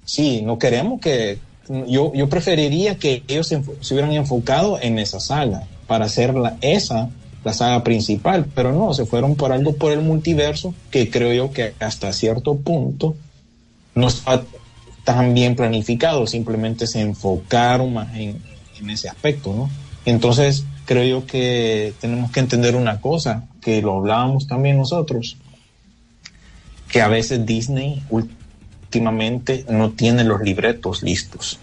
Sí, 0.04 0.42
no 0.42 0.58
queremos 0.58 1.00
que 1.00 1.38
yo, 1.86 2.12
yo 2.14 2.28
preferiría 2.28 2.96
que 2.96 3.22
ellos 3.28 3.46
se, 3.46 3.56
hubieran 3.92 4.12
enfocado 4.12 4.78
en 4.80 4.98
esa 4.98 5.20
saga 5.20 5.64
para 5.86 6.06
hacer 6.06 6.34
la, 6.34 6.56
esa 6.60 7.10
la 7.44 7.52
saga 7.54 7.82
principal, 7.82 8.46
pero 8.54 8.72
no, 8.72 8.92
se 8.92 9.06
fueron 9.06 9.34
por 9.34 9.52
algo 9.52 9.74
por 9.74 9.92
el 9.92 10.00
multiverso 10.00 10.74
que 10.90 11.10
creo 11.10 11.32
yo 11.32 11.52
que 11.52 11.74
hasta 11.80 12.12
cierto 12.12 12.56
punto 12.56 13.16
no 13.94 14.08
está 14.08 14.42
tan 15.04 15.32
bien 15.32 15.56
planificado, 15.56 16.26
simplemente 16.26 16.86
se 16.86 17.00
enfocaron 17.00 17.94
más 17.94 18.14
en, 18.14 18.42
en 18.78 18.90
ese 18.90 19.08
aspecto, 19.08 19.54
¿no? 19.54 19.70
Entonces, 20.04 20.64
creo 20.90 21.04
yo 21.04 21.24
que 21.24 21.94
tenemos 22.00 22.32
que 22.32 22.40
entender 22.40 22.74
una 22.74 23.00
cosa, 23.00 23.44
que 23.62 23.80
lo 23.80 23.98
hablábamos 23.98 24.48
también 24.48 24.76
nosotros, 24.76 25.36
que 26.88 27.00
a 27.00 27.06
veces 27.06 27.46
Disney 27.46 28.02
últimamente 28.10 29.64
no 29.68 29.92
tiene 29.92 30.24
los 30.24 30.40
libretos 30.40 31.04
listos, 31.04 31.60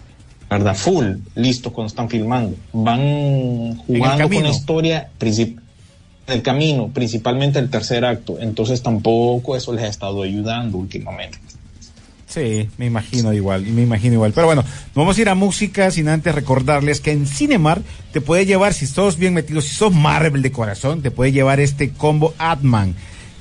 ¿verdad? 0.49 0.77
Full, 0.77 1.15
listos 1.35 1.73
cuando 1.73 1.89
están 1.89 2.07
filmando. 2.09 2.55
Van 2.71 3.75
jugando 3.79 4.29
con 4.29 4.43
la 4.43 4.49
historia 4.49 5.09
del 5.19 6.41
camino, 6.41 6.89
principalmente 6.93 7.59
el 7.59 7.69
tercer 7.69 8.05
acto. 8.05 8.37
Entonces 8.39 8.81
tampoco 8.81 9.57
eso 9.57 9.73
les 9.73 9.83
ha 9.83 9.87
estado 9.89 10.23
ayudando 10.23 10.77
últimamente. 10.77 11.37
Sí, 12.37 12.69
me 12.77 12.85
imagino 12.85 13.33
igual, 13.33 13.63
me 13.63 13.81
imagino 13.81 14.13
igual. 14.13 14.31
Pero 14.31 14.45
bueno, 14.45 14.63
vamos 14.93 15.17
a 15.17 15.21
ir 15.21 15.27
a 15.27 15.33
música 15.33 15.89
sin 15.89 16.07
antes 16.07 16.35
recordarles 16.35 17.01
que 17.01 17.11
en 17.11 17.25
Cinemar 17.25 17.81
te 18.11 18.21
puede 18.21 18.45
llevar, 18.45 18.75
si 18.75 18.85
sos 18.85 19.17
bien 19.17 19.33
metido, 19.33 19.59
si 19.59 19.73
sos 19.73 19.91
Marvel 19.91 20.43
de 20.43 20.51
corazón, 20.51 21.01
te 21.01 21.09
puede 21.09 21.31
llevar 21.31 21.59
este 21.59 21.89
combo 21.89 22.35
Atman 22.37 22.93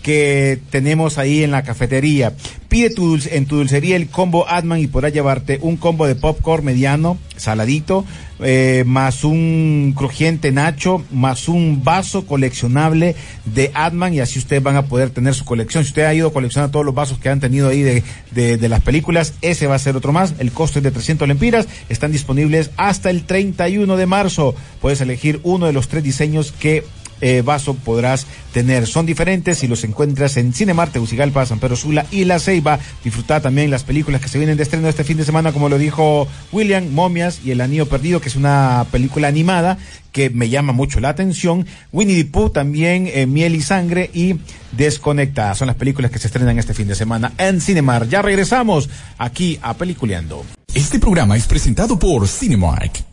que 0.07 0.61
tenemos 0.71 1.19
ahí 1.19 1.43
en 1.43 1.51
la 1.51 1.65
cafetería. 1.65 2.33
Pide 2.69 2.91
tu 2.91 3.19
en 3.29 3.47
tu 3.47 3.57
dulcería 3.57 3.97
el 3.97 4.09
combo 4.09 4.49
Atman 4.49 4.79
y 4.79 4.87
podrás 4.87 5.13
llevarte 5.13 5.59
un 5.63 5.77
combo 5.77 6.07
de 6.07 6.15
popcorn 6.15 6.65
mediano, 6.65 7.19
saladito, 7.37 8.05
eh, 8.39 8.85
más 8.87 9.25
un 9.25 9.95
crujiente 9.97 10.53
nacho, 10.53 11.03
más 11.11 11.49
un 11.49 11.83
vaso 11.83 12.25
coleccionable 12.25 13.17
de 13.47 13.73
Atman 13.75 14.15
y 14.15 14.21
así 14.21 14.39
ustedes 14.39 14.63
van 14.63 14.77
a 14.77 14.87
poder 14.87 15.11
tener 15.11 15.35
su 15.35 15.45
colección. 15.45 15.83
Si 15.83 15.89
usted 15.89 16.05
ha 16.05 16.15
ido 16.15 16.29
a 16.29 16.33
coleccionar 16.33 16.71
todos 16.71 16.87
los 16.87 16.95
vasos 16.95 17.19
que 17.19 17.29
han 17.29 17.41
tenido 17.41 17.69
ahí 17.69 17.83
de, 17.83 18.05
de, 18.31 18.59
de 18.59 18.69
las 18.69 18.83
películas, 18.83 19.35
ese 19.43 19.67
va 19.67 19.75
a 19.75 19.81
ser 19.81 19.97
otro 19.97 20.13
más. 20.13 20.35
El 20.39 20.53
costo 20.53 20.79
es 20.79 20.85
de 20.85 20.93
300 20.93 21.27
lempiras. 21.27 21.67
Están 21.89 22.13
disponibles 22.13 22.71
hasta 22.77 23.11
el 23.11 23.25
31 23.25 23.97
de 23.97 24.07
marzo. 24.07 24.55
Puedes 24.81 25.01
elegir 25.01 25.41
uno 25.43 25.67
de 25.67 25.73
los 25.73 25.89
tres 25.89 26.05
diseños 26.05 26.53
que 26.53 26.85
eh, 27.21 27.43
vaso 27.45 27.75
podrás 27.75 28.27
tener. 28.53 28.87
Son 28.87 29.07
diferentes 29.07 29.63
y 29.63 29.69
los 29.69 29.85
encuentras 29.85 30.37
en 30.37 30.53
Cinemar, 30.53 30.91
Tegucigalpa, 30.91 31.47
San 31.47 31.59
Pedro 31.59 31.77
Sula 31.77 32.07
y 32.11 32.25
La 32.25 32.39
Ceiba. 32.39 32.79
Disfrutar 33.05 33.43
también 33.43 33.71
las 33.71 33.85
películas 33.85 34.21
que 34.21 34.29
se 34.29 34.39
vienen 34.39 34.57
de 34.57 34.63
estreno 34.63 34.89
este 34.89 35.05
fin 35.05 35.17
de 35.17 35.25
semana, 35.25 35.53
como 35.53 35.69
lo 35.69 35.79
dijo 35.79 36.29
William, 36.53 36.89
Momias 36.91 37.41
y 37.45 37.51
El 37.51 37.61
Anillo 37.61 37.87
Perdido, 37.87 38.21
que 38.21 38.29
es 38.29 38.37
una 38.37 38.87
película 38.91 39.29
animada 39.29 39.79
que 40.13 40.31
me 40.31 40.49
llama 40.49 40.73
mucho 40.73 40.99
la 40.99 41.11
atención. 41.11 41.67
Winnie 41.93 42.25
the 42.25 42.31
Pooh 42.31 42.49
también, 42.49 43.07
eh, 43.13 43.27
Miel 43.27 43.55
y 43.55 43.61
Sangre 43.61 44.11
y 44.15 44.37
Desconectada. 44.73 45.55
Son 45.55 45.67
las 45.67 45.77
películas 45.77 46.11
que 46.11 46.19
se 46.19 46.29
estrenan 46.29 46.59
este 46.59 46.73
fin 46.73 46.89
de 46.89 46.95
semana 46.95 47.33
en 47.37 47.61
Cinemar. 47.61 48.09
Ya 48.09 48.23
regresamos 48.23 48.89
aquí 49.19 49.59
a 49.61 49.75
Peliculeando. 49.75 50.45
Este 50.73 50.99
programa 50.99 51.37
es 51.37 51.47
presentado 51.47 51.99
por 51.99 52.27
Cinemark. 52.29 53.05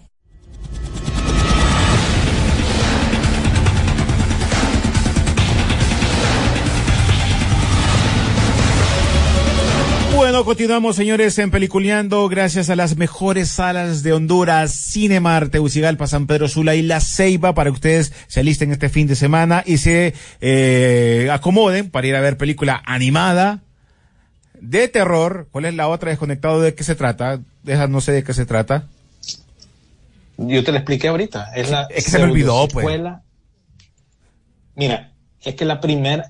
Bueno, 10.43 10.57
continuamos, 10.57 10.97
señores, 10.97 11.39
en 11.39 11.51
Peliculeando, 11.51 12.27
gracias 12.27 12.69
a 12.69 12.75
las 12.75 12.97
mejores 12.97 13.47
salas 13.47 14.03
de 14.03 14.11
Honduras, 14.11 14.73
Cinemar, 14.73 15.47
Tegucigalpa, 15.47 16.05
San 16.05 16.27
Pedro 16.27 16.49
Sula 16.49 16.75
y 16.75 16.81
La 16.81 16.99
Ceiba, 16.99 17.53
para 17.53 17.69
que 17.69 17.75
ustedes 17.75 18.11
se 18.27 18.41
alisten 18.41 18.73
este 18.73 18.89
fin 18.89 19.07
de 19.07 19.15
semana 19.15 19.63
y 19.65 19.77
se 19.77 20.13
eh, 20.41 21.29
acomoden 21.31 21.89
para 21.89 22.07
ir 22.07 22.15
a 22.17 22.19
ver 22.19 22.35
película 22.35 22.83
animada, 22.85 23.61
de 24.59 24.89
terror. 24.89 25.47
¿Cuál 25.49 25.63
es 25.63 25.75
la 25.75 25.87
otra? 25.87 26.09
Desconectado, 26.09 26.59
¿de 26.59 26.75
qué 26.75 26.83
se 26.83 26.95
trata? 26.95 27.39
Deja, 27.63 27.87
no 27.87 28.01
sé 28.01 28.11
de 28.11 28.25
qué 28.25 28.33
se 28.33 28.45
trata. 28.45 28.89
Yo 30.37 30.61
te 30.61 30.73
lo 30.73 30.77
expliqué 30.77 31.07
ahorita. 31.07 31.53
Es, 31.55 31.71
la 31.71 31.83
es 31.83 32.03
que 32.03 32.11
se 32.11 32.17
me 32.17 32.25
olvidó, 32.25 32.67
pues. 32.67 32.85
Mira, 34.75 35.13
es 35.41 35.55
que 35.55 35.63
la 35.63 35.79
primera, 35.79 36.29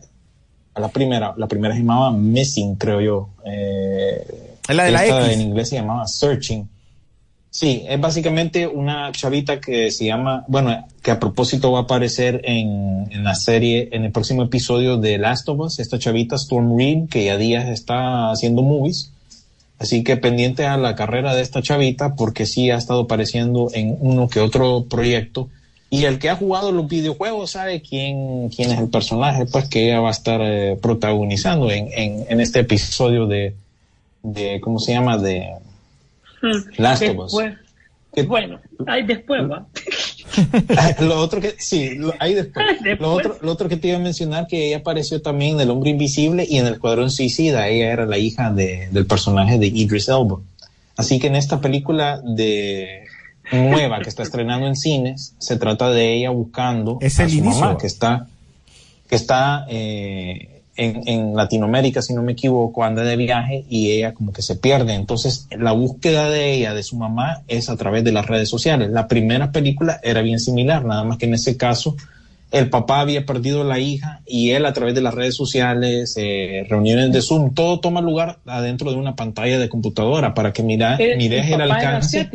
la 0.75 0.89
primera, 0.89 1.33
la 1.35 1.47
primera 1.47 1.73
se 1.73 1.79
llamaba 1.79 2.11
Missing, 2.11 2.75
creo 2.75 3.01
yo. 3.01 3.29
Eh, 3.43 3.72
es 4.67 4.75
la 4.75 4.83
de 4.85 4.91
la 4.91 5.05
X. 5.05 5.33
En 5.33 5.41
inglés 5.41 5.69
se 5.69 5.75
llamaba 5.75 6.07
Searching. 6.07 6.69
Sí, 7.49 7.85
es 7.87 8.01
básicamente 8.01 8.65
una 8.65 9.11
chavita 9.11 9.59
que 9.59 9.91
se 9.91 10.05
llama, 10.05 10.43
bueno, 10.47 10.87
que 11.03 11.11
a 11.11 11.19
propósito 11.19 11.71
va 11.71 11.79
a 11.79 11.81
aparecer 11.83 12.41
en, 12.45 13.07
en 13.11 13.23
la 13.23 13.35
serie, 13.35 13.89
en 13.91 14.05
el 14.05 14.11
próximo 14.11 14.41
episodio 14.41 14.97
de 14.97 15.19
Last 15.19 15.47
of 15.49 15.59
Us, 15.59 15.77
esta 15.77 15.99
chavita 15.99 16.35
Storm 16.35 16.75
Reed, 16.75 17.09
que 17.09 17.25
ya 17.25 17.37
días 17.37 17.69
está 17.69 18.31
haciendo 18.31 18.63
movies. 18.63 19.11
Así 19.77 20.03
que 20.03 20.17
pendiente 20.17 20.65
a 20.65 20.77
la 20.77 20.95
carrera 20.95 21.35
de 21.35 21.43
esta 21.43 21.61
chavita, 21.61 22.15
porque 22.15 22.47
sí 22.47 22.71
ha 22.71 22.77
estado 22.77 23.01
apareciendo 23.01 23.69
en 23.73 23.97
uno 23.99 24.29
que 24.29 24.39
otro 24.39 24.85
proyecto. 24.89 25.47
Y 25.91 26.05
el 26.05 26.17
que 26.17 26.31
ha 26.31 26.35
jugado 26.35 26.71
los 26.71 26.87
videojuegos 26.87 27.51
sabe 27.51 27.83
quién, 27.83 28.49
quién 28.49 28.71
es 28.71 28.79
el 28.79 28.89
personaje, 28.89 29.45
pues 29.45 29.69
que 29.69 29.85
ella 29.85 29.99
va 29.99 30.07
a 30.07 30.11
estar 30.11 30.41
eh, 30.41 30.75
protagonizando 30.81 31.69
en, 31.69 31.87
en, 31.93 32.25
en, 32.27 32.41
este 32.41 32.61
episodio 32.61 33.27
de, 33.27 33.53
de, 34.23 34.59
¿cómo 34.61 34.79
se 34.79 34.93
llama? 34.93 35.17
De 35.17 35.49
hmm. 36.41 36.81
Last 36.81 37.03
of 37.03 37.17
Us. 37.17 37.35
Que, 38.13 38.23
bueno, 38.23 38.59
ahí 38.85 39.03
después 39.03 39.41
va. 39.49 39.65
lo 40.99 41.19
otro 41.19 41.41
que, 41.41 41.55
sí, 41.57 41.95
lo, 41.95 42.13
ahí 42.19 42.35
después. 42.35 42.65
después. 42.83 42.99
Lo, 42.99 43.13
otro, 43.13 43.37
lo 43.41 43.51
otro 43.51 43.67
que 43.67 43.77
te 43.77 43.87
iba 43.87 43.97
a 43.97 44.01
mencionar, 44.01 44.45
que 44.47 44.67
ella 44.67 44.77
apareció 44.77 45.21
también 45.21 45.55
en 45.55 45.61
El 45.61 45.71
Hombre 45.71 45.89
Invisible 45.89 46.45
y 46.47 46.59
en 46.59 46.67
El 46.67 46.79
Cuadrón 46.79 47.09
Suicida. 47.09 47.67
Ella 47.67 47.91
era 47.91 48.05
la 48.05 48.19
hija 48.19 48.51
de, 48.51 48.87
del 48.91 49.07
personaje 49.07 49.57
de 49.57 49.67
Idris 49.67 50.09
Elba. 50.09 50.39
Así 50.95 51.19
que 51.19 51.27
en 51.27 51.35
esta 51.35 51.59
película 51.59 52.21
de 52.23 53.05
nueva 53.51 53.99
que 54.01 54.09
está 54.09 54.21
estrenando 54.21 54.67
en 54.67 54.75
cines, 54.75 55.33
se 55.39 55.57
trata 55.57 55.89
de 55.89 56.13
ella 56.13 56.29
buscando 56.29 56.99
es 57.01 57.19
a 57.19 57.23
el 57.23 57.31
su 57.31 57.37
inicio. 57.37 57.61
mamá, 57.61 57.77
que 57.79 57.87
está, 57.87 58.27
que 59.09 59.15
está 59.15 59.65
eh, 59.69 60.52
en, 60.75 61.07
en, 61.07 61.35
Latinoamérica, 61.35 62.01
si 62.01 62.13
no 62.13 62.23
me 62.23 62.31
equivoco, 62.31 62.83
anda 62.83 63.03
de 63.03 63.15
viaje 63.15 63.65
y 63.69 63.91
ella 63.91 64.13
como 64.13 64.33
que 64.33 64.41
se 64.41 64.55
pierde. 64.55 64.93
Entonces, 64.93 65.47
la 65.51 65.71
búsqueda 65.71 66.29
de 66.29 66.53
ella, 66.53 66.73
de 66.73 66.83
su 66.83 66.97
mamá, 66.97 67.41
es 67.47 67.69
a 67.69 67.77
través 67.77 68.03
de 68.03 68.11
las 68.11 68.25
redes 68.25 68.49
sociales. 68.49 68.89
La 68.89 69.07
primera 69.07 69.51
película 69.51 69.99
era 70.03 70.21
bien 70.21 70.39
similar, 70.39 70.85
nada 70.85 71.03
más 71.03 71.17
que 71.17 71.25
en 71.25 71.35
ese 71.35 71.57
caso 71.57 71.95
el 72.53 72.69
papá 72.69 72.99
había 72.99 73.25
perdido 73.25 73.63
a 73.63 73.65
la 73.65 73.79
hija 73.79 74.21
y 74.27 74.51
él 74.51 74.67
a 74.67 74.73
través 74.73 74.93
de 74.93 75.01
las 75.01 75.15
redes 75.15 75.35
sociales, 75.35 76.13
eh, 76.17 76.67
reuniones 76.69 77.11
de 77.11 77.19
Zoom, 77.23 77.55
todo 77.55 77.79
toma 77.79 77.99
lugar 77.99 78.37
adentro 78.45 78.91
de 78.91 78.97
una 78.97 79.15
pantalla 79.15 79.57
de 79.57 79.69
computadora 79.69 80.35
para 80.35 80.53
que 80.53 80.61
mira, 80.61 80.95
el, 80.97 81.17
mires 81.17 81.47
el, 81.47 81.53
el 81.53 81.71
alcance. 81.71 82.29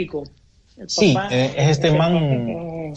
El 0.77 0.91
sí, 0.91 1.17
eh, 1.31 1.55
es 1.57 1.69
este 1.69 1.93
man 1.93 2.95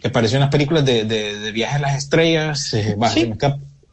que 0.00 0.08
apareció 0.08 0.36
en 0.38 0.40
las 0.40 0.50
películas 0.50 0.84
de, 0.84 1.04
de, 1.04 1.38
de 1.38 1.52
Viaje 1.52 1.76
a 1.76 1.78
las 1.78 1.96
Estrellas, 1.98 2.74
eh, 2.74 2.96
Sí. 3.12 3.32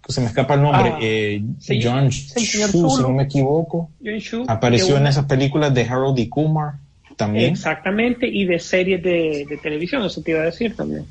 Se, 0.07 0.21
me 0.21 0.27
escapa, 0.27 0.55
se 0.55 0.55
me 0.55 0.55
escapa 0.55 0.55
el 0.55 0.61
nombre, 0.61 0.89
Ah, 0.93 0.99
eh, 1.01 1.43
sí, 1.59 1.79
John 1.83 2.09
Chu, 2.09 2.89
si 2.89 3.01
no 3.01 3.09
me 3.11 3.23
equivoco, 3.23 3.89
John 4.03 4.45
apareció 4.47 4.97
en 4.97 5.07
esas 5.07 5.25
películas 5.25 5.73
de 5.73 5.83
Harold 5.83 6.17
y 6.19 6.27
Kumar 6.29 6.73
también. 7.17 7.51
Exactamente, 7.51 8.27
y 8.27 8.45
de 8.45 8.59
series 8.59 9.01
de, 9.03 9.45
de 9.49 9.57
televisión, 9.57 10.03
eso 10.03 10.21
te 10.21 10.31
iba 10.31 10.41
a 10.41 10.45
decir 10.45 10.75
también. 10.75 11.05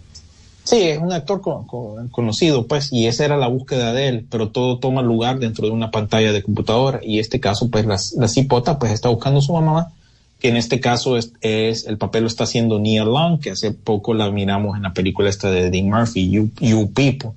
Sí, 0.64 0.82
es 0.82 0.98
un 0.98 1.12
actor 1.12 1.40
con- 1.40 1.66
con- 1.66 2.08
conocido, 2.08 2.66
pues, 2.66 2.92
y 2.92 3.06
esa 3.06 3.24
era 3.24 3.36
la 3.36 3.48
búsqueda 3.48 3.92
de 3.92 4.08
él, 4.08 4.26
pero 4.30 4.48
todo 4.50 4.78
toma 4.78 5.02
lugar 5.02 5.38
dentro 5.38 5.66
de 5.66 5.72
una 5.72 5.90
pantalla 5.90 6.32
de 6.32 6.42
computadora, 6.42 7.00
y 7.02 7.18
este 7.18 7.40
caso, 7.40 7.70
pues, 7.70 7.86
la, 7.86 7.96
la 8.18 8.28
cipota, 8.28 8.78
pues, 8.78 8.92
está 8.92 9.08
buscando 9.08 9.38
a 9.38 9.42
su 9.42 9.52
mamá, 9.54 9.92
que 10.38 10.48
en 10.48 10.56
este 10.56 10.80
caso 10.80 11.16
es, 11.16 11.32
es 11.40 11.86
el 11.86 11.98
papel 11.98 12.22
lo 12.22 12.28
está 12.28 12.44
haciendo 12.44 12.78
Nia 12.78 13.04
Long, 13.04 13.40
que 13.40 13.50
hace 13.50 13.72
poco 13.72 14.14
la 14.14 14.30
miramos 14.30 14.76
en 14.76 14.82
la 14.82 14.92
película 14.92 15.28
esta 15.28 15.50
de 15.50 15.70
Dean 15.70 15.88
Murphy, 15.88 16.30
You, 16.30 16.50
You 16.60 16.92
People. 16.92 17.32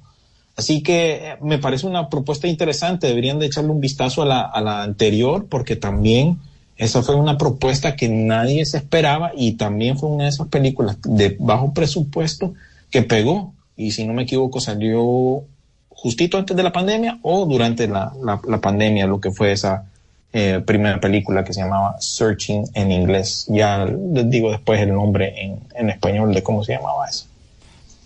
Así 0.55 0.83
que 0.83 1.13
eh, 1.13 1.37
me 1.41 1.57
parece 1.57 1.87
una 1.87 2.09
propuesta 2.09 2.47
interesante, 2.47 3.07
deberían 3.07 3.39
de 3.39 3.47
echarle 3.47 3.71
un 3.71 3.81
vistazo 3.81 4.21
a 4.21 4.25
la, 4.25 4.41
a 4.41 4.61
la 4.61 4.83
anterior, 4.83 5.47
porque 5.49 5.75
también 5.75 6.39
esa 6.77 7.03
fue 7.03 7.15
una 7.15 7.37
propuesta 7.37 7.95
que 7.95 8.09
nadie 8.09 8.65
se 8.65 8.77
esperaba 8.77 9.31
y 9.35 9.53
también 9.53 9.97
fue 9.97 10.09
una 10.09 10.23
de 10.25 10.29
esas 10.29 10.47
películas 10.47 10.97
de 11.03 11.35
bajo 11.39 11.73
presupuesto 11.73 12.53
que 12.89 13.03
pegó. 13.03 13.53
Y 13.75 13.91
si 13.91 14.05
no 14.05 14.13
me 14.13 14.23
equivoco, 14.23 14.59
salió 14.59 15.43
justito 15.89 16.37
antes 16.37 16.55
de 16.57 16.63
la 16.63 16.71
pandemia 16.71 17.19
o 17.21 17.45
durante 17.45 17.87
la, 17.87 18.11
la, 18.21 18.61
pandemia, 18.61 19.07
lo 19.07 19.19
que 19.19 19.31
fue 19.31 19.51
esa 19.51 19.85
eh, 20.33 20.61
primera 20.65 20.99
película 20.99 21.43
que 21.43 21.53
se 21.53 21.61
llamaba 21.61 21.95
Searching 21.99 22.69
en 22.73 22.91
inglés. 22.91 23.45
Ya 23.49 23.85
les 23.85 24.29
digo 24.29 24.51
después 24.51 24.81
el 24.81 24.93
nombre 24.93 25.33
en, 25.41 25.59
en 25.75 25.89
español 25.89 26.33
de 26.33 26.43
cómo 26.43 26.63
se 26.63 26.73
llamaba 26.73 27.07
eso. 27.07 27.25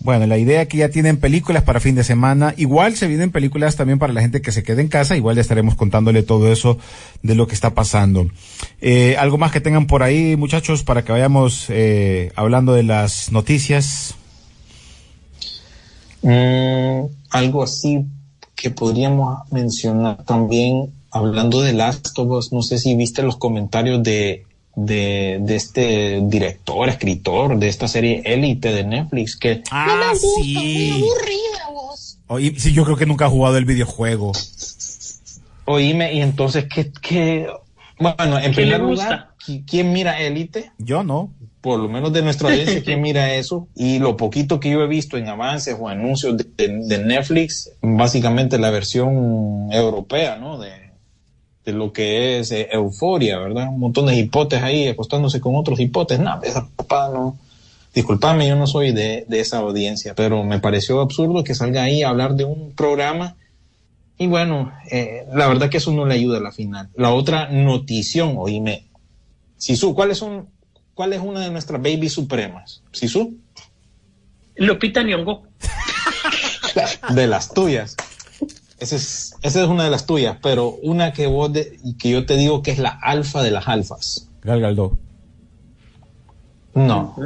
Bueno, 0.00 0.26
la 0.26 0.38
idea 0.38 0.66
que 0.68 0.78
ya 0.78 0.90
tienen 0.90 1.16
películas 1.16 1.64
para 1.64 1.80
fin 1.80 1.94
de 1.94 2.04
semana. 2.04 2.54
Igual 2.56 2.94
se 2.94 3.08
vienen 3.08 3.32
películas 3.32 3.76
también 3.76 3.98
para 3.98 4.12
la 4.12 4.20
gente 4.20 4.40
que 4.40 4.52
se 4.52 4.62
quede 4.62 4.80
en 4.80 4.88
casa. 4.88 5.16
Igual 5.16 5.36
ya 5.36 5.42
estaremos 5.42 5.74
contándole 5.74 6.22
todo 6.22 6.52
eso 6.52 6.78
de 7.22 7.34
lo 7.34 7.46
que 7.48 7.54
está 7.54 7.74
pasando. 7.74 8.28
Eh, 8.80 9.16
algo 9.18 9.38
más 9.38 9.50
que 9.50 9.60
tengan 9.60 9.86
por 9.86 10.02
ahí, 10.02 10.36
muchachos, 10.36 10.84
para 10.84 11.04
que 11.04 11.12
vayamos 11.12 11.66
eh, 11.68 12.32
hablando 12.36 12.72
de 12.74 12.84
las 12.84 13.32
noticias. 13.32 14.14
Mm, 16.22 17.06
algo 17.30 17.62
así 17.62 18.04
que 18.54 18.70
podríamos 18.70 19.38
mencionar 19.50 20.24
también, 20.24 20.92
hablando 21.10 21.60
de 21.60 21.72
Last 21.72 22.18
of 22.18 22.28
Us, 22.30 22.52
no 22.52 22.62
sé 22.62 22.78
si 22.78 22.94
viste 22.96 23.22
los 23.22 23.36
comentarios 23.36 24.02
de, 24.02 24.44
de, 24.80 25.38
de 25.40 25.56
este 25.56 26.20
director, 26.22 26.88
escritor 26.88 27.58
de 27.58 27.68
esta 27.68 27.88
serie 27.88 28.22
Elite 28.24 28.72
de 28.72 28.84
Netflix, 28.84 29.36
que 29.36 29.62
Ah, 29.70 30.12
sí. 30.16 31.04
Oye, 32.28 32.54
sí, 32.58 32.72
yo 32.72 32.84
creo 32.84 32.96
que 32.96 33.06
nunca 33.06 33.26
ha 33.26 33.30
jugado 33.30 33.56
el 33.56 33.64
videojuego. 33.64 34.32
oíme, 35.64 36.12
y 36.14 36.20
entonces, 36.20 36.66
¿qué, 36.72 36.92
qué? 37.00 37.46
Bueno, 37.98 38.36
en 38.38 38.42
¿Qué 38.42 38.48
le 38.48 38.54
primer 38.54 38.82
gusta? 38.82 39.04
lugar, 39.04 39.28
¿qui- 39.44 39.64
¿quién 39.68 39.92
mira 39.92 40.20
Elite? 40.20 40.70
Yo 40.78 41.02
no. 41.02 41.32
por 41.60 41.80
lo 41.80 41.88
menos 41.88 42.12
de 42.12 42.22
nuestra 42.22 42.48
audiencia, 42.52 42.82
¿quién 42.84 43.00
mira 43.00 43.34
eso? 43.34 43.66
Y 43.74 43.98
lo 43.98 44.16
poquito 44.16 44.60
que 44.60 44.70
yo 44.70 44.80
he 44.82 44.86
visto 44.86 45.16
en 45.16 45.28
avances 45.28 45.76
o 45.78 45.88
anuncios 45.88 46.36
de, 46.36 46.44
de- 46.56 46.86
de 46.86 46.98
Netflix, 47.04 47.72
básicamente 47.82 48.58
la 48.58 48.70
versión 48.70 49.72
europea, 49.72 50.36
¿no? 50.36 50.58
De, 50.58 50.70
de 51.68 51.74
lo 51.74 51.92
que 51.92 52.38
es 52.38 52.50
eh, 52.50 52.68
euforia, 52.72 53.38
¿verdad? 53.38 53.68
Un 53.68 53.78
montón 53.78 54.06
de 54.06 54.16
hipotes 54.16 54.62
ahí 54.62 54.88
acostándose 54.88 55.38
con 55.38 55.54
otros 55.54 55.78
hipotes. 55.78 56.18
No, 56.18 56.40
esa 56.42 56.66
papá 56.66 57.10
no. 57.12 57.36
Disculpame, 57.94 58.48
yo 58.48 58.56
no 58.56 58.66
soy 58.66 58.92
de, 58.92 59.26
de 59.28 59.40
esa 59.40 59.58
audiencia, 59.58 60.14
pero 60.14 60.44
me 60.44 60.60
pareció 60.60 61.00
absurdo 61.02 61.44
que 61.44 61.54
salga 61.54 61.82
ahí 61.82 62.02
a 62.02 62.08
hablar 62.08 62.36
de 62.36 62.44
un 62.44 62.72
programa 62.72 63.36
y 64.16 64.26
bueno, 64.28 64.72
eh, 64.90 65.26
la 65.34 65.46
verdad 65.46 65.68
que 65.68 65.76
eso 65.76 65.92
no 65.92 66.06
le 66.06 66.14
ayuda 66.14 66.38
a 66.38 66.40
la 66.40 66.52
final. 66.52 66.88
La 66.96 67.12
otra 67.12 67.50
notición, 67.50 68.34
oíme, 68.38 68.88
Sisu, 69.58 69.94
¿cuál 69.94 70.10
es, 70.10 70.22
un, 70.22 70.48
¿cuál 70.94 71.12
es 71.12 71.20
una 71.20 71.40
de 71.40 71.50
nuestras 71.50 71.82
babies 71.82 72.14
supremas? 72.14 72.82
Sisu. 72.92 73.36
Lupita 74.56 75.02
Nyong'o. 75.02 75.42
De 77.14 77.26
las 77.26 77.52
tuyas. 77.52 77.94
Esa 78.80 78.96
es, 78.96 79.34
esa 79.42 79.62
es 79.62 79.68
una 79.68 79.84
de 79.84 79.90
las 79.90 80.06
tuyas, 80.06 80.36
pero 80.42 80.68
una 80.82 81.12
que 81.12 81.26
vos 81.26 81.52
de- 81.52 81.78
que 81.98 82.10
yo 82.10 82.24
te 82.26 82.36
digo 82.36 82.62
que 82.62 82.70
es 82.70 82.78
la 82.78 82.90
alfa 83.02 83.42
de 83.42 83.50
las 83.50 83.66
alfas. 83.68 84.28
Gal 84.42 84.60
Gadot. 84.60 84.92
No. 86.74 87.16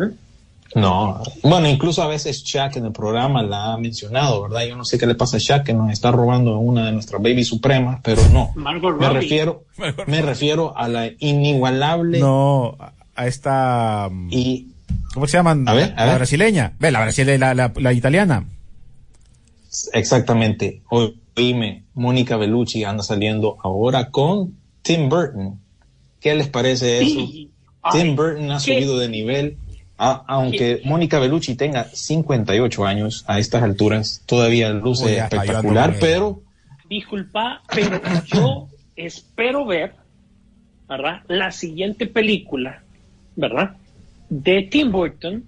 No. 0.75 1.23
Bueno, 1.43 1.69
incluso 1.69 2.03
a 2.03 2.07
veces 2.07 2.43
Shaq 2.45 2.77
en 2.77 2.87
el 2.87 2.93
programa 2.93 3.43
la 3.43 3.75
ha 3.75 3.77
mencionado, 3.77 4.41
¿verdad? 4.43 4.63
Yo 4.67 4.77
no 4.77 4.87
sé 4.87 4.97
qué 4.97 5.07
le 5.07 5.15
pasa 5.15 5.37
a 5.37 5.41
Shaq 5.41 5.65
que 5.65 5.75
nos 5.75 5.93
está 5.93 6.11
robando 6.11 6.57
una 6.59 6.87
de 6.87 6.93
nuestras 6.93 7.21
baby 7.21 7.45
supremas, 7.45 8.01
pero 8.03 8.27
no. 8.31 8.53
Margot 8.55 8.99
Me 8.99 9.07
Robbie. 9.09 9.21
refiero, 9.21 9.65
me 10.07 10.23
refiero 10.23 10.75
a 10.77 10.89
la 10.89 11.11
inigualable 11.19 12.19
No, 12.21 12.79
a- 13.15 13.27
esta. 13.27 14.09
mm, 14.11 14.29
y 14.33 14.69
¿Cómo 15.13 15.27
se 15.27 15.37
llaman? 15.37 15.69
A 15.69 15.75
ver, 15.75 15.93
a 15.95 16.01
la 16.01 16.13
ver. 16.13 16.15
brasileña. 16.17 16.73
Ve, 16.79 16.91
la 16.91 17.01
brasileña, 17.03 17.39
la, 17.39 17.55
la, 17.55 17.73
la 17.77 17.93
italiana. 17.93 18.47
exactamente. 19.93 20.81
Oíme, 21.37 21.85
Mónica 21.95 22.37
Bellucci 22.37 22.85
anda 22.85 23.03
saliendo 23.03 23.57
ahora 23.63 24.11
con 24.11 24.55
Tim 24.83 25.09
Burton. 25.09 25.59
¿Qué 26.21 26.35
les 26.35 26.49
parece 26.49 26.99
eso? 27.03 27.27
Sí. 27.27 27.51
Ay, 27.83 28.01
Tim 28.03 28.17
Burton 28.17 28.51
ha 28.51 28.59
qué- 28.59 28.75
subido 28.75 28.99
de 28.99 29.09
nivel. 29.09 29.57
a- 29.99 30.25
aunque 30.27 30.81
Mónica 30.85 31.19
Bellucci 31.21 31.55
tenga 31.55 31.85
58 31.85 32.85
años 32.85 33.25
a 33.29 33.39
estas 33.39 33.63
alturas, 33.63 34.23
todavía 34.27 34.71
luce 34.71 35.19
espectacular, 35.19 35.97
pero 36.01 36.43
Disculpa, 36.89 37.63
pero 37.75 38.01
yo 38.27 38.69
espero 38.97 39.65
ver, 39.65 39.95
¿verdad? 40.89 41.23
La 41.29 41.51
siguiente 41.53 42.07
película, 42.07 42.83
¿verdad? 43.37 43.77
De 44.29 44.63
Tim 44.63 44.91
Burton, 44.93 45.45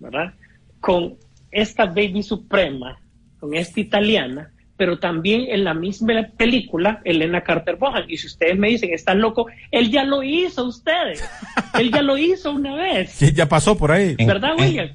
¿verdad? 0.00 0.34
Con 0.80 1.14
esta 1.50 1.86
baby 1.86 2.22
suprema, 2.22 2.98
con 3.40 3.54
esta 3.54 3.80
italiana, 3.80 4.50
pero 4.76 4.98
también 4.98 5.46
en 5.48 5.64
la 5.64 5.74
misma 5.74 6.28
película, 6.36 7.00
Elena 7.04 7.42
Carter 7.42 7.76
Bohan. 7.76 8.04
Y 8.08 8.16
si 8.16 8.26
ustedes 8.26 8.58
me 8.58 8.68
dicen, 8.68 8.92
están 8.92 9.20
loco, 9.20 9.46
él 9.70 9.90
ya 9.90 10.04
lo 10.04 10.22
hizo, 10.22 10.64
ustedes. 10.64 11.22
él 11.78 11.92
ya 11.92 12.02
lo 12.02 12.18
hizo 12.18 12.52
una 12.52 12.74
vez. 12.74 13.10
Sí, 13.12 13.32
ya 13.32 13.48
pasó 13.48 13.76
por 13.76 13.92
ahí. 13.92 14.16
¿Verdad, 14.16 14.54
William? 14.58 14.90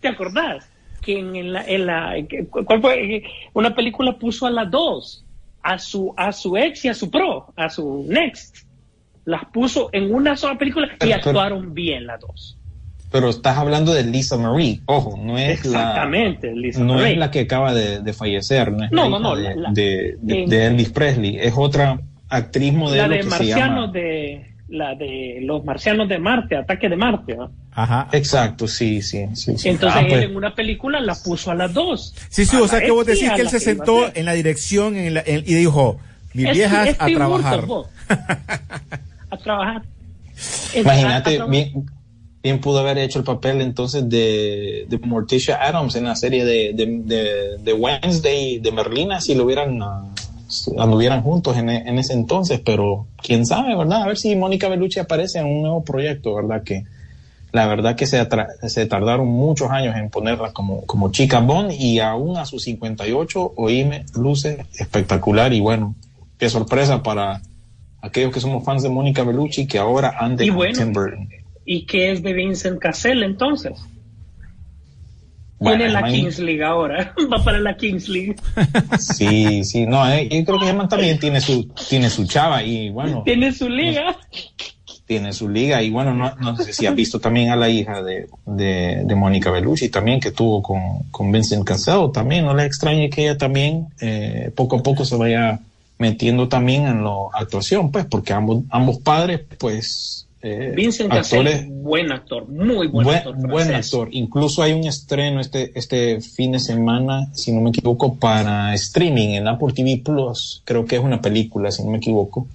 ¿Te 0.00 0.08
acordás? 0.08 0.70
Que 1.02 1.18
en, 1.18 1.36
en 1.36 1.52
la, 1.52 1.64
en 1.66 1.86
la 1.86 2.14
¿cuál 2.50 2.80
fue? 2.80 3.16
Eh, 3.16 3.24
Una 3.52 3.74
película 3.74 4.18
puso 4.18 4.46
a 4.46 4.50
las 4.50 4.70
dos, 4.70 5.24
a 5.62 5.78
su, 5.78 6.14
a 6.16 6.32
su 6.32 6.56
ex 6.56 6.84
y 6.86 6.88
a 6.88 6.94
su 6.94 7.10
pro, 7.10 7.52
a 7.56 7.68
su 7.68 8.06
next. 8.08 8.66
Las 9.26 9.44
puso 9.46 9.90
en 9.92 10.14
una 10.14 10.36
sola 10.36 10.56
película 10.58 10.88
y 11.04 11.12
actuaron 11.12 11.74
bien 11.74 12.06
las 12.06 12.20
dos. 12.20 12.58
Pero 13.14 13.30
estás 13.30 13.56
hablando 13.58 13.94
de 13.94 14.02
Lisa 14.02 14.36
Marie. 14.36 14.80
Ojo, 14.86 15.16
no 15.16 15.38
es 15.38 15.64
la 15.64 15.78
Exactamente, 15.78 16.52
Lisa 16.52 16.80
no 16.80 16.94
Marie. 16.94 17.12
es 17.12 17.18
la 17.18 17.30
que 17.30 17.40
acaba 17.42 17.72
de, 17.72 18.00
de 18.00 18.12
fallecer, 18.12 18.72
no 18.72 18.84
es 18.84 18.90
No, 18.90 19.04
la 19.04 19.08
no, 19.08 19.18
no, 19.20 19.36
de, 19.36 19.42
la- 19.44 19.54
la- 19.54 19.70
de- 19.70 20.16
de- 20.20 20.42
en- 20.42 20.50
de 20.50 20.66
Elvis 20.66 20.90
Presley, 20.90 21.38
es 21.40 21.54
otra 21.56 22.00
actriz 22.28 22.72
La 22.72 22.78
modelo 22.80 23.08
de 23.10 23.16
que 23.18 23.22
se 23.22 23.28
marcianos 23.28 23.86
llama 23.86 23.92
de 23.92 24.50
la 24.66 24.94
de 24.96 25.38
los 25.42 25.64
marcianos 25.64 26.08
de 26.08 26.18
Marte, 26.18 26.56
ataque 26.56 26.88
de 26.88 26.96
Marte. 26.96 27.36
¿no? 27.36 27.52
Ajá. 27.70 28.08
Exacto, 28.10 28.66
sí, 28.66 29.00
sí, 29.00 29.26
sí. 29.34 29.56
sí. 29.58 29.68
Entonces 29.68 29.96
Ah, 29.96 30.04
él 30.04 30.08
pues, 30.10 30.24
en 30.24 30.34
una 30.36 30.52
película 30.52 30.98
la 31.00 31.14
puso 31.14 31.52
a 31.52 31.54
las 31.54 31.72
dos. 31.72 32.16
Sí, 32.30 32.44
sí, 32.44 32.56
o 32.56 32.66
sea 32.66 32.80
la 32.80 32.84
que 32.86 32.90
vos 32.90 33.06
decís 33.06 33.30
que 33.30 33.42
él 33.42 33.44
la 33.44 33.50
se 33.50 33.60
sentó 33.60 34.10
en 34.12 34.24
la 34.24 34.32
dirección 34.32 34.96
en 34.96 35.14
la- 35.14 35.22
en- 35.24 35.44
y 35.46 35.54
dijo, 35.54 36.00
mis 36.32 36.46
Es- 36.48 36.52
viejas 36.56 36.88
es 36.88 36.96
a 36.98 37.06
trabajar. 37.06 37.60
Burton, 37.64 37.90
a 39.30 39.36
trabajar. 39.36 39.82
Imagínate, 40.74 41.38
A- 41.38 41.44
a- 41.44 41.46
bien, 41.46 41.86
bien 42.44 42.60
pudo 42.60 42.78
haber 42.80 42.98
hecho 42.98 43.18
el 43.18 43.24
papel 43.24 43.60
entonces 43.62 44.08
de, 44.08 44.84
de 44.88 44.98
Morticia 44.98 45.56
Adams 45.66 45.96
en 45.96 46.04
la 46.04 46.14
serie 46.14 46.44
de, 46.44 46.72
de, 46.74 46.86
de- 47.04 47.58
de 47.58 47.72
Wednesday 47.72 48.58
de 48.60 48.70
Merlina 48.70 49.20
si 49.20 49.34
lo 49.34 49.44
hubieran 49.44 49.82
ah, 49.82 50.04
anduvieran 50.78 51.22
juntos 51.22 51.56
en, 51.56 51.70
e- 51.70 51.88
en 51.88 51.98
ese 51.98 52.12
entonces, 52.12 52.60
pero 52.64 53.06
quién 53.22 53.46
sabe, 53.46 53.74
¿verdad? 53.74 54.02
A 54.02 54.06
ver 54.06 54.18
si 54.18 54.36
Mónica 54.36 54.68
Bellucci 54.68 55.00
aparece 55.00 55.38
en 55.40 55.46
un 55.46 55.62
nuevo 55.62 55.82
proyecto, 55.82 56.34
¿verdad? 56.34 56.62
Que 56.62 56.84
la 57.52 57.66
verdad 57.66 57.96
que 57.96 58.06
se, 58.06 58.24
se 58.68 58.86
tardaron 58.86 59.26
muchos 59.26 59.70
años 59.70 59.96
en 59.96 60.10
ponerla 60.10 60.52
como, 60.52 60.82
como 60.84 61.10
chica 61.12 61.40
Bond 61.40 61.72
y 61.72 61.98
aún 62.00 62.36
a 62.36 62.44
sus 62.44 62.64
58, 62.64 63.54
oíme, 63.56 64.04
luce 64.16 64.66
espectacular 64.78 65.52
y 65.54 65.60
bueno, 65.60 65.94
qué 66.38 66.50
sorpresa 66.50 67.02
para 67.02 67.40
aquellos 68.02 68.32
que 68.34 68.40
somos 68.40 68.64
fans 68.64 68.82
de 68.82 68.90
Mónica 68.90 69.24
Bellucci 69.24 69.66
que 69.66 69.78
ahora 69.78 70.14
ande 70.18 70.44
Y 70.44 70.50
bueno, 70.50 70.76
Tim 70.76 70.92
Burton. 70.92 71.28
¿Y 71.64 71.86
qué 71.86 72.12
es 72.12 72.22
de 72.22 72.32
Vincent 72.32 72.78
Cassell 72.78 73.22
entonces? 73.22 73.72
Bueno, 75.58 75.78
Tiene 75.78 75.92
la 75.92 76.00
imagín- 76.00 76.20
Kings 76.24 76.38
League 76.40 76.64
ahora. 76.64 77.14
Va 77.32 77.42
para 77.42 77.58
la 77.60 77.76
Kings 77.76 78.08
League. 78.08 78.36
Sí, 78.98 79.64
sí, 79.64 79.86
no, 79.86 80.06
eh, 80.10 80.28
yo 80.30 80.44
creo 80.44 80.58
que 80.58 80.66
Germán 80.66 80.88
también 80.88 81.18
tiene 81.18 81.40
su, 81.40 81.64
tiene 81.88 82.10
su 82.10 82.26
chava 82.26 82.62
y 82.62 82.90
bueno, 82.90 83.22
Tiene 83.24 83.52
su 83.52 83.68
liga. 83.68 84.16
tiene 85.06 85.32
su 85.32 85.48
liga 85.48 85.82
y 85.82 85.90
bueno, 85.90 86.12
no, 86.14 86.34
no 86.36 86.56
sé 86.56 86.72
si 86.72 86.86
has 86.86 86.94
visto 86.94 87.20
también 87.20 87.50
a 87.50 87.56
la 87.56 87.68
hija 87.68 88.02
de, 88.02 88.26
de, 88.46 89.02
de 89.04 89.14
Mónica 89.14 89.50
Bellucci 89.50 89.88
también 89.90 90.18
que 90.20 90.32
tuvo 90.32 90.62
con, 90.62 90.80
con 91.10 91.30
Vincent 91.30 91.64
Cassell 91.64 92.10
también, 92.12 92.44
no 92.46 92.54
le 92.54 92.64
extrañe 92.64 93.08
que 93.10 93.22
ella 93.24 93.36
también 93.38 93.88
eh, 94.00 94.50
poco 94.56 94.76
a 94.76 94.82
poco 94.82 95.04
se 95.04 95.16
vaya 95.16 95.60
metiendo 95.98 96.48
también 96.48 96.86
en 96.86 97.04
la 97.04 97.10
actuación, 97.34 97.92
pues, 97.92 98.04
porque 98.06 98.32
ambos, 98.32 98.64
ambos 98.70 98.98
padres, 98.98 99.42
pues, 99.58 100.23
eh, 100.44 100.72
Vincent 100.76 101.10
Cassell, 101.10 101.70
buen 101.70 102.12
actor, 102.12 102.46
muy 102.46 102.86
buen, 102.88 103.06
buen, 103.06 103.16
actor. 103.16 103.34
buen 103.34 103.66
francés. 103.66 103.94
actor. 103.94 104.08
Incluso 104.12 104.62
hay 104.62 104.74
un 104.74 104.84
estreno 104.86 105.40
este, 105.40 105.72
este 105.74 106.20
fin 106.20 106.52
de 106.52 106.58
semana, 106.58 107.30
si 107.32 107.50
no 107.50 107.62
me 107.62 107.70
equivoco, 107.70 108.16
para 108.16 108.74
streaming 108.74 109.30
en 109.30 109.48
Apple 109.48 109.72
TV 109.72 110.02
Plus. 110.04 110.60
Creo 110.66 110.84
que 110.84 110.96
es 110.96 111.02
una 111.02 111.22
película, 111.22 111.70
si 111.70 111.82
no 111.82 111.90
me 111.90 111.96
equivoco, 111.96 112.46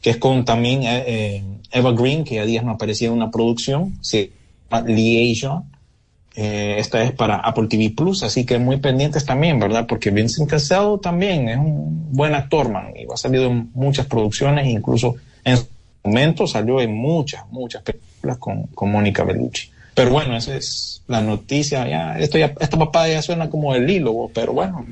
que 0.00 0.08
es 0.08 0.16
con 0.16 0.46
también 0.46 0.84
eh, 0.84 1.04
eh, 1.06 1.42
Eva 1.70 1.92
Green, 1.92 2.24
que 2.24 2.40
a 2.40 2.46
días 2.46 2.64
no 2.64 2.72
aparecía 2.72 3.08
en 3.08 3.14
una 3.14 3.30
producción, 3.30 3.98
llama 4.02 4.88
Liaison. 4.88 5.64
Eh, 6.34 6.76
esta 6.78 7.02
es 7.02 7.12
para 7.12 7.36
Apple 7.36 7.66
TV 7.68 7.90
Plus, 7.90 8.22
así 8.22 8.46
que 8.46 8.58
muy 8.58 8.78
pendientes 8.78 9.26
también, 9.26 9.58
¿verdad? 9.58 9.86
Porque 9.86 10.10
Vincent 10.10 10.48
Cassell 10.48 10.98
también 11.02 11.48
es 11.50 11.58
un 11.58 12.10
buen 12.10 12.34
actor, 12.34 12.70
man, 12.70 12.94
y 12.96 13.04
ha 13.12 13.16
salido 13.18 13.50
en 13.50 13.70
muchas 13.74 14.06
producciones, 14.06 14.66
incluso 14.66 15.16
en 15.44 15.58
su 15.58 15.66
momento 16.04 16.46
salió 16.46 16.80
en 16.80 16.94
muchas, 16.94 17.46
muchas 17.50 17.82
películas 17.82 18.38
con, 18.38 18.66
con 18.68 18.90
Mónica 18.90 19.24
Bellucci. 19.24 19.70
Pero 19.94 20.10
bueno, 20.10 20.36
esa 20.36 20.56
es 20.56 21.02
la 21.08 21.20
noticia, 21.20 21.88
ya, 21.88 22.18
esto 22.18 22.38
ya, 22.38 22.54
esta 22.60 22.78
papada 22.78 23.08
ya 23.08 23.20
suena 23.20 23.50
como 23.50 23.74
el 23.74 23.90
hilo, 23.90 24.30
pero 24.32 24.52
bueno, 24.52 24.86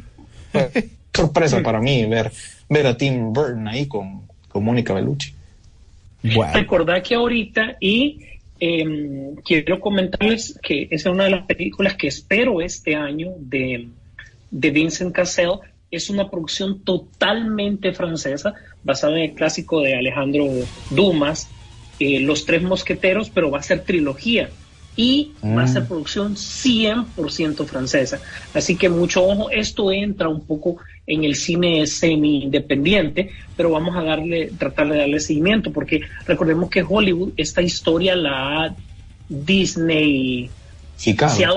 fue 0.50 0.70
sorpresa 1.14 1.62
para 1.62 1.80
mí 1.80 2.04
ver, 2.06 2.32
ver 2.68 2.86
a 2.86 2.96
Tim 2.96 3.32
Burton 3.32 3.68
ahí 3.68 3.86
con, 3.86 4.22
con 4.48 4.64
Mónica 4.64 4.92
Bellucci. 4.94 5.32
Bueno, 6.34 6.52
Recordad 6.54 7.02
que 7.02 7.14
ahorita 7.14 7.76
y 7.78 8.18
eh, 8.58 9.34
quiero 9.44 9.80
comentarles 9.80 10.58
que 10.62 10.88
esa 10.90 11.08
es 11.10 11.14
una 11.14 11.24
de 11.24 11.30
las 11.30 11.46
películas 11.46 11.94
que 11.94 12.08
espero 12.08 12.60
este 12.60 12.96
año 12.96 13.32
de, 13.38 13.88
de 14.50 14.70
Vincent 14.70 15.14
Cassell. 15.14 15.60
Es 15.90 16.10
una 16.10 16.28
producción 16.28 16.80
totalmente 16.80 17.92
francesa, 17.92 18.54
basada 18.86 19.16
en 19.18 19.30
el 19.30 19.34
clásico 19.34 19.82
de 19.82 19.96
Alejandro 19.96 20.44
Dumas, 20.88 21.50
eh, 21.98 22.20
Los 22.20 22.46
Tres 22.46 22.62
Mosqueteros, 22.62 23.30
pero 23.30 23.50
va 23.50 23.58
a 23.58 23.62
ser 23.62 23.84
trilogía 23.84 24.50
y 24.96 25.34
va 25.44 25.64
a 25.64 25.66
ser 25.66 25.82
Mm. 25.82 25.88
producción 25.88 26.36
100% 26.36 27.66
francesa. 27.66 28.22
Así 28.54 28.76
que 28.76 28.88
mucho 28.88 29.26
ojo, 29.26 29.50
esto 29.50 29.92
entra 29.92 30.28
un 30.28 30.46
poco 30.46 30.78
en 31.06 31.24
el 31.24 31.34
cine 31.34 31.86
semi-independiente, 31.86 33.30
pero 33.54 33.70
vamos 33.70 33.94
a 33.96 34.02
darle, 34.02 34.52
tratar 34.58 34.88
de 34.88 34.98
darle 34.98 35.20
seguimiento, 35.20 35.70
porque 35.70 36.00
recordemos 36.26 36.70
que 36.70 36.84
Hollywood, 36.88 37.32
esta 37.36 37.60
historia 37.60 38.16
la 38.16 38.64
ha 38.64 38.76
Disney 39.28 40.50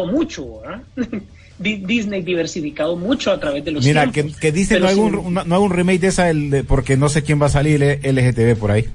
mucho, 0.06 0.60
¿verdad? 0.62 0.82
Di- 1.60 1.78
Disney 1.86 2.22
diversificado 2.22 2.96
mucho 2.96 3.32
a 3.32 3.40
través 3.40 3.64
de 3.66 3.72
los 3.72 3.86
mira, 3.86 4.06
que, 4.08 4.24
tiempos. 4.24 4.40
que 4.40 4.80
no 4.80 4.88
hay, 4.88 4.96
un, 4.96 5.34
no, 5.34 5.44
no 5.44 5.56
hay 5.56 5.62
un 5.62 5.70
remake 5.70 6.00
de 6.00 6.08
esa 6.08 6.30
el 6.30 6.50
de- 6.50 6.64
porque 6.64 6.96
no 6.98 7.10
sé 7.10 7.22
quién 7.22 7.42
va 7.42 7.48
a 7.48 7.50
salir 7.50 7.84
eh, 7.84 8.00
LGTB 8.02 8.58
por 8.58 8.72
ahí. 8.72 8.86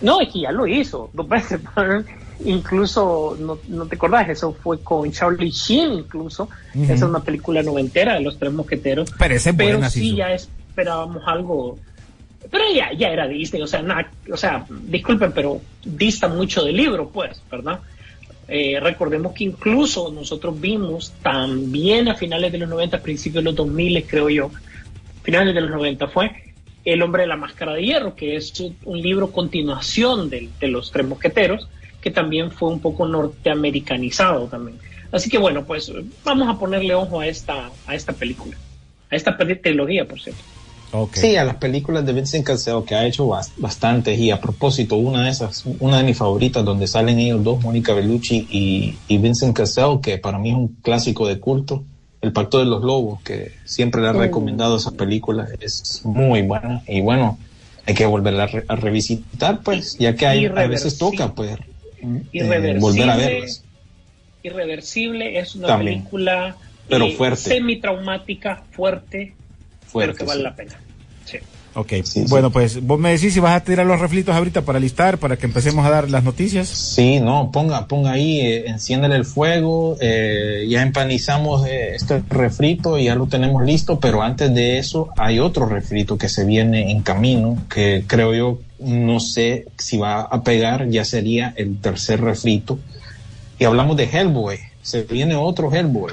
No, 0.00 0.20
es 0.20 0.28
que 0.32 0.40
ya 0.42 0.52
lo 0.52 0.66
hizo 0.66 1.10
dos 1.12 1.28
veces. 1.30 1.60
incluso, 2.44 3.36
no, 3.40 3.58
no 3.68 3.86
te 3.86 3.96
acordás, 3.96 4.28
eso 4.28 4.52
fue 4.62 4.80
con 4.80 5.10
Charlie 5.10 5.50
Sheen, 5.50 5.92
incluso. 5.92 6.48
Esa 6.80 6.94
es 6.94 7.02
una 7.02 7.20
película 7.20 7.62
noventera 7.62 8.14
de 8.14 8.20
los 8.20 8.38
tres 8.38 8.52
mosqueteros. 8.52 9.12
Pero 9.18 9.34
esa 9.34 9.50
es 9.50 9.56
Pero 9.56 9.70
buena, 9.72 9.90
sí, 9.90 10.14
ya 10.14 10.32
esperábamos 10.32 11.22
algo 11.26 11.78
pero 12.50 12.64
ya, 12.74 12.92
ya 12.96 13.08
era 13.08 13.26
Disney, 13.28 13.60
o 13.60 13.66
sea, 13.66 13.84
o 14.32 14.36
sea, 14.36 14.64
disculpen, 14.70 15.32
pero 15.32 15.60
dista 15.84 16.28
mucho 16.28 16.64
del 16.64 16.76
libro, 16.76 17.10
pues, 17.10 17.42
¿verdad? 17.50 17.80
Eh, 18.48 18.80
recordemos 18.80 19.34
que 19.34 19.44
incluso 19.44 20.10
nosotros 20.10 20.58
vimos 20.58 21.12
también 21.22 22.08
a 22.08 22.14
finales 22.14 22.50
de 22.50 22.58
los 22.58 22.68
90, 22.68 23.02
principios 23.02 23.44
de 23.44 23.50
los 23.50 23.56
2000, 23.56 24.06
creo 24.06 24.30
yo, 24.30 24.50
finales 25.22 25.54
de 25.54 25.60
los 25.60 25.70
90 25.70 26.08
fue 26.08 26.54
El 26.84 27.02
hombre 27.02 27.22
de 27.22 27.28
la 27.28 27.36
máscara 27.36 27.74
de 27.74 27.84
hierro, 27.84 28.16
que 28.16 28.36
es 28.36 28.58
un 28.84 29.00
libro 29.00 29.30
continuación 29.30 30.30
de, 30.30 30.48
de 30.58 30.68
los 30.68 30.90
tres 30.90 31.06
mosqueteros, 31.06 31.68
que 32.00 32.10
también 32.10 32.50
fue 32.50 32.70
un 32.70 32.80
poco 32.80 33.06
norteamericanizado 33.06 34.46
también. 34.46 34.78
Así 35.12 35.28
que 35.28 35.38
bueno, 35.38 35.64
pues 35.64 35.92
vamos 36.24 36.48
a 36.48 36.58
ponerle 36.58 36.94
ojo 36.94 37.20
a 37.20 37.26
esta, 37.26 37.70
a 37.86 37.94
esta 37.94 38.12
película, 38.12 38.56
a 39.10 39.16
esta 39.16 39.36
trilogía, 39.36 40.06
por 40.06 40.20
cierto. 40.20 40.42
Sí, 41.12 41.36
a 41.36 41.44
las 41.44 41.56
películas 41.56 42.06
de 42.06 42.14
Vincent 42.14 42.46
Cassell 42.46 42.82
que 42.86 42.94
ha 42.94 43.04
hecho 43.04 43.28
bastantes 43.58 44.18
y 44.18 44.30
a 44.30 44.40
propósito 44.40 44.96
una 44.96 45.24
de 45.24 45.30
esas, 45.30 45.64
una 45.80 45.98
de 45.98 46.04
mis 46.04 46.16
favoritas 46.16 46.64
donde 46.64 46.86
salen 46.86 47.18
ellos 47.18 47.44
dos, 47.44 47.62
Mónica 47.62 47.92
Bellucci 47.92 48.46
y, 48.50 48.96
y, 49.06 49.18
Vincent 49.18 49.54
Cassell, 49.54 50.00
que 50.02 50.16
para 50.16 50.38
mí 50.38 50.50
es 50.50 50.56
un 50.56 50.68
clásico 50.82 51.28
de 51.28 51.38
culto, 51.38 51.84
El 52.22 52.32
Pacto 52.32 52.58
de 52.58 52.64
los 52.64 52.82
Lobos, 52.82 53.20
que 53.22 53.52
siempre 53.64 54.00
le 54.00 54.08
he 54.08 54.12
mm. 54.12 54.18
recomendado 54.18 54.76
esa 54.78 54.92
película, 54.92 55.46
es 55.60 56.00
muy 56.04 56.40
buena 56.42 56.82
y 56.88 57.02
bueno, 57.02 57.38
hay 57.84 57.94
que 57.94 58.06
volverla 58.06 58.48
a, 58.68 58.76
revisitar 58.76 59.60
pues, 59.60 59.98
ya 59.98 60.14
que 60.14 60.26
hay, 60.26 60.46
a 60.46 60.66
veces 60.66 60.96
toca 60.96 61.34
pues 61.34 61.58
eh, 62.32 62.78
volver 62.80 63.10
a 63.10 63.16
verlas. 63.16 63.62
Irreversible 64.42 65.38
es 65.38 65.54
una 65.54 65.76
película 65.76 66.56
pero 66.88 67.06
eh, 67.06 67.12
fuerte. 67.12 67.50
semi-traumática, 67.50 68.62
fuerte, 68.70 69.34
fuerte, 69.88 70.18
que 70.18 70.24
vale 70.24 70.42
la 70.42 70.54
pena. 70.54 70.74
Sí. 71.24 71.38
Ok, 71.74 71.92
bueno, 72.28 72.50
pues 72.50 72.84
vos 72.84 72.98
me 72.98 73.12
decís 73.12 73.34
si 73.34 73.40
vas 73.40 73.54
a 73.54 73.62
tirar 73.62 73.86
los 73.86 74.00
reflitos 74.00 74.34
ahorita 74.34 74.62
para 74.62 74.80
listar, 74.80 75.18
para 75.18 75.36
que 75.36 75.46
empecemos 75.46 75.86
a 75.86 75.90
dar 75.90 76.10
las 76.10 76.24
noticias. 76.24 76.66
Sí, 76.66 77.20
no, 77.20 77.52
ponga, 77.52 77.86
ponga 77.86 78.12
ahí, 78.12 78.40
eh, 78.40 78.64
enciéndele 78.66 79.14
el 79.14 79.24
fuego, 79.24 79.96
eh, 80.00 80.66
ya 80.68 80.82
empanizamos 80.82 81.66
eh, 81.68 81.94
este 81.94 82.22
refrito 82.30 82.98
y 82.98 83.04
ya 83.04 83.14
lo 83.14 83.26
tenemos 83.26 83.64
listo, 83.64 84.00
pero 84.00 84.22
antes 84.22 84.52
de 84.52 84.78
eso 84.78 85.10
hay 85.16 85.38
otro 85.38 85.66
refrito 85.66 86.18
que 86.18 86.28
se 86.28 86.44
viene 86.44 86.90
en 86.90 87.02
camino, 87.02 87.62
que 87.72 88.02
creo 88.06 88.34
yo, 88.34 88.58
no 88.80 89.20
sé 89.20 89.66
si 89.76 89.98
va 89.98 90.22
a 90.22 90.42
pegar, 90.42 90.88
ya 90.88 91.04
sería 91.04 91.52
el 91.56 91.78
tercer 91.80 92.20
refrito. 92.20 92.80
Y 93.58 93.64
hablamos 93.64 93.96
de 93.96 94.04
Hellboy, 94.04 94.58
se 94.82 95.02
viene 95.02 95.36
otro 95.36 95.72
Hellboy 95.72 96.12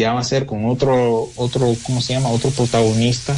ya 0.00 0.14
va 0.14 0.20
a 0.20 0.24
ser 0.24 0.46
con 0.46 0.64
otro, 0.64 1.30
otro, 1.36 1.76
¿cómo 1.82 2.00
se 2.00 2.14
llama? 2.14 2.30
Otro 2.30 2.50
protagonista. 2.50 3.36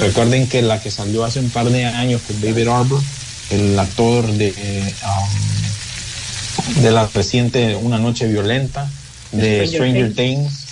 Recuerden 0.00 0.46
que 0.46 0.62
la 0.62 0.80
que 0.80 0.90
salió 0.90 1.24
hace 1.24 1.40
un 1.40 1.50
par 1.50 1.68
de 1.68 1.84
años 1.84 2.22
con 2.26 2.40
David 2.40 2.68
Arbor, 2.68 3.02
el 3.50 3.78
actor 3.78 4.24
de, 4.26 4.94
um, 5.04 6.82
de 6.82 6.90
la 6.92 7.08
reciente 7.12 7.74
Una 7.76 7.98
Noche 7.98 8.28
Violenta, 8.28 8.88
de 9.32 9.66
Stranger, 9.66 10.14
Things. 10.14 10.64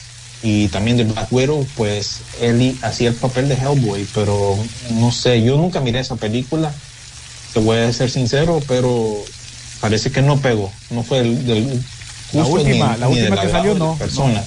y 0.43 0.68
también 0.68 0.97
de 0.97 1.05
Black 1.05 1.32
Widow, 1.32 1.66
pues 1.76 2.20
él 2.41 2.76
hacía 2.82 3.09
el 3.09 3.16
papel 3.16 3.49
de 3.49 3.57
Hellboy, 3.57 4.07
pero 4.14 4.57
no 4.93 5.11
sé, 5.11 5.43
yo 5.43 5.57
nunca 5.57 5.80
miré 5.80 5.99
esa 5.99 6.16
película, 6.16 6.72
te 7.53 7.61
voy 7.61 7.78
a 7.78 7.93
ser 7.93 8.09
sincero, 8.09 8.62
pero 8.68 9.16
parece 9.80 10.12
que 10.12 10.22
no 10.22 10.39
pegó, 10.39 10.70
no 10.91 11.03
fue 11.03 11.22
del, 11.22 11.82
la 12.32 12.45
última, 12.45 12.97
la 12.97 13.09
última 13.09 13.41
que 13.41 13.49
salió 13.49 13.74
no. 13.74 13.97
Persona. 13.97 14.43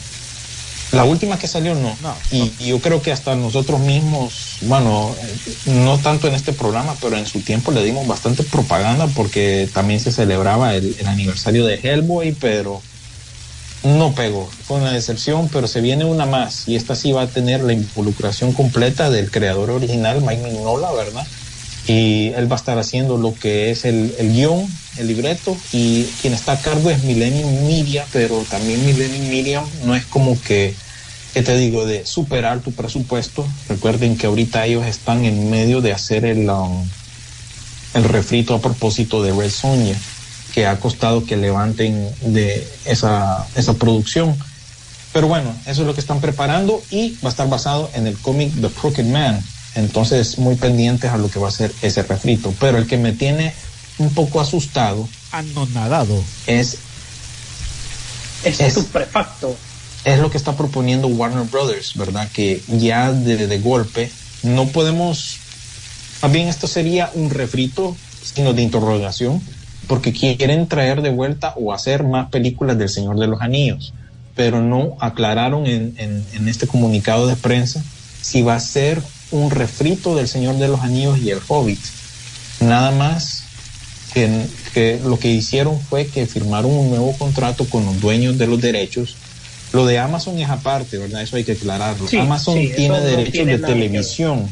La 0.91 1.03
última 1.03 1.37
que 1.37 1.47
salió 1.47 1.75
no. 1.75 1.95
y, 2.31 2.51
yo 2.65 2.79
creo 2.79 3.01
que 3.01 3.11
hasta 3.11 3.35
nosotros 3.35 3.79
mismos, 3.79 4.59
bueno, 4.61 5.13
no 5.65 5.97
tanto 5.97 6.27
en 6.27 6.33
este 6.33 6.53
programa, 6.53 6.95
pero 7.01 7.17
en 7.17 7.25
su 7.25 7.41
tiempo 7.41 7.71
le 7.71 7.83
dimos 7.83 8.07
bastante 8.07 8.43
propaganda 8.43 9.07
porque 9.07 9.69
también 9.73 9.99
se 9.99 10.11
celebraba 10.11 10.75
el, 10.75 10.95
aniversario 11.05 11.65
de 11.65 11.75
Hellboy, 11.75 12.33
pero 12.39 12.81
no 13.83 14.13
pegó. 14.13 14.49
Fue 14.65 14.77
una 14.77 14.91
decepción, 14.91 15.49
pero 15.49 15.67
se 15.67 15.81
viene 15.81 16.05
una 16.05 16.25
más 16.25 16.67
y 16.67 16.75
esta 16.75 16.95
sí 16.95 17.11
va 17.11 17.23
a 17.23 17.27
tener 17.27 17.61
la 17.63 17.73
involucración 17.73 18.53
completa 18.53 19.09
del 19.09 19.29
creador 19.29 19.69
original, 19.71 20.21
Mike 20.21 20.43
Mignola, 20.43 20.91
¿verdad? 20.93 21.27
Y 21.87 22.33
él 22.35 22.51
va 22.51 22.57
a 22.57 22.59
estar 22.59 22.77
haciendo 22.77 23.17
lo 23.17 23.33
que 23.33 23.71
es 23.71 23.85
el, 23.85 24.13
el 24.19 24.33
guion, 24.33 24.67
el 24.97 25.07
libreto, 25.07 25.55
y 25.71 26.03
quien 26.21 26.33
está 26.33 26.51
a 26.53 26.59
cargo 26.59 26.89
es 26.89 27.03
Millennium 27.03 27.65
Media, 27.65 28.05
pero 28.11 28.43
también 28.49 28.85
Millennium 28.85 29.29
Media 29.29 29.63
no 29.85 29.95
es 29.95 30.05
como 30.05 30.39
que, 30.41 30.75
¿qué 31.33 31.43
te 31.43 31.57
digo?, 31.57 31.85
de 31.85 32.05
superar 32.05 32.59
tu 32.59 32.73
presupuesto. 32.73 33.47
Recuerden 33.69 34.17
que 34.17 34.27
ahorita 34.27 34.65
ellos 34.65 34.85
están 34.85 35.23
en 35.23 35.49
medio 35.49 35.79
de 35.79 35.93
hacer 35.93 36.25
el, 36.25 36.49
um, 36.49 36.85
el 37.93 38.03
refrito 38.03 38.55
a 38.55 38.61
propósito 38.61 39.23
de 39.23 39.31
Red 39.31 39.51
Sonja, 39.51 39.97
que 40.53 40.65
ha 40.65 40.79
costado 40.81 41.25
que 41.25 41.37
levanten 41.37 42.09
de 42.21 42.67
esa, 42.83 43.47
esa 43.55 43.75
producción. 43.75 44.35
Pero 45.13 45.27
bueno, 45.27 45.55
eso 45.65 45.81
es 45.81 45.87
lo 45.87 45.93
que 45.93 46.01
están 46.01 46.19
preparando 46.19 46.83
y 46.91 47.11
va 47.23 47.29
a 47.29 47.31
estar 47.31 47.47
basado 47.47 47.89
en 47.93 48.07
el 48.07 48.17
cómic 48.17 48.51
The 48.59 48.67
Crooked 48.69 49.05
Man, 49.05 49.41
entonces, 49.75 50.37
muy 50.37 50.55
pendientes 50.55 51.11
a 51.11 51.17
lo 51.17 51.29
que 51.29 51.39
va 51.39 51.49
a 51.49 51.51
ser 51.51 51.71
ese 51.81 52.03
refrito. 52.03 52.53
Pero 52.59 52.77
el 52.77 52.87
que 52.87 52.97
me 52.97 53.11
tiene 53.11 53.53
un 53.97 54.09
poco 54.13 54.41
asustado. 54.41 55.07
Anonadado. 55.31 56.23
Es. 56.45 56.77
Es, 58.43 58.59
es 58.59 58.77
prefacto. 58.85 59.55
Es 60.03 60.19
lo 60.19 60.31
que 60.31 60.37
está 60.37 60.55
proponiendo 60.55 61.07
Warner 61.07 61.43
Brothers, 61.47 61.95
¿verdad? 61.95 62.29
Que 62.31 62.61
ya 62.67 63.11
de, 63.11 63.47
de 63.47 63.59
golpe 63.59 64.09
no 64.43 64.67
podemos. 64.67 65.37
Más 66.21 66.31
bien, 66.31 66.47
esto 66.47 66.67
sería 66.67 67.11
un 67.13 67.29
refrito, 67.29 67.95
sino 68.23 68.53
de 68.53 68.61
interrogación, 68.61 69.41
porque 69.87 70.13
quieren 70.13 70.67
traer 70.67 71.01
de 71.01 71.09
vuelta 71.09 71.53
o 71.55 71.73
hacer 71.73 72.03
más 72.03 72.29
películas 72.29 72.77
del 72.77 72.89
Señor 72.89 73.19
de 73.19 73.27
los 73.27 73.41
Anillos, 73.41 73.93
pero 74.35 74.61
no 74.61 74.95
aclararon 74.99 75.67
en, 75.67 75.93
en, 75.97 76.25
en 76.33 76.47
este 76.47 76.67
comunicado 76.67 77.27
de 77.27 77.35
prensa 77.35 77.83
si 78.21 78.41
va 78.41 78.55
a 78.55 78.59
ser 78.59 79.01
un 79.31 79.51
refrito 79.51 80.15
del 80.15 80.27
Señor 80.27 80.57
de 80.57 80.67
los 80.67 80.81
Anillos 80.81 81.19
y 81.19 81.31
el 81.31 81.39
Hobbit. 81.47 81.79
Nada 82.59 82.91
más 82.91 83.43
que, 84.73 84.99
lo 85.03 85.19
que 85.19 85.29
hicieron 85.29 85.79
fue 85.79 86.07
que 86.07 86.25
firmaron 86.25 86.71
un 86.71 86.89
nuevo 86.89 87.15
contrato 87.17 87.65
con 87.65 87.85
los 87.85 87.99
dueños 87.99 88.37
de 88.37 88.47
los 88.47 88.59
derechos. 88.59 89.15
Lo 89.73 89.85
de 89.85 89.99
Amazon 89.99 90.39
es 90.39 90.49
aparte, 90.49 90.97
¿verdad? 90.97 91.21
Eso 91.21 91.35
hay 91.35 91.43
que 91.43 91.51
aclararlo. 91.53 92.07
Amazon 92.19 92.55
tiene 92.75 92.99
derechos 93.01 93.45
de 93.45 93.59
televisión, 93.59 94.49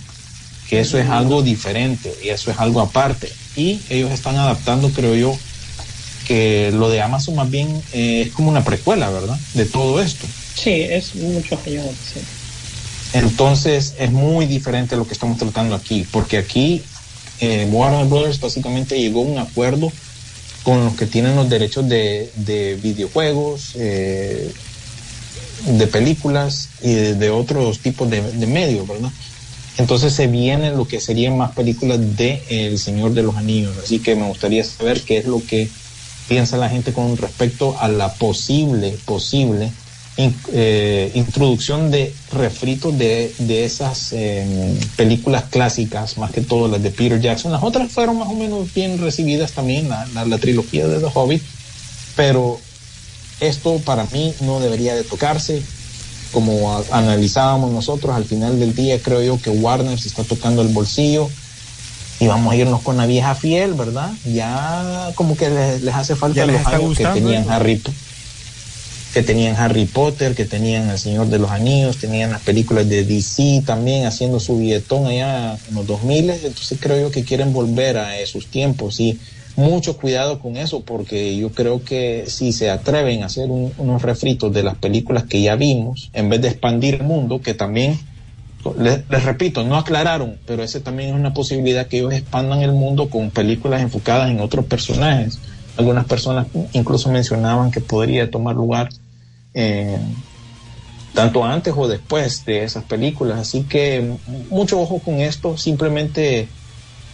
que 0.70 0.82
eso 0.82 0.98
es 1.00 1.10
algo 1.10 1.42
diferente 1.42 2.14
y 2.24 2.30
eso 2.30 2.52
es 2.52 2.60
algo 2.60 2.82
aparte. 2.82 3.32
Y 3.56 3.82
ellos 3.90 4.12
están 4.12 4.36
adaptando, 4.36 4.90
creo 4.90 5.16
yo, 5.16 5.38
que 6.28 6.72
lo 6.74 6.90
de 6.90 7.02
Amazon 7.02 7.36
más 7.36 7.50
bien 7.50 7.82
eh, 7.94 8.24
es 8.28 8.34
como 8.34 8.50
una 8.50 8.64
precuela, 8.64 9.10
¿verdad? 9.10 9.40
De 9.54 9.66
todo 9.66 10.02
esto. 10.02 10.28
Sí, 10.56 10.82
es 10.82 11.16
mucho 11.16 11.58
mayor, 11.66 11.94
sí. 12.14 12.20
Entonces 13.16 13.96
es 13.98 14.12
muy 14.12 14.46
diferente 14.46 14.98
lo 14.98 15.08
que 15.08 15.14
estamos 15.14 15.38
tratando 15.38 15.74
aquí, 15.74 16.06
porque 16.12 16.38
aquí 16.38 16.82
eh, 17.40 17.66
Warner 17.72 18.08
Brothers 18.08 18.42
básicamente 18.42 19.00
llegó 19.00 19.22
a 19.22 19.24
un 19.24 19.38
acuerdo 19.38 19.90
con 20.64 20.84
los 20.84 20.96
que 20.96 21.06
tienen 21.06 21.38
los 21.38 21.50
derechos 21.50 21.88
de, 21.88 22.78
videojuegos, 22.84 23.72
eh, 23.76 24.52
de 25.66 25.88
películas 25.88 26.68
y 26.82 26.94
de, 26.94 27.30
otros 27.30 27.80
tipos 27.80 28.10
de, 28.10 28.22
medios, 28.48 28.86
¿verdad? 28.86 29.12
Entonces 29.78 30.12
se 30.12 30.28
viene 30.28 30.72
lo 30.72 30.86
que 30.86 31.00
serían 31.00 31.38
más 31.38 31.52
películas 31.52 32.18
de 32.18 32.44
El 32.50 32.78
Señor 32.78 33.14
de 33.14 33.24
los 33.24 33.38
Anillos. 33.38 33.78
Así 33.82 34.00
que 34.00 34.16
me 34.16 34.28
gustaría 34.28 34.62
saber 34.66 35.02
qué 35.04 35.20
es 35.20 35.26
lo 35.26 35.42
que 35.42 35.70
piensa 36.28 36.58
la 36.58 36.68
gente 36.68 36.92
con 36.92 37.16
respecto 37.16 37.78
a 37.80 37.88
la 37.88 38.14
posible, 38.14 38.98
posible 39.06 39.72
eh, 40.18 41.12
introducción 41.14 41.92
de 41.92 42.14
refritos 42.32 42.98
de, 42.98 43.34
de 43.38 43.66
esas 43.66 44.14
em, 44.14 44.78
películas 44.96 45.44
clásicas, 45.50 46.18
más 46.18 46.32
que 46.32 46.40
todo 46.40 46.70
las 46.70 46.82
de 46.82 46.90
Peter 46.90 47.20
Jackson. 47.20 47.52
Las 47.52 47.64
otras 47.64 47.92
fueron 47.92 48.20
más 48.20 48.30
o 48.30 48.34
menos 48.34 48.74
bien 48.74 48.98
recibidas 48.98 49.52
también, 49.52 49.90
la, 49.90 50.08
la, 50.14 50.38
trilogía 50.38 50.88
de 50.88 51.00
The 51.00 51.12
Hobbit, 51.14 51.44
pero 52.16 52.62
esto 53.42 53.82
para 53.84 54.06
mí 54.06 54.34
no 54.40 54.62
debería 54.62 54.96
de 54.96 55.04
tocarse. 55.04 55.62
Como 56.32 56.82
analizábamos 56.92 57.72
nosotros, 57.72 58.16
al 58.16 58.26
final 58.26 58.58
del 58.60 58.74
día 58.74 59.00
creo 59.02 59.22
yo 59.22 59.42
que 59.42 59.50
Warner 59.50 60.00
se 60.00 60.08
está 60.08 60.24
tocando 60.24 60.62
el 60.62 60.70
bolsillo 60.70 61.30
y 62.20 62.28
vamos 62.28 62.54
a 62.54 62.56
irnos 62.56 62.82
con 62.82 62.96
la 62.98 63.06
vieja 63.06 63.36
fiel, 63.36 63.74
¿verdad? 63.74 64.12
Ya 64.26 65.12
como 65.16 65.36
que 65.36 65.50
les, 65.50 65.94
hace 65.94 66.16
falta 66.16 66.46
los 66.46 66.66
años 66.66 66.98
que 66.98 67.06
tenían 67.06 67.50
Harry 67.50 67.76
Potter 67.76 68.05
que 69.16 69.24
tenían 69.24 69.56
Harry 69.56 69.86
Potter, 69.86 70.36
que 70.36 70.44
tenían 70.44 70.90
El 70.90 71.00
Señor 71.00 71.28
de 71.28 71.40
los 71.40 71.50
Anillos, 71.50 71.96
tenían 71.96 72.32
las 72.32 72.42
películas 72.42 72.90
de 72.90 73.06
DC 73.06 73.64
también 73.66 74.06
haciendo 74.06 74.42
su 74.42 74.58
billetón 74.58 75.06
allá 75.06 75.58
en 75.70 75.76
los 75.76 75.88
2000, 75.88 76.32
entonces 76.32 76.78
creo 76.82 77.00
yo 77.00 77.12
que 77.12 77.24
quieren 77.24 77.54
volver 77.54 77.98
a 77.98 78.20
esos 78.20 78.48
tiempos 78.48 79.00
y 79.00 79.18
mucho 79.56 79.96
cuidado 79.96 80.40
con 80.40 80.58
eso 80.58 80.82
porque 80.82 81.38
yo 81.38 81.52
creo 81.52 81.82
que 81.82 82.26
si 82.28 82.52
se 82.52 82.70
atreven 82.70 83.24
a 83.24 83.28
hacer 83.28 83.50
unos 83.50 84.02
refritos 84.02 84.52
de 84.52 84.64
las 84.64 84.76
películas 84.76 85.24
que 85.24 85.42
ya 85.42 85.56
vimos, 85.56 86.10
en 86.12 86.28
vez 86.28 86.42
de 86.42 86.50
expandir 86.50 86.96
el 86.96 87.04
mundo, 87.04 87.40
que 87.40 87.54
también 87.54 87.98
les, 88.78 89.10
les, 89.10 89.24
repito, 89.24 89.64
no 89.64 89.78
aclararon, 89.78 90.36
pero 90.46 90.62
ese 90.62 90.82
también 90.82 91.12
es 91.12 91.16
una 91.16 91.34
posibilidad 91.34 91.88
que 91.88 92.00
ellos 92.00 92.14
expandan 92.14 92.64
el 92.64 92.74
mundo 92.74 93.10
con 93.10 93.30
películas 93.32 93.82
enfocadas 93.82 94.30
en 94.30 94.42
otros 94.42 94.66
personajes. 94.66 95.40
Algunas 95.78 96.04
personas 96.04 96.48
incluso 96.74 97.10
mencionaban 97.10 97.72
que 97.72 97.80
podría 97.80 98.30
tomar 98.30 98.56
lugar 98.56 98.90
eh, 99.56 99.98
tanto 101.14 101.44
antes 101.44 101.74
o 101.76 101.88
después 101.88 102.46
de 102.46 102.64
esas 102.64 102.84
películas. 102.84 103.40
Así 103.40 103.64
que 103.64 104.16
mucho 104.52 104.80
ojo 104.80 105.00
con 105.00 105.16
esto. 105.16 105.58
Simplemente 105.58 106.48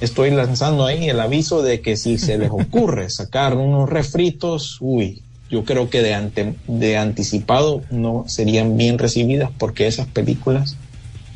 estoy 0.02 0.32
lanzando 0.32 0.86
ahí 0.86 1.08
el 1.08 1.20
aviso 1.20 1.62
de 1.62 1.80
que 1.80 1.96
si 1.96 2.18
se 2.18 2.38
les 2.38 2.50
ocurre 2.52 3.10
sacar 3.10 3.56
unos 3.56 3.90
refritos, 3.90 4.78
uy, 4.82 5.22
yo 5.50 5.64
creo 5.64 5.90
que 5.90 6.02
de, 6.02 6.16
ante, 6.16 6.56
de 6.68 6.98
anticipado 6.98 7.84
no 7.92 8.26
serían 8.28 8.76
bien 8.76 8.98
recibidas 8.98 9.52
porque 9.58 9.88
esas 9.88 10.08
películas 10.08 10.76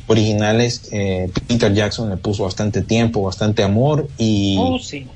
originales 0.07 0.89
eh, 0.91 1.29
Peter 1.47 1.73
Jackson 1.73 2.09
le 2.09 2.17
puso 2.17 2.43
bastante 2.43 2.81
tiempo, 2.81 3.21
bastante 3.23 3.63
amor 3.63 4.07
y 4.17 4.55
oh, 4.59 4.79
sí. 4.79 5.07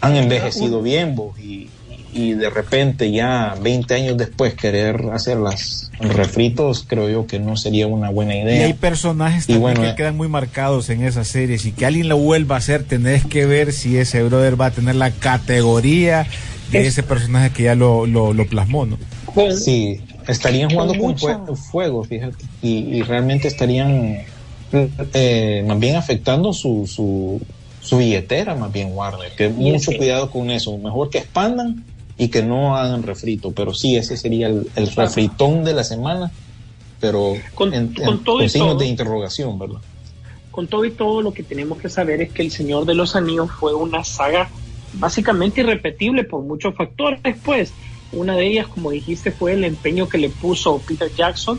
han 0.00 0.16
envejecido 0.16 0.82
bien 0.82 1.14
vos, 1.14 1.38
y, 1.38 1.68
y, 2.12 2.32
de 2.32 2.50
repente 2.50 3.10
ya 3.10 3.56
20 3.60 3.94
años 3.94 4.16
después 4.16 4.54
querer 4.54 5.10
hacer 5.12 5.38
las 5.38 5.90
refritos 5.98 6.84
creo 6.86 7.08
yo 7.08 7.26
que 7.26 7.38
no 7.38 7.56
sería 7.56 7.86
una 7.86 8.10
buena 8.10 8.36
idea. 8.36 8.60
Y 8.60 8.62
hay 8.64 8.72
personajes 8.74 9.46
también 9.46 9.60
bueno, 9.62 9.80
que 9.82 9.88
eh, 9.90 9.94
quedan 9.96 10.16
muy 10.16 10.28
marcados 10.28 10.88
en 10.90 11.04
esas 11.04 11.28
series 11.28 11.66
y 11.66 11.72
que 11.72 11.86
alguien 11.86 12.08
lo 12.08 12.16
vuelva 12.16 12.56
a 12.56 12.58
hacer 12.58 12.84
tenés 12.84 13.24
que 13.26 13.46
ver 13.46 13.72
si 13.72 13.98
ese 13.98 14.22
brother 14.22 14.60
va 14.60 14.66
a 14.66 14.70
tener 14.70 14.96
la 14.96 15.10
categoría 15.10 16.26
de 16.70 16.86
ese 16.86 17.02
personaje 17.02 17.50
que 17.50 17.64
ya 17.64 17.74
lo, 17.74 18.06
lo, 18.06 18.32
lo 18.32 18.46
plasmó, 18.46 18.86
¿no? 18.86 18.98
Sí, 19.56 20.00
estarían 20.28 20.70
jugando 20.70 20.94
con, 20.96 21.14
con 21.14 21.56
fuego, 21.56 22.04
fíjate, 22.04 22.44
y, 22.62 22.96
y 22.96 23.02
realmente 23.02 23.48
estarían 23.48 24.18
eh, 24.72 25.64
más 25.66 25.78
bien 25.78 25.96
afectando 25.96 26.52
su, 26.52 26.86
su, 26.86 27.40
su, 27.80 27.98
billetera, 27.98 28.54
más 28.54 28.72
bien 28.72 28.90
Warner, 28.92 29.32
que 29.32 29.48
mucho 29.48 29.92
cuidado 29.96 30.30
con 30.30 30.50
eso, 30.50 30.76
mejor 30.78 31.10
que 31.10 31.18
expandan 31.18 31.84
y 32.20 32.28
que 32.28 32.42
no 32.42 32.76
hagan 32.76 33.02
refrito, 33.02 33.50
pero 33.52 33.72
sí, 33.72 33.96
ese 33.96 34.14
sería 34.14 34.48
el, 34.48 34.68
el 34.76 34.90
refritón 34.90 35.64
de 35.64 35.72
la 35.72 35.82
semana, 35.82 36.30
pero 37.00 37.32
con, 37.54 37.72
en, 37.72 37.94
con, 37.94 38.08
en, 38.08 38.18
todo 38.24 38.38
con 38.40 38.48
signos 38.50 38.68
todo. 38.72 38.78
de 38.78 38.86
interrogación, 38.88 39.58
¿verdad? 39.58 39.80
Con 40.50 40.66
todo 40.66 40.84
y 40.84 40.90
todo, 40.90 41.22
lo 41.22 41.32
que 41.32 41.42
tenemos 41.42 41.78
que 41.78 41.88
saber 41.88 42.20
es 42.20 42.30
que 42.30 42.42
El 42.42 42.50
Señor 42.50 42.84
de 42.84 42.94
los 42.94 43.16
Anillos 43.16 43.50
fue 43.50 43.72
una 43.72 44.04
saga 44.04 44.50
básicamente 44.92 45.62
irrepetible 45.62 46.24
por 46.24 46.42
muchos 46.42 46.74
factores, 46.74 47.36
pues. 47.42 47.72
Una 48.12 48.36
de 48.36 48.48
ellas, 48.48 48.66
como 48.66 48.90
dijiste, 48.90 49.30
fue 49.30 49.54
el 49.54 49.64
empeño 49.64 50.06
que 50.06 50.18
le 50.18 50.28
puso 50.28 50.78
Peter 50.86 51.10
Jackson 51.16 51.58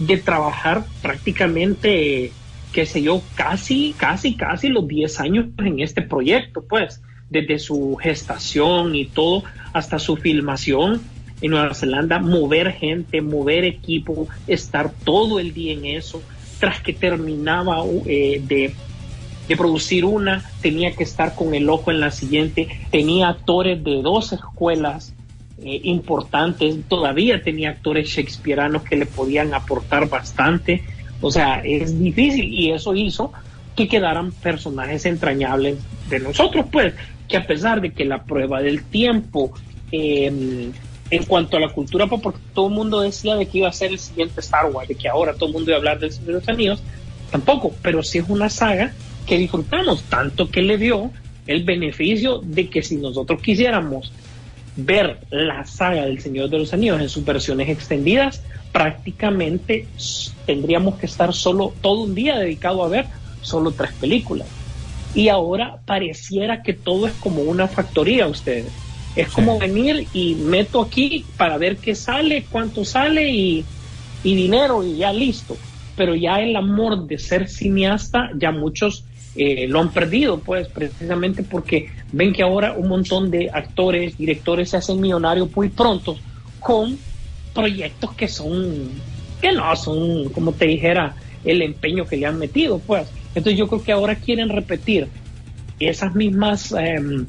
de 0.00 0.16
trabajar 0.16 0.86
prácticamente, 1.02 2.32
qué 2.72 2.84
sé 2.84 3.00
yo, 3.00 3.22
casi, 3.36 3.94
casi, 3.96 4.34
casi 4.34 4.70
los 4.70 4.88
10 4.88 5.20
años 5.20 5.46
en 5.58 5.78
este 5.78 6.02
proyecto, 6.02 6.64
pues, 6.68 7.00
desde 7.30 7.58
su 7.58 7.96
gestación 7.96 8.94
y 8.94 9.06
todo 9.06 9.44
hasta 9.72 9.98
su 9.98 10.16
filmación 10.16 11.00
en 11.40 11.52
Nueva 11.52 11.74
Zelanda, 11.74 12.18
mover 12.18 12.72
gente, 12.72 13.22
mover 13.22 13.64
equipo, 13.64 14.28
estar 14.46 14.92
todo 15.04 15.40
el 15.40 15.54
día 15.54 15.72
en 15.72 15.86
eso, 15.86 16.22
tras 16.58 16.80
que 16.80 16.92
terminaba 16.92 17.82
eh, 18.04 18.42
de 18.46 19.56
producir 19.56 20.04
una, 20.04 20.44
tenía 20.60 20.92
que 20.92 21.02
estar 21.02 21.34
con 21.34 21.54
el 21.54 21.68
ojo 21.68 21.90
en 21.90 22.00
la 22.00 22.10
siguiente, 22.10 22.68
tenía 22.90 23.28
actores 23.28 23.82
de 23.82 24.02
dos 24.02 24.32
escuelas 24.32 25.12
eh, 25.62 25.80
importantes, 25.84 26.76
todavía 26.88 27.42
tenía 27.42 27.70
actores 27.70 28.08
shakespearanos 28.08 28.82
que 28.82 28.96
le 28.96 29.06
podían 29.06 29.52
aportar 29.52 30.08
bastante, 30.08 30.84
o 31.20 31.30
sea, 31.30 31.60
es 31.64 32.00
difícil 32.00 32.52
y 32.52 32.70
eso 32.70 32.94
hizo 32.94 33.32
que 33.76 33.88
quedaran 33.88 34.32
personajes 34.32 35.04
entrañables 35.06 35.78
de 36.08 36.20
nosotros, 36.20 36.66
pues, 36.70 36.94
que 37.30 37.36
a 37.36 37.46
pesar 37.46 37.80
de 37.80 37.92
que 37.92 38.04
la 38.04 38.24
prueba 38.24 38.60
del 38.60 38.82
tiempo 38.84 39.52
eh, 39.92 40.70
en 41.10 41.24
cuanto 41.24 41.56
a 41.56 41.60
la 41.60 41.68
cultura 41.68 42.06
pop, 42.06 42.20
porque 42.22 42.40
todo 42.54 42.68
el 42.68 42.74
mundo 42.74 43.00
decía 43.00 43.36
de 43.36 43.46
que 43.46 43.58
iba 43.58 43.68
a 43.68 43.72
ser 43.72 43.92
el 43.92 43.98
siguiente 43.98 44.40
Star 44.40 44.66
Wars, 44.66 44.88
de 44.88 44.94
que 44.96 45.08
ahora 45.08 45.34
todo 45.34 45.46
el 45.46 45.52
mundo 45.52 45.70
iba 45.70 45.76
a 45.76 45.78
hablar 45.78 45.98
del 45.98 46.12
Señor 46.12 46.26
de 46.26 46.32
los 46.34 46.48
Anillos, 46.48 46.82
tampoco, 47.30 47.74
pero 47.82 48.02
sí 48.02 48.18
es 48.18 48.28
una 48.28 48.48
saga 48.48 48.92
que 49.26 49.38
disfrutamos, 49.38 50.02
tanto 50.04 50.50
que 50.50 50.62
le 50.62 50.76
dio 50.76 51.10
el 51.46 51.64
beneficio 51.64 52.38
de 52.38 52.68
que 52.68 52.82
si 52.82 52.96
nosotros 52.96 53.40
quisiéramos 53.40 54.12
ver 54.76 55.18
la 55.30 55.64
saga 55.64 56.04
del 56.04 56.20
Señor 56.20 56.48
de 56.50 56.58
los 56.58 56.72
Anillos 56.72 57.00
en 57.00 57.08
sus 57.08 57.24
versiones 57.24 57.68
extendidas, 57.68 58.42
prácticamente 58.72 59.86
tendríamos 60.46 60.96
que 60.96 61.06
estar 61.06 61.32
solo 61.34 61.72
todo 61.80 62.02
un 62.02 62.14
día 62.14 62.38
dedicado 62.38 62.84
a 62.84 62.88
ver 62.88 63.06
solo 63.42 63.72
tres 63.72 63.92
películas. 63.94 64.46
Y 65.14 65.28
ahora 65.28 65.80
pareciera 65.84 66.62
que 66.62 66.72
todo 66.72 67.06
es 67.06 67.12
como 67.14 67.42
una 67.42 67.68
factoría 67.68 68.26
ustedes. 68.26 68.72
Es 69.16 69.28
como 69.28 69.58
venir 69.58 70.06
y 70.12 70.36
meto 70.36 70.80
aquí 70.80 71.24
para 71.36 71.58
ver 71.58 71.78
qué 71.78 71.94
sale, 71.94 72.44
cuánto 72.48 72.84
sale 72.84 73.28
y, 73.28 73.64
y 74.22 74.34
dinero 74.34 74.84
y 74.84 74.98
ya 74.98 75.12
listo. 75.12 75.56
Pero 75.96 76.14
ya 76.14 76.36
el 76.36 76.54
amor 76.54 77.06
de 77.06 77.18
ser 77.18 77.48
cineasta, 77.48 78.30
ya 78.36 78.52
muchos 78.52 79.04
eh, 79.36 79.66
lo 79.68 79.80
han 79.80 79.90
perdido, 79.90 80.38
pues, 80.38 80.68
precisamente 80.68 81.42
porque 81.42 81.88
ven 82.12 82.32
que 82.32 82.42
ahora 82.42 82.72
un 82.72 82.88
montón 82.88 83.30
de 83.30 83.48
actores, 83.52 84.16
directores 84.16 84.70
se 84.70 84.76
hacen 84.76 85.00
millonarios 85.00 85.54
muy 85.54 85.68
pronto 85.68 86.16
con 86.58 86.98
proyectos 87.54 88.12
que 88.14 88.26
son, 88.26 88.90
que 89.40 89.52
no 89.52 89.74
son, 89.76 90.30
como 90.30 90.52
te 90.52 90.66
dijera, 90.66 91.14
el 91.44 91.62
empeño 91.62 92.06
que 92.06 92.16
le 92.16 92.26
han 92.26 92.38
metido, 92.38 92.78
pues. 92.78 93.08
Entonces 93.34 93.58
yo 93.58 93.68
creo 93.68 93.82
que 93.82 93.92
ahora 93.92 94.16
quieren 94.16 94.48
repetir 94.48 95.08
esas 95.78 96.14
mismas 96.14 96.72
eh, 96.72 97.24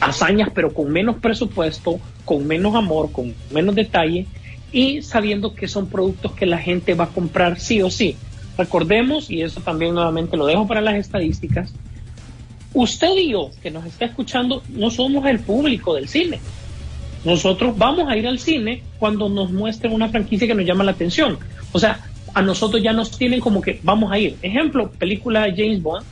hazañas, 0.00 0.50
pero 0.54 0.72
con 0.72 0.90
menos 0.90 1.16
presupuesto, 1.16 1.98
con 2.24 2.46
menos 2.46 2.74
amor, 2.74 3.10
con 3.12 3.34
menos 3.50 3.74
detalle 3.74 4.26
y 4.72 5.02
sabiendo 5.02 5.54
que 5.54 5.68
son 5.68 5.88
productos 5.88 6.32
que 6.32 6.46
la 6.46 6.58
gente 6.58 6.94
va 6.94 7.04
a 7.04 7.08
comprar 7.08 7.58
sí 7.58 7.82
o 7.82 7.90
sí. 7.90 8.16
Recordemos, 8.56 9.30
y 9.30 9.42
eso 9.42 9.60
también 9.60 9.94
nuevamente 9.94 10.36
lo 10.36 10.46
dejo 10.46 10.66
para 10.66 10.80
las 10.80 10.94
estadísticas, 10.94 11.72
usted 12.72 13.16
y 13.16 13.30
yo 13.32 13.50
que 13.62 13.70
nos 13.70 13.84
está 13.86 14.04
escuchando 14.04 14.62
no 14.68 14.90
somos 14.90 15.26
el 15.26 15.40
público 15.40 15.94
del 15.94 16.08
cine. 16.08 16.38
Nosotros 17.24 17.76
vamos 17.76 18.08
a 18.08 18.16
ir 18.16 18.26
al 18.26 18.38
cine 18.38 18.82
cuando 18.98 19.28
nos 19.28 19.50
muestren 19.50 19.92
una 19.92 20.08
franquicia 20.08 20.46
que 20.46 20.54
nos 20.54 20.64
llama 20.64 20.84
la 20.84 20.92
atención. 20.92 21.38
O 21.72 21.78
sea, 21.78 22.00
a 22.34 22.42
nosotros 22.42 22.82
ya 22.82 22.92
nos 22.92 23.16
tienen 23.16 23.40
como 23.40 23.60
que 23.60 23.80
vamos 23.82 24.12
a 24.12 24.18
ir. 24.18 24.36
Ejemplo, 24.42 24.90
película 24.90 25.52
James 25.54 25.82
Bond, 25.82 26.04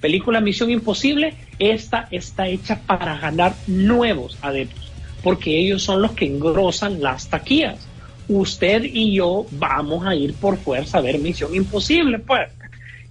película 0.00 0.40
Misión 0.40 0.70
Imposible, 0.70 1.34
esta 1.58 2.08
está 2.10 2.48
hecha 2.48 2.80
para 2.86 3.18
ganar 3.18 3.54
nuevos 3.66 4.38
adeptos, 4.42 4.92
porque 5.22 5.58
ellos 5.58 5.82
son 5.82 6.02
los 6.02 6.12
que 6.12 6.26
engrosan 6.26 7.02
las 7.02 7.28
taquillas 7.28 7.86
usted 8.28 8.84
y 8.84 9.14
yo 9.14 9.46
vamos 9.52 10.06
a 10.06 10.14
ir 10.14 10.34
por 10.34 10.58
fuerza 10.58 10.98
a 10.98 11.00
ver 11.00 11.18
Misión 11.18 11.54
Imposible, 11.54 12.18
pues. 12.18 12.50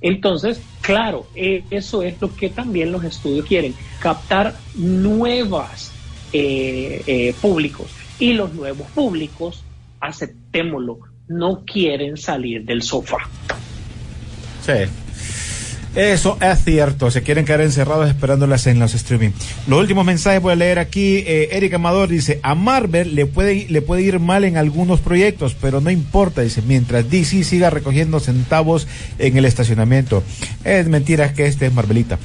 Entonces, 0.02 0.62
claro, 0.82 1.26
eh, 1.36 1.64
eso 1.72 2.04
es 2.04 2.22
lo 2.22 2.36
que 2.36 2.50
también 2.50 2.92
los 2.92 3.04
estudios 3.04 3.46
quieren, 3.46 3.74
captar 4.00 4.56
nuevas 4.76 5.92
eh, 6.34 7.02
eh, 7.08 7.34
públicos. 7.42 7.88
Y 8.20 8.34
los 8.34 8.54
nuevos 8.54 8.88
públicos, 8.92 9.64
aceptémoslo, 10.00 11.00
no 11.28 11.64
quieren 11.66 12.18
salir 12.18 12.64
del 12.66 12.82
sofá. 12.82 13.18
Sí. 14.66 15.05
Eso 15.96 16.38
es 16.42 16.64
cierto, 16.64 17.10
se 17.10 17.24
quieren 17.24 17.46
quedar 17.46 17.62
encerrados 17.62 18.10
esperándolas 18.10 18.68
en 18.68 18.80
los 18.80 18.94
streaming. 18.94 19.30
Los 19.68 19.80
últimos 19.80 20.06
mensajes 20.06 20.42
voy 20.42 20.52
a 20.52 20.56
leer 20.58 20.78
aquí. 20.78 21.24
Eh, 21.26 21.50
Eric 21.54 21.74
Amador 21.76 22.10
dice, 22.10 22.40
a 22.44 22.54
Marvel 22.54 23.16
le 23.16 23.26
puede, 23.26 23.66
le 23.70 23.82
puede 23.82 24.02
ir 24.02 24.20
mal 24.20 24.44
en 24.44 24.58
algunos 24.58 25.00
proyectos, 25.00 25.56
pero 25.60 25.80
no 25.80 25.90
importa, 25.90 26.42
dice, 26.42 26.62
mientras 26.62 27.10
DC 27.10 27.44
siga 27.46 27.70
recogiendo 27.70 28.20
centavos 28.20 28.88
en 29.20 29.38
el 29.38 29.46
estacionamiento. 29.46 30.22
Es 30.66 30.88
mentira 30.90 31.34
que 31.34 31.46
este 31.46 31.68
es 31.68 31.74
Marvelita. 31.74 32.20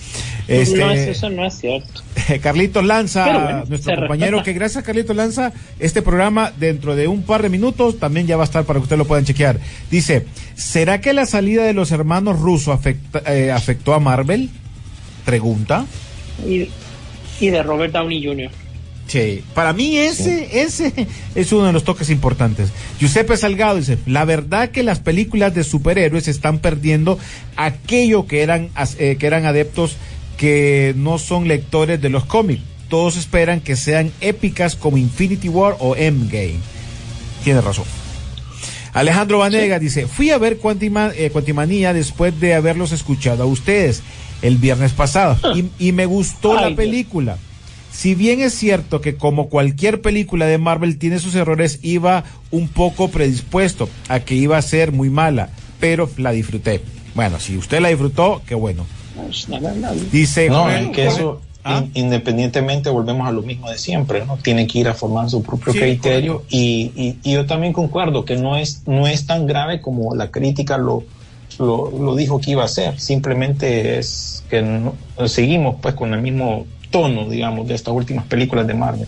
Este, 0.49 0.79
no, 0.79 0.91
eso 0.91 1.31
no 1.31 1.47
es 1.47 1.55
cierto. 1.55 2.03
Carlitos 2.43 2.85
Lanza, 2.85 3.25
bueno, 3.25 3.65
nuestro 3.69 3.95
compañero, 3.95 4.39
respeta. 4.39 4.45
que 4.45 4.53
gracias 4.53 4.85
Carlitos 4.85 5.15
Lanza, 5.15 5.53
este 5.79 6.03
programa 6.03 6.53
dentro 6.59 6.97
de 6.97 7.07
un 7.07 7.23
par 7.23 7.43
de 7.43 7.49
minutos 7.49 8.01
también 8.01 8.27
ya 8.27 8.37
va 8.37 8.43
a 8.43 8.47
estar 8.47 8.65
para 8.65 8.81
que 8.81 8.83
ustedes 8.83 8.99
lo 8.99 9.07
puedan 9.07 9.25
chequear. 9.25 9.61
Dice, 9.93 10.27
¿será 10.57 11.01
que 11.01 11.13
la 11.13 11.27
salida 11.27 11.63
de 11.63 11.73
los 11.73 11.93
hermanos 11.93 12.41
rusos 12.41 12.75
afecta, 12.75 13.23
eh, 13.33 13.53
afectó 13.61 13.95
a 13.95 14.01
Marvel? 14.01 14.51
Pregunta. 15.25 15.87
Y, 16.47 16.69
y, 17.39 17.51
de 17.51 17.63
Robert 17.63 17.93
Downey 17.93 18.25
Jr. 18.25 18.51
Sí, 19.07 19.43
para 19.55 19.73
mí 19.73 19.97
ese, 19.97 20.49
sí. 20.49 20.59
ese 20.59 21.07
es 21.35 21.53
uno 21.53 21.67
de 21.67 21.73
los 21.73 21.85
toques 21.85 22.11
importantes. 22.11 22.71
Giuseppe 22.99 23.37
Salgado 23.37 23.77
dice, 23.77 23.99
la 24.07 24.25
verdad 24.25 24.71
que 24.71 24.83
las 24.83 25.01
películas 25.01 25.55
de 25.55 25.65
superhéroes 25.65 26.29
están 26.29 26.61
perdiendo 26.61 27.19
aquello 27.57 28.27
que 28.27 28.43
eran, 28.43 28.71
eh, 28.99 29.17
que 29.19 29.27
eran 29.27 29.47
adeptos 29.47 29.97
que 30.37 30.95
no 30.97 31.19
son 31.19 31.49
lectores 31.49 32.01
de 32.01 32.09
los 32.09 32.25
cómics. 32.25 32.63
Todos 32.89 33.17
esperan 33.17 33.61
que 33.61 33.77
sean 33.77 34.11
épicas 34.21 34.75
como 34.77 34.97
Infinity 34.97 35.49
War 35.49 35.77
o 35.81 35.97
Endgame. 35.97 36.59
Tiene 37.45 37.61
razón. 37.61 37.85
Alejandro 38.93 39.39
Vanega 39.39 39.79
dice, 39.79 40.07
fui 40.07 40.31
a 40.31 40.39
ver 40.39 40.59
Quantima, 40.59 41.11
eh, 41.17 41.31
Quantimanía 41.31 41.93
después 41.93 42.39
de 42.41 42.55
haberlos 42.55 42.93
escuchado 42.93 43.43
a 43.45 43.47
ustedes 43.47 44.03
el 44.43 44.57
viernes 44.57 44.93
pasado 44.93 45.37
y, 45.55 45.67
y 45.79 45.93
me 45.93 46.07
gustó 46.07 46.53
Ay, 46.53 46.57
la 46.61 46.67
Dios. 46.69 46.77
película. 46.77 47.39
Si 47.93 48.15
bien 48.15 48.41
es 48.41 48.55
cierto 48.55 49.01
que 49.01 49.17
como 49.17 49.49
cualquier 49.49 50.01
película 50.01 50.47
de 50.47 50.59
Marvel 50.59 50.97
tiene 50.99 51.19
sus 51.19 51.35
errores, 51.35 51.81
iba 51.83 52.25
un 52.51 52.69
poco 52.69 53.09
predispuesto 53.09 53.89
a 54.09 54.21
que 54.21 54.35
iba 54.37 54.57
a 54.57 54.63
ser 54.63 54.93
muy 54.93 55.11
mala, 55.11 55.51
pero 55.81 56.09
la 56.17 56.31
disfruté. 56.31 56.81
Bueno, 57.15 57.41
si 57.41 57.57
usted 57.57 57.81
la 57.81 57.89
disfrutó, 57.89 58.43
qué 58.47 58.55
bueno. 58.55 58.87
Dice 60.13 60.49
No, 60.49 60.71
es 60.71 60.89
que 60.91 61.07
eso, 61.07 61.43
Ah. 61.63 61.79
in- 61.85 61.91
independientemente, 62.05 62.89
volvemos 62.91 63.29
a 63.29 63.33
lo 63.33 63.43
mismo 63.43 63.69
de 63.71 63.77
siempre, 63.79 64.25
¿no? 64.25 64.37
Tiene 64.39 64.67
que 64.67 64.79
ir 64.79 64.89
a 64.89 64.95
formar 64.95 65.29
su 65.29 65.43
propio 65.43 65.73
Sí, 65.73 65.79
criterio 65.79 66.45
y, 66.49 66.91
y- 66.97 67.19
y 67.23 67.33
yo 67.35 67.45
también 67.47 67.73
concuerdo 67.73 68.25
que 68.25 68.37
no 68.37 68.57
es, 68.57 68.83
no 68.87 69.07
es 69.07 69.27
tan 69.27 69.47
grave 69.47 69.81
como 69.81 70.15
la 70.15 70.31
crítica 70.31 70.79
lo, 70.79 71.05
lo, 71.59 71.91
lo 71.91 72.17
dijo 72.17 72.41
que 72.41 72.53
iba 72.53 72.65
a 72.65 72.69
ser. 72.69 72.99
Simplemente 72.99 73.99
es 73.99 74.43
que 74.49 74.63
no- 74.63 74.95
seguimos 75.29 75.77
pues 75.83 75.95
con 75.95 76.15
el 76.15 76.23
mismo 76.23 76.67
tono, 76.91 77.29
digamos, 77.29 77.69
de 77.69 77.75
estas 77.75 77.95
últimas 77.95 78.25
películas 78.27 78.67
de 78.67 78.75
Marvel. 78.75 79.07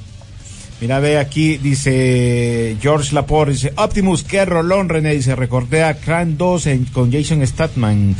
Mira, 0.80 0.98
ve 0.98 1.16
aquí, 1.18 1.59
dice 1.59 2.76
George 2.80 3.14
Laporte, 3.14 3.53
dice 3.53 3.72
Optimus, 3.76 4.24
qué 4.24 4.44
rolón, 4.44 4.88
René, 4.88 5.14
dice, 5.14 5.36
recordé 5.36 5.84
a 5.84 5.94
Cran 5.94 6.36
2 6.36 6.66
en- 6.66 6.84
con 6.86 7.12
Jason 7.12 7.46
Statman. 7.46 8.16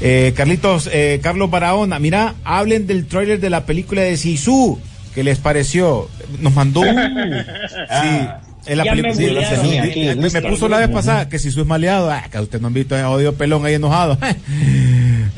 Eh, 0.00 0.32
Carlitos, 0.36 0.90
eh, 0.92 1.20
Carlos 1.22 1.50
Barahona, 1.50 1.98
mira, 1.98 2.34
hablen 2.44 2.86
del 2.86 3.06
tráiler 3.06 3.40
de 3.40 3.50
la 3.50 3.64
película 3.64 4.02
de 4.02 4.16
Sisu, 4.16 4.78
¿qué 5.14 5.24
les 5.24 5.38
pareció? 5.38 6.08
Nos 6.40 6.54
mandó, 6.54 6.80
uh, 6.80 6.84
sí, 6.84 8.28
en 8.66 8.78
la 8.78 8.84
película, 8.84 9.08
me 9.08 9.14
sí, 9.14 9.26
bullearon. 9.26 9.66
sí, 9.66 9.78
aquí, 9.78 10.14
me, 10.16 10.42
puso 10.42 10.68
la 10.68 10.78
vez 10.78 10.88
pasada 10.88 11.28
que 11.28 11.38
Sisu 11.38 11.62
es 11.62 11.66
maleado, 11.66 12.10
ah, 12.10 12.24
que 12.30 12.38
ustedes 12.38 12.60
no 12.60 12.68
han 12.68 12.74
visto 12.74 12.94
ese 12.94 13.04
odio 13.04 13.34
pelón 13.34 13.64
ahí 13.64 13.74
enojado. 13.74 14.18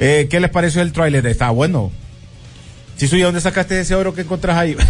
Eh, 0.01 0.29
¿Qué 0.31 0.39
les 0.39 0.51
pareció 0.51 0.81
el 0.81 0.93
tráiler? 0.93 1.27
Está 1.27 1.51
bueno. 1.51 1.91
Sisu, 2.95 3.17
¿y 3.17 3.23
dónde 3.23 3.41
sacaste 3.41 3.81
ese 3.81 3.97
oro 3.97 4.15
que 4.15 4.21
encontrás 4.21 4.57
ahí? 4.57 4.77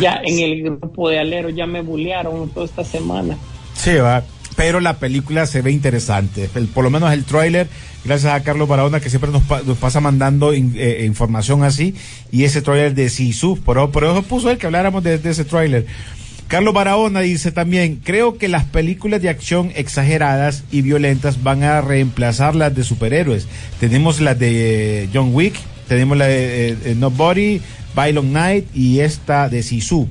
Ya 0.00 0.20
en 0.22 0.38
el 0.38 0.62
grupo 0.62 1.08
de 1.08 1.18
Alero 1.18 1.48
ya 1.48 1.66
me 1.66 1.80
bullearon 1.80 2.48
toda 2.50 2.66
esta 2.66 2.84
semana. 2.84 3.36
Sí, 3.74 3.94
va. 3.94 4.22
Pero 4.58 4.80
la 4.80 4.98
película 4.98 5.46
se 5.46 5.62
ve 5.62 5.70
interesante. 5.70 6.50
Por 6.74 6.82
lo 6.82 6.90
menos 6.90 7.12
el 7.12 7.22
tráiler, 7.24 7.68
gracias 8.04 8.32
a 8.34 8.42
Carlos 8.42 8.66
Barahona 8.68 8.98
que 8.98 9.08
siempre 9.08 9.30
nos, 9.30 9.44
pa- 9.44 9.62
nos 9.64 9.78
pasa 9.78 10.00
mandando 10.00 10.52
in- 10.52 10.74
eh, 10.76 11.04
información 11.06 11.62
así. 11.62 11.94
Y 12.32 12.42
ese 12.42 12.60
tráiler 12.60 12.92
de 12.92 13.08
Sisu. 13.08 13.60
Por, 13.60 13.78
eso 13.78 14.22
puso 14.24 14.50
él 14.50 14.58
que 14.58 14.66
habláramos 14.66 15.04
de, 15.04 15.14
ese 15.22 15.44
tráiler. 15.44 15.86
Carlos 16.48 16.74
Barahona 16.74 17.20
dice 17.20 17.52
también, 17.52 18.00
creo 18.02 18.36
que 18.36 18.48
las 18.48 18.64
películas 18.64 19.22
de 19.22 19.28
acción 19.28 19.70
exageradas 19.76 20.64
y 20.72 20.82
violentas 20.82 21.44
van 21.44 21.62
a 21.62 21.80
reemplazar 21.80 22.56
las 22.56 22.74
de 22.74 22.82
superhéroes. 22.82 23.46
Tenemos 23.78 24.20
las 24.20 24.40
de 24.40 25.04
eh, 25.04 25.08
John 25.14 25.30
Wick, 25.34 25.54
tenemos 25.86 26.16
la 26.18 26.26
de 26.26 26.70
eh, 26.70 26.76
eh, 26.84 26.94
Nobody, 26.96 27.60
Violent 27.94 28.32
Night 28.32 28.66
y 28.74 29.00
esta 29.00 29.48
de 29.48 29.62
Sisu 29.62 30.08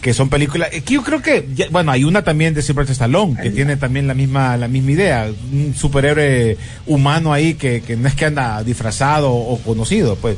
que 0.00 0.12
son 0.14 0.28
películas 0.28 0.68
eh, 0.72 0.82
que 0.82 0.94
yo 0.94 1.02
creo 1.02 1.22
que 1.22 1.48
ya- 1.54 1.68
bueno 1.70 1.90
hay 1.92 2.04
una 2.04 2.22
también 2.22 2.54
de 2.54 2.62
Sylvester 2.62 2.92
Stallone 2.92 3.36
que 3.40 3.50
tiene 3.50 3.76
también 3.76 4.06
la 4.06 4.14
misma 4.14 4.56
la 4.56 4.68
misma 4.68 4.90
idea 4.92 5.28
un 5.52 5.74
superhéroe 5.74 6.56
humano 6.86 7.32
ahí 7.32 7.54
que, 7.54 7.80
que 7.80 7.96
no 7.96 8.06
es 8.06 8.14
que 8.14 8.26
anda 8.26 8.62
disfrazado 8.62 9.32
o 9.34 9.58
conocido 9.58 10.16
pues 10.16 10.36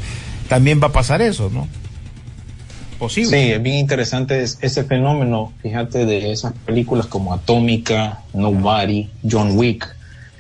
también 0.48 0.80
va 0.82 0.86
a 0.88 0.92
pasar 0.92 1.20
eso 1.22 1.50
no 1.52 1.68
posible 2.98 3.30
Sí, 3.30 3.52
es 3.52 3.62
bien 3.62 3.76
interesante 3.76 4.42
es- 4.42 4.59
ese 4.61 4.82
fenómeno, 4.84 5.52
fíjate, 5.62 6.04
de 6.06 6.32
esas 6.32 6.52
películas 6.66 7.06
como 7.06 7.32
Atómica, 7.32 8.20
Nobody, 8.34 9.09
John 9.28 9.56
Wick. 9.56 9.86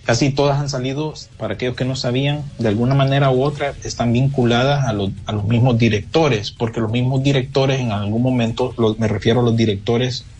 Casi 0.08 0.32
todas 0.34 0.58
han 0.58 0.70
salido, 0.70 1.12
para 1.36 1.54
aquellos 1.54 1.76
que 1.76 1.84
no 1.84 1.94
sabían, 1.94 2.52
de 2.58 2.68
alguna 2.68 2.94
manera 2.94 3.30
u 3.30 3.42
otra 3.44 3.76
están 3.82 4.12
vinculadas 4.12 4.84
a, 4.86 4.92
los- 4.94 5.12
a 5.26 5.32
los 5.32 5.44
mismos 5.44 5.76
directores, 5.78 6.50
porque 6.50 6.80
los 6.80 6.90
mismos 6.90 7.22
directores 7.22 7.78
en 7.80 7.92
algún 7.92 8.22
momento, 8.22 8.74
me 8.98 9.06
refiero 9.08 9.40
a 9.40 9.42
los 9.44 9.54
directores 9.56 10.30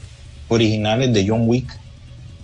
originales 0.49 1.13
de 1.13 1.27
John 1.29 1.43
Wick, 1.47 1.71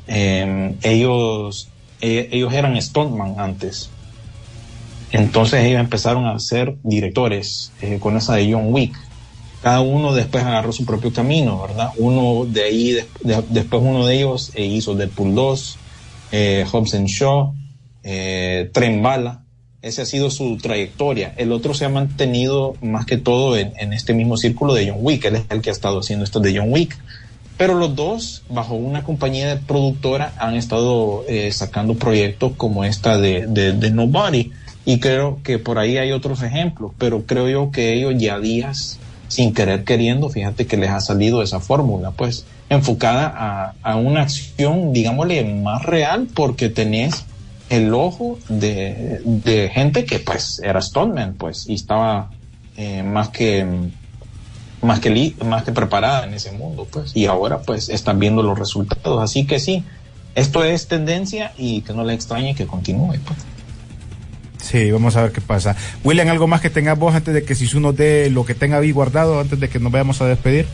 eh, 0.07 0.79
ellos, 0.83 1.75
eh, 2.01 2.29
ellos 2.33 2.53
eran 2.55 2.81
stuntman 2.83 3.37
antes. 3.39 3.97
Entonces 5.11 5.65
ellos 5.65 5.81
empezaron 5.81 6.27
a 6.27 6.39
ser 6.39 6.77
directores 6.83 7.75
eh, 7.79 7.99
con 8.01 8.17
esa 8.17 8.35
de 8.37 8.53
John 8.53 8.67
Wick 8.73 8.97
cada 9.61 9.83
uno 9.83 10.15
después 10.15 10.45
agarró 10.45 10.73
su 10.73 10.87
propio 10.87 11.13
camino, 11.13 11.61
¿verdad? 11.61 11.91
Uno 11.97 12.47
de 12.49 12.65
ahí, 12.65 12.93
de- 12.93 13.13
después 13.51 13.83
uno 13.85 14.07
de 14.07 14.17
ellos 14.17 14.53
eh, 14.55 14.65
hizo 14.67 14.95
Deadpool 14.97 15.35
2, 15.35 15.84
eh, 16.37 16.67
Hobbs 16.71 16.95
Shaw, 17.07 17.55
eh, 18.03 18.69
Bala. 19.01 19.45
Esa 19.83 20.03
ha 20.03 20.07
sido 20.07 20.31
su 20.31 20.57
trayectoria. 20.57 21.33
El 21.37 21.53
otro 21.53 21.75
se 21.75 21.85
ha 21.85 21.89
mantenido 21.89 22.75
más 22.83 23.07
que 23.07 23.19
todo 23.19 23.57
en, 23.57 23.93
este 23.93 24.15
mismo 24.15 24.37
círculo 24.37 24.75
de 24.75 24.91
John 24.91 24.99
Wick. 25.01 25.27
Él 25.27 25.37
es 25.37 25.45
el 25.51 25.61
que 25.61 25.71
ha 25.71 25.73
estado 25.73 26.01
haciendo 26.01 26.25
esto 26.25 26.41
de 26.41 26.59
John 26.59 26.73
Wick. 26.73 26.99
Pero 27.57 27.75
los 27.75 27.95
dos, 27.95 28.43
bajo 28.49 28.75
una 28.75 29.05
compañía 29.05 29.61
productora, 29.65 30.33
han 30.39 30.57
estado 30.57 31.25
eh, 31.29 31.53
sacando 31.53 31.95
proyectos 31.95 32.53
como 32.57 32.83
esta 32.85 33.19
de, 33.19 33.47
de, 33.47 33.73
de 33.73 33.91
Nobody. 33.91 34.51
Y 34.87 34.99
creo 34.99 35.39
que 35.45 35.59
por 35.59 35.79
ahí 35.79 35.99
hay 35.99 36.11
otros 36.11 36.43
ejemplos, 36.43 36.93
pero 36.99 37.27
creo 37.27 37.49
yo 37.49 37.71
que 37.71 37.93
ellos 37.93 38.15
ya 38.17 38.41
días, 38.41 38.99
sin 39.29 39.53
querer 39.55 39.85
queriendo, 39.85 40.29
fíjate 40.29 40.67
que 40.67 40.77
les 40.77 40.91
ha 40.91 41.01
salido 41.01 41.43
esa 41.43 41.61
fórmula, 41.61 42.11
pues, 42.13 42.45
enfocada 42.69 43.33
a, 43.37 43.75
a 43.83 43.97
una 43.97 44.23
acción, 44.23 44.93
digámosle, 44.93 45.45
más 45.45 45.83
real, 45.85 46.29
porque 46.35 46.69
tenés 46.69 47.25
el 47.71 47.93
ojo 47.95 48.39
de, 48.49 49.21
de 49.25 49.71
gente 49.73 50.05
que, 50.05 50.19
pues, 50.19 50.61
era 50.63 50.81
Stoneman, 50.81 51.35
pues, 51.35 51.69
y 51.69 51.75
estaba 51.75 52.31
eh, 52.77 53.03
más 53.03 53.29
que 53.31 53.67
más 54.83 55.01
que 55.01 55.09
li- 55.09 55.35
más 55.47 55.63
que 55.65 55.73
preparada 55.73 56.25
en 56.27 56.35
ese 56.35 56.53
mundo, 56.53 56.87
pues, 56.91 57.17
y 57.17 57.25
ahora, 57.27 57.61
pues, 57.63 57.89
están 57.89 58.19
viendo 58.19 58.43
los 58.43 58.59
resultados, 58.59 59.23
así 59.23 59.47
que 59.47 59.59
sí, 59.59 59.83
esto 60.35 60.63
es 60.65 60.89
tendencia 60.89 61.53
y 61.57 61.81
que 61.83 61.95
no 61.95 62.05
le 62.05 62.13
extrañe 62.13 62.55
que 62.55 62.67
continúe, 62.67 63.15
pues. 63.25 63.39
Sí 64.65 64.91
vamos 64.91 65.15
a 65.17 65.23
ver 65.23 65.33
qué 65.33 65.41
pasa 65.41 65.77
William 66.03 66.29
algo 66.29 66.47
más 66.47 66.61
que 66.61 66.71
tengas 66.71 66.99
vos 66.99 67.15
antes 67.15 67.35
de 67.35 67.45
que 67.45 67.55
si 67.55 67.69
uno 67.77 67.93
dé 67.93 68.31
lo 68.31 68.45
que 68.45 68.55
tenga 68.55 68.79
ahí 68.79 68.91
guardado 68.93 69.39
antes 69.41 69.61
de 69.61 69.69
que 69.69 69.79
nos 69.79 69.93
vayamos 69.93 70.21
a 70.23 70.27
despedir 70.27 70.67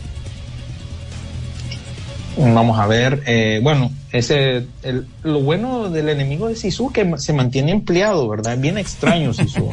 Vamos 2.37 2.79
a 2.79 2.87
ver, 2.87 3.21
eh, 3.27 3.59
bueno, 3.61 3.91
ese, 4.13 4.65
el- 4.83 5.05
lo 5.21 5.41
bueno 5.41 5.89
del 5.89 6.07
enemigo 6.09 6.47
de 6.47 6.55
Sisu 6.55 6.91
que 6.91 7.13
se 7.17 7.33
mantiene 7.33 7.71
empleado, 7.73 8.27
¿verdad? 8.29 8.53
Es 8.53 8.61
bien 8.61 8.77
extraño 8.77 9.33
Sisu, 9.35 9.69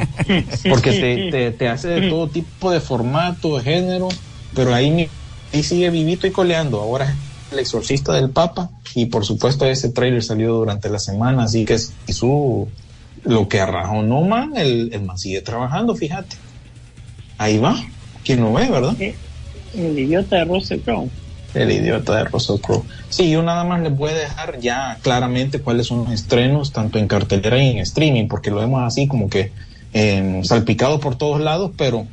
porque 0.69 0.91
te, 0.91 1.31
te, 1.31 1.51
te 1.51 1.67
hace 1.69 1.87
de 1.87 2.09
todo 2.09 2.27
tipo 2.27 2.69
de 2.69 2.81
formato, 2.81 3.57
de 3.57 3.63
género, 3.63 4.09
pero 4.53 4.73
ahí, 4.75 5.07
ahí 5.53 5.63
sigue 5.63 5.89
vivito 5.89 6.27
y 6.27 6.31
coleando. 6.31 6.81
Ahora 6.81 7.05
es 7.05 7.53
el 7.53 7.59
exorcista 7.59 8.11
del 8.13 8.29
Papa 8.29 8.69
y 8.93 9.05
por 9.05 9.25
supuesto 9.25 9.65
ese 9.65 9.89
trailer 9.89 10.21
salió 10.21 10.53
durante 10.55 10.89
la 10.89 10.99
semana, 10.99 11.43
así 11.45 11.63
que 11.63 11.77
Sisu, 11.79 12.67
lo 13.23 13.47
que 13.47 13.59
arrajó 13.59 14.01
no 14.01 14.21
man, 14.21 14.53
el, 14.55 14.89
el 14.93 15.01
man 15.03 15.17
sigue 15.17 15.41
trabajando, 15.41 15.95
fíjate. 15.95 16.35
Ahí 17.37 17.57
va, 17.57 17.75
quien 18.23 18.41
lo 18.41 18.53
ve, 18.53 18.69
¿verdad? 18.69 18.95
El 19.73 19.97
idiota 19.97 20.37
de 20.37 20.45
Russell 20.45 20.79
Crowe. 20.79 21.09
El 21.53 21.71
idiota 21.71 22.15
de 22.17 22.25
Russell 22.25 22.59
Crowe. 22.59 22.83
Sí, 23.09 23.29
yo 23.31 23.41
nada 23.41 23.63
más 23.63 23.81
les 23.81 23.95
voy 23.95 24.11
a 24.11 24.15
dejar 24.15 24.59
ya 24.59 24.97
claramente 25.01 25.61
cuáles 25.61 25.87
son 25.87 26.03
los 26.03 26.11
estrenos, 26.11 26.71
tanto 26.71 26.99
en 26.99 27.07
cartelera 27.07 27.61
y 27.61 27.71
en 27.71 27.77
streaming, 27.79 28.27
porque 28.27 28.51
lo 28.51 28.57
vemos 28.57 28.83
así 28.83 29.07
como 29.07 29.29
que 29.29 29.51
eh, 29.93 30.41
salpicado 30.43 30.99
por 30.99 31.15
todos 31.15 31.41
lados, 31.41 31.71
pero 31.77 32.05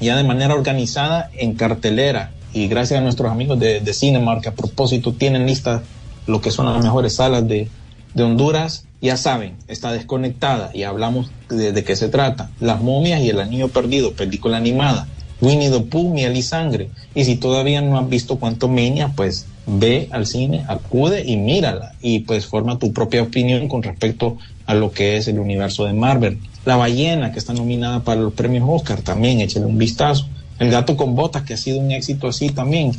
ya 0.00 0.16
de 0.16 0.24
manera 0.24 0.54
organizada 0.54 1.30
en 1.36 1.54
cartelera. 1.54 2.32
Y 2.52 2.66
gracias 2.66 2.98
a 2.98 3.02
nuestros 3.02 3.30
amigos 3.30 3.60
de, 3.60 3.80
de 3.80 3.92
Cinemark, 3.92 4.42
que 4.42 4.48
a 4.48 4.54
propósito 4.54 5.12
tienen 5.12 5.46
lista 5.46 5.82
lo 6.26 6.40
que 6.40 6.50
son 6.50 6.66
las 6.66 6.82
mejores 6.82 7.16
salas 7.16 7.46
de, 7.46 7.68
de 8.14 8.22
Honduras, 8.22 8.86
ya 9.00 9.16
saben, 9.16 9.56
está 9.68 9.92
desconectada 9.92 10.70
y 10.74 10.82
hablamos 10.82 11.30
de, 11.48 11.72
de 11.72 11.84
qué 11.84 11.96
se 11.96 12.08
trata. 12.08 12.50
Las 12.60 12.80
momias 12.82 13.20
y 13.20 13.30
el 13.30 13.40
anillo 13.40 13.68
perdido, 13.68 14.12
película 14.12 14.56
animada. 14.56 15.08
Winnie 15.40 15.70
the 15.70 15.80
Pooh, 15.80 16.12
miel 16.12 16.36
y 16.36 16.42
sangre. 16.42 16.90
Y 17.14 17.24
si 17.24 17.36
todavía 17.36 17.80
no 17.80 17.98
has 17.98 18.08
visto 18.08 18.38
Quantumania, 18.38 19.12
pues 19.16 19.46
ve 19.66 20.08
al 20.10 20.26
cine, 20.26 20.64
acude 20.68 21.24
y 21.24 21.36
mírala. 21.36 21.94
Y 22.02 22.20
pues 22.20 22.46
forma 22.46 22.78
tu 22.78 22.92
propia 22.92 23.22
opinión 23.22 23.68
con 23.68 23.82
respecto 23.82 24.36
a 24.66 24.74
lo 24.74 24.92
que 24.92 25.16
es 25.16 25.28
el 25.28 25.38
universo 25.38 25.86
de 25.86 25.94
Marvel. 25.94 26.38
La 26.66 26.76
ballena, 26.76 27.32
que 27.32 27.38
está 27.38 27.54
nominada 27.54 28.00
para 28.00 28.20
los 28.20 28.34
premios 28.34 28.68
Oscar, 28.68 29.00
también 29.00 29.40
échale 29.40 29.64
un 29.64 29.78
vistazo. 29.78 30.26
El 30.58 30.70
gato 30.70 30.94
con 30.96 31.14
botas, 31.14 31.42
que 31.44 31.54
ha 31.54 31.56
sido 31.56 31.78
un 31.78 31.90
éxito 31.90 32.28
así 32.28 32.50
también. 32.50 32.92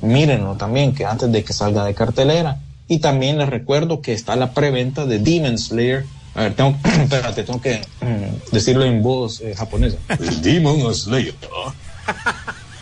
Mírenlo 0.00 0.54
también, 0.54 0.94
que 0.94 1.04
antes 1.04 1.30
de 1.32 1.42
que 1.42 1.52
salga 1.52 1.84
de 1.84 1.94
cartelera. 1.94 2.60
Y 2.88 2.98
también 3.00 3.38
les 3.38 3.48
recuerdo 3.48 4.00
que 4.00 4.12
está 4.12 4.34
la 4.34 4.52
preventa 4.52 5.04
de 5.06 5.18
Demon 5.18 5.58
Slayer. 5.58 6.06
A 6.34 6.42
ver, 6.42 6.54
tengo, 6.54 6.76
espérate, 6.84 7.42
tengo 7.44 7.60
que 7.60 7.80
mm, 8.00 8.52
decirlo 8.52 8.84
en 8.84 9.02
voz 9.02 9.40
eh, 9.40 9.54
japonesa. 9.54 9.98
Demon 10.42 10.94
Slayer. 10.94 11.34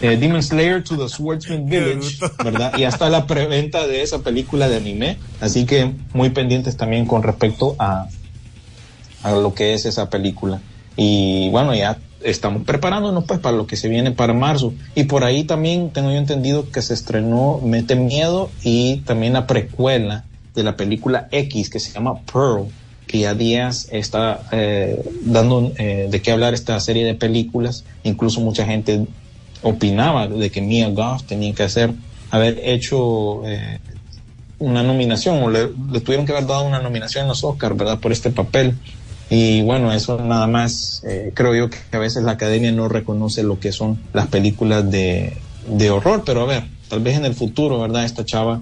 eh, 0.01 0.17
Demon 0.17 0.43
Slayer 0.43 0.85
to 0.85 0.97
the 0.97 1.09
Swordsman 1.09 1.67
Village, 1.67 2.19
¿verdad? 2.45 2.79
Y 2.79 2.85
hasta 2.85 3.09
la 3.11 3.27
preventa 3.27 3.87
de 3.87 4.03
esa 4.03 4.21
película 4.21 4.69
de 4.69 4.77
anime. 4.77 5.19
Así 5.41 5.65
que 5.67 5.93
muy 6.13 6.31
pendientes 6.31 6.77
también 6.77 7.07
con 7.07 7.23
respecto 7.23 7.75
a, 7.79 8.07
a 9.23 9.33
lo 9.33 9.55
que 9.55 9.75
es 9.75 9.87
esa 9.87 10.09
película. 10.09 10.61
Y 10.97 11.49
bueno, 11.51 11.75
ya 11.75 11.99
estamos 12.27 12.65
preparándonos 12.65 13.25
pues 13.25 13.41
para 13.41 13.57
lo 13.57 13.67
que 13.67 13.77
se 13.77 13.89
viene 13.89 14.11
para 14.11 14.33
marzo. 14.33 14.75
Y 14.95 15.05
por 15.05 15.25
ahí 15.25 15.45
también 15.45 15.91
tengo 15.91 16.11
yo 16.11 16.17
entendido 16.17 16.71
que 16.71 16.83
se 16.83 16.95
estrenó 16.95 17.61
Mete 17.63 17.97
Miedo 17.97 18.51
y 18.63 18.99
también 18.99 19.33
la 19.33 19.47
precuela 19.47 20.25
de 20.55 20.63
la 20.63 20.77
película 20.77 21.29
X 21.31 21.71
que 21.71 21.79
se 21.79 21.93
llama 21.93 22.21
Pearl, 22.33 22.67
que 23.07 23.21
ya 23.21 23.35
días 23.35 23.89
está 23.93 24.41
eh, 24.51 25.01
dando 25.23 25.73
eh, 25.79 26.09
de 26.11 26.23
qué 26.23 26.33
hablar 26.33 26.55
esta 26.55 26.79
serie 26.81 27.05
de 27.05 27.15
películas. 27.15 27.85
Incluso 28.03 28.41
mucha 28.41 28.67
gente 28.67 29.07
opinaba 29.63 30.27
de 30.27 30.51
que 30.51 30.61
Mia 30.61 30.89
Goff 30.89 31.23
tenía 31.25 31.55
que 31.55 31.63
hacer, 31.63 31.93
haber 32.31 32.61
hecho 32.63 33.47
eh, 33.47 33.79
una 34.59 34.83
nominación 34.83 35.43
o 35.43 35.51
le, 35.51 35.69
le, 35.93 36.01
tuvieron 36.01 36.27
que 36.27 36.33
haber 36.33 36.47
dado 36.47 36.65
una 36.65 36.81
nominación 36.81 37.23
en 37.23 37.29
los 37.29 37.45
Oscars, 37.45 37.77
¿verdad? 37.77 38.01
Por 38.01 38.13
este 38.13 38.31
papel. 38.31 38.75
Y 39.29 39.63
bueno, 39.63 39.93
eso 39.93 40.21
nada 40.23 40.47
más, 40.47 41.03
eh, 41.05 41.33
creo 41.35 41.55
yo 41.55 41.69
que 41.69 41.79
a 41.93 41.99
veces 41.99 42.23
la 42.23 42.33
academia 42.33 42.71
no 42.71 42.89
reconoce 42.89 43.43
lo 43.43 43.59
que 43.59 43.73
son 43.73 43.99
las 44.13 44.29
películas 44.29 44.89
de, 44.91 45.37
de 45.69 45.91
horror, 45.91 46.23
pero 46.25 46.43
a 46.43 46.47
ver, 46.47 46.65
tal 46.89 47.01
vez 47.01 47.17
en 47.17 47.25
el 47.25 47.35
futuro, 47.35 47.81
¿verdad? 47.81 48.05
Esta 48.05 48.25
chava 48.25 48.61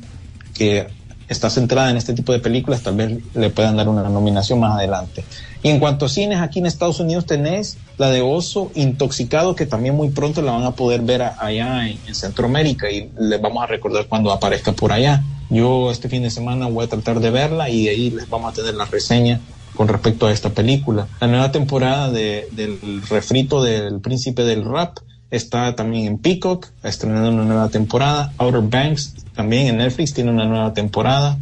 que 0.54 0.86
está 1.28 1.50
centrada 1.50 1.90
en 1.90 1.96
este 1.96 2.14
tipo 2.14 2.32
de 2.32 2.38
películas, 2.38 2.82
tal 2.82 2.96
vez 2.96 3.18
le 3.34 3.50
puedan 3.50 3.76
dar 3.76 3.88
una 3.88 4.08
nominación 4.08 4.60
más 4.60 4.76
adelante. 4.76 5.24
Y 5.62 5.68
en 5.68 5.80
cuanto 5.80 6.06
a 6.06 6.08
cines, 6.08 6.40
aquí 6.40 6.58
en 6.58 6.66
Estados 6.66 7.00
Unidos 7.00 7.26
tenés 7.26 7.78
la 7.98 8.10
de 8.10 8.22
Oso 8.22 8.70
Intoxicado, 8.74 9.54
que 9.54 9.66
también 9.66 9.94
muy 9.94 10.10
pronto 10.10 10.42
la 10.42 10.52
van 10.52 10.64
a 10.64 10.72
poder 10.72 11.02
ver 11.02 11.22
allá 11.22 11.88
en, 11.88 11.98
en, 12.06 12.14
Centroamérica 12.14 12.90
y 12.90 13.10
les 13.18 13.40
vamos 13.40 13.62
a 13.62 13.66
recordar 13.66 14.06
cuando 14.06 14.32
aparezca 14.32 14.72
por 14.72 14.92
allá. 14.92 15.22
Yo 15.50 15.90
este 15.90 16.08
fin 16.08 16.22
de 16.22 16.30
semana 16.30 16.68
voy 16.68 16.84
a 16.84 16.88
tratar 16.88 17.20
de 17.20 17.30
verla 17.30 17.68
y 17.68 17.84
de 17.84 17.90
ahí 17.90 18.10
les 18.10 18.28
vamos 18.28 18.52
a 18.52 18.54
tener 18.54 18.74
la 18.74 18.86
reseña 18.86 19.40
con 19.74 19.88
respecto 19.88 20.26
a 20.26 20.32
esta 20.32 20.50
película. 20.50 21.06
La 21.20 21.26
nueva 21.26 21.52
temporada 21.52 22.10
de, 22.10 22.48
del 22.52 23.02
refrito 23.08 23.62
del 23.62 24.00
príncipe 24.00 24.44
del 24.44 24.64
rap 24.64 24.98
está 25.30 25.74
también 25.74 26.06
en 26.06 26.18
Peacock, 26.18 26.68
estrenando 26.82 27.30
una 27.30 27.44
nueva 27.44 27.68
temporada. 27.68 28.32
Outer 28.38 28.62
Banks 28.62 29.14
también 29.34 29.66
en 29.66 29.78
Netflix 29.78 30.14
tiene 30.14 30.30
una 30.30 30.44
nueva 30.44 30.72
temporada. 30.72 31.36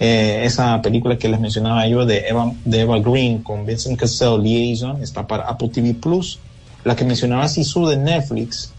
Eh, 0.00 0.42
esa 0.44 0.80
película 0.80 1.18
que 1.18 1.28
les 1.28 1.38
mencionaba 1.38 1.86
yo 1.86 2.06
de 2.06 2.26
Eva, 2.28 2.52
de 2.64 2.80
Eva 2.80 2.98
Green 2.98 3.42
con 3.42 3.66
Vincent 3.66 3.98
Cassell, 3.98 4.42
Liaison, 4.42 5.02
está 5.02 5.26
para 5.26 5.44
Apple 5.44 5.68
TV 5.68 5.94
Plus. 5.94 6.38
La 6.84 6.96
que 6.96 7.04
mencionaba 7.04 7.46
Sisu 7.46 7.86
de 7.86 7.98
Netflix, 7.98 8.72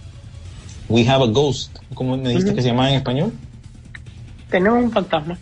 We 0.90 1.08
Have 1.08 1.26
a 1.26 1.28
Ghost, 1.28 1.78
¿cómo 1.94 2.18
me 2.18 2.30
dijiste 2.30 2.50
uh 2.50 2.54
-huh. 2.54 2.56
que 2.56 2.62
se 2.64 2.68
llamaba 2.70 2.90
en 2.90 2.96
español? 2.96 3.32
Tenemos 4.50 4.84
un 4.84 4.92
fantasma. 4.92 5.38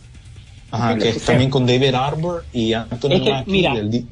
Ajá, 0.72 0.96
que 0.98 1.10
es 1.10 1.24
también 1.26 1.50
con 1.50 1.66
David 1.66 1.96
Arbor 1.96 2.46
y 2.54 2.74
Anthony 2.74 3.12
es 3.14 3.22
que, 3.22 3.32
Mackie 3.32 3.52
mira, 3.52 3.74
di- 3.82 4.06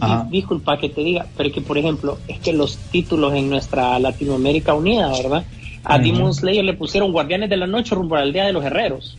Ajá. 0.00 0.26
disculpa 0.30 0.78
que 0.78 0.88
te 0.88 1.02
diga, 1.02 1.26
pero 1.36 1.50
que 1.52 1.60
por 1.60 1.76
ejemplo, 1.78 2.18
es 2.28 2.38
que 2.38 2.52
los 2.52 2.76
títulos 2.90 3.34
en 3.34 3.48
nuestra 3.50 3.98
Latinoamérica 3.98 4.74
Unida, 4.74 5.10
¿verdad? 5.10 5.44
A 5.84 5.96
Ujú. 5.96 6.04
Demon 6.04 6.34
Slayer 6.34 6.64
le 6.64 6.74
pusieron 6.74 7.10
Guardianes 7.12 7.50
de 7.50 7.56
la 7.56 7.66
Noche 7.66 7.94
rumbo 7.94 8.16
al 8.16 8.32
Día 8.32 8.44
de 8.46 8.52
los 8.52 8.64
Herreros. 8.64 9.16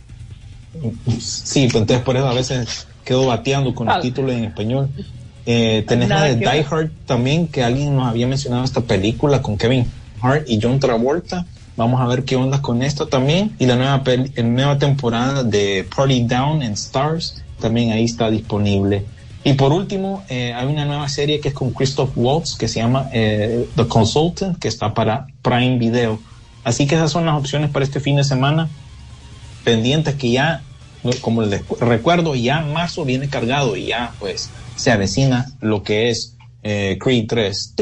Sí, 1.18 1.66
pues 1.66 1.74
entonces 1.82 2.00
por 2.00 2.16
eso 2.16 2.28
a 2.28 2.34
veces 2.34 2.86
quedo 3.04 3.26
bateando 3.26 3.74
con 3.74 3.88
Ah. 3.88 3.94
los 3.94 4.02
títulos 4.02 4.32
en 4.32 4.44
español. 4.44 4.88
Eh, 5.46 5.84
tenés 5.88 6.08
la 6.08 6.24
de 6.24 6.36
Die 6.36 6.44
ver. 6.46 6.66
Hard 6.70 6.90
también, 7.06 7.48
que 7.48 7.62
alguien 7.64 7.96
nos 7.96 8.06
había 8.06 8.26
mencionado 8.26 8.62
esta 8.62 8.82
película 8.82 9.42
con 9.42 9.56
Kevin 9.56 9.86
Hart 10.22 10.48
y 10.48 10.58
John 10.62 10.78
Travolta. 10.78 11.44
Vamos 11.80 11.98
a 12.02 12.06
ver 12.06 12.24
qué 12.26 12.36
onda 12.36 12.60
con 12.60 12.82
esto 12.82 13.06
también. 13.06 13.56
Y 13.58 13.64
la 13.64 13.74
nueva, 13.74 14.02
peli- 14.04 14.30
la 14.36 14.42
nueva 14.42 14.78
temporada 14.78 15.42
de 15.44 15.88
Party 15.96 16.24
Down 16.24 16.62
and 16.62 16.74
Stars 16.74 17.42
también 17.58 17.90
ahí 17.92 18.04
está 18.04 18.28
disponible. 18.30 19.06
Y 19.44 19.54
por 19.54 19.72
último, 19.72 20.22
eh, 20.28 20.52
hay 20.52 20.66
una 20.66 20.84
nueva 20.84 21.08
serie 21.08 21.40
que 21.40 21.48
es 21.48 21.54
con 21.54 21.70
Christoph 21.70 22.10
Waltz 22.16 22.54
que 22.58 22.68
se 22.68 22.80
llama 22.80 23.08
eh, 23.14 23.66
The 23.76 23.86
Consultant, 23.86 24.58
que 24.58 24.68
está 24.68 24.92
para 24.92 25.26
Prime 25.40 25.78
Video. 25.78 26.18
Así 26.64 26.86
que 26.86 26.96
esas 26.96 27.10
son 27.10 27.24
las 27.24 27.34
opciones 27.38 27.70
para 27.70 27.82
este 27.82 27.98
fin 27.98 28.16
de 28.16 28.24
semana 28.24 28.68
pendientes 29.64 30.16
que 30.16 30.32
ya, 30.32 30.62
como 31.22 31.40
les 31.40 31.62
recuerdo, 31.80 32.34
ya 32.34 32.60
marzo 32.60 33.06
viene 33.06 33.30
cargado 33.30 33.74
y 33.76 33.86
ya 33.86 34.12
pues 34.18 34.50
se 34.76 34.90
avecina 34.92 35.46
lo 35.62 35.82
que 35.82 36.10
es 36.10 36.36
eh, 36.62 36.98
Creed 37.00 37.24
3. 37.26 37.72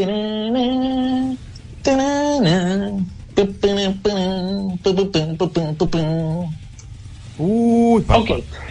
Uy. 7.39 8.03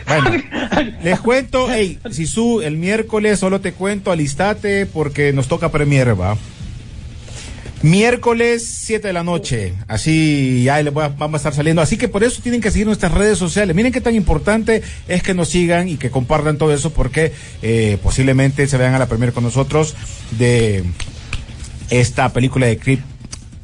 Bueno, 0.08 0.32
les 1.04 1.20
cuento, 1.22 1.68
hey, 1.72 2.00
Sisu, 2.12 2.62
el 2.62 2.76
miércoles 2.78 3.40
solo 3.40 3.62
te 3.62 3.72
cuento, 3.74 4.12
alistate 4.12 4.86
porque 4.86 5.32
nos 5.34 5.48
toca 5.48 5.72
premier, 5.72 6.20
va. 6.20 6.38
Miércoles 7.84 8.66
7 8.68 9.08
de 9.08 9.14
la 9.14 9.24
noche, 9.24 9.74
así 9.88 10.64
ya 10.64 10.82
le 10.82 10.90
voy 10.90 11.04
a- 11.04 11.10
vamos 11.10 11.36
a 11.36 11.38
estar 11.38 11.54
saliendo. 11.54 11.82
Así 11.82 11.96
que 11.96 12.08
por 12.08 12.24
eso 12.24 12.42
tienen 12.42 12.60
que 12.60 12.72
seguir 12.72 12.88
nuestras 12.88 13.12
redes 13.14 13.38
sociales. 13.38 13.76
Miren 13.76 13.92
qué 13.92 14.02
tan 14.02 14.16
importante 14.16 14.82
es 15.08 15.22
que 15.22 15.36
nos 15.36 15.50
sigan 15.50 15.88
y 15.88 15.98
que 15.98 16.10
compartan 16.10 16.58
todo 16.58 16.74
eso 16.74 16.92
porque 16.92 17.34
eh, 17.62 18.00
posiblemente 18.02 18.66
se 18.68 18.78
vean 18.78 18.96
a 18.96 19.00
la 19.00 19.06
premier 19.06 19.32
con 19.32 19.44
nosotros 19.44 19.96
de 20.40 20.86
esta 21.92 22.34
película 22.34 22.66
de 22.66 22.78
Creep 22.80 23.00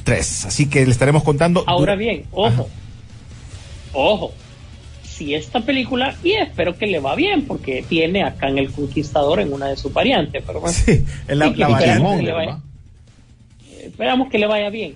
3. 0.04 0.46
Así 0.46 0.70
que 0.70 0.86
le 0.86 0.92
estaremos 0.92 1.24
contando. 1.24 1.64
Ahora 1.68 1.96
bien, 1.96 2.26
ojo, 2.32 2.68
ojo, 3.94 4.34
si 5.04 5.34
esta 5.36 5.62
película, 5.62 6.16
y 6.24 6.32
espero 6.32 6.78
que 6.78 6.88
le 6.88 7.00
va 7.00 7.16
bien, 7.16 7.46
porque 7.46 7.84
tiene 7.88 8.24
acá 8.24 8.48
en 8.50 8.58
El 8.58 8.72
Conquistador 8.72 9.40
en 9.40 9.54
una 9.54 9.68
de 9.68 9.78
sus 9.78 9.94
variantes, 9.94 10.44
pero 10.46 10.60
bueno, 10.60 10.76
Sí, 10.76 11.04
en 11.28 11.40
la, 11.40 11.48
Sí, 11.48 11.54
que 11.54 11.60
la 11.60 11.68
variante. 11.68 11.94
esperamos 11.94 12.18
que 12.18 12.24
le 12.26 12.32
vaya- 12.34 12.52
¿va? 12.52 12.62
esperamos 13.84 14.30
que 14.30 14.40
le 14.40 14.48
vaya 14.48 14.70
bien. 14.70 14.96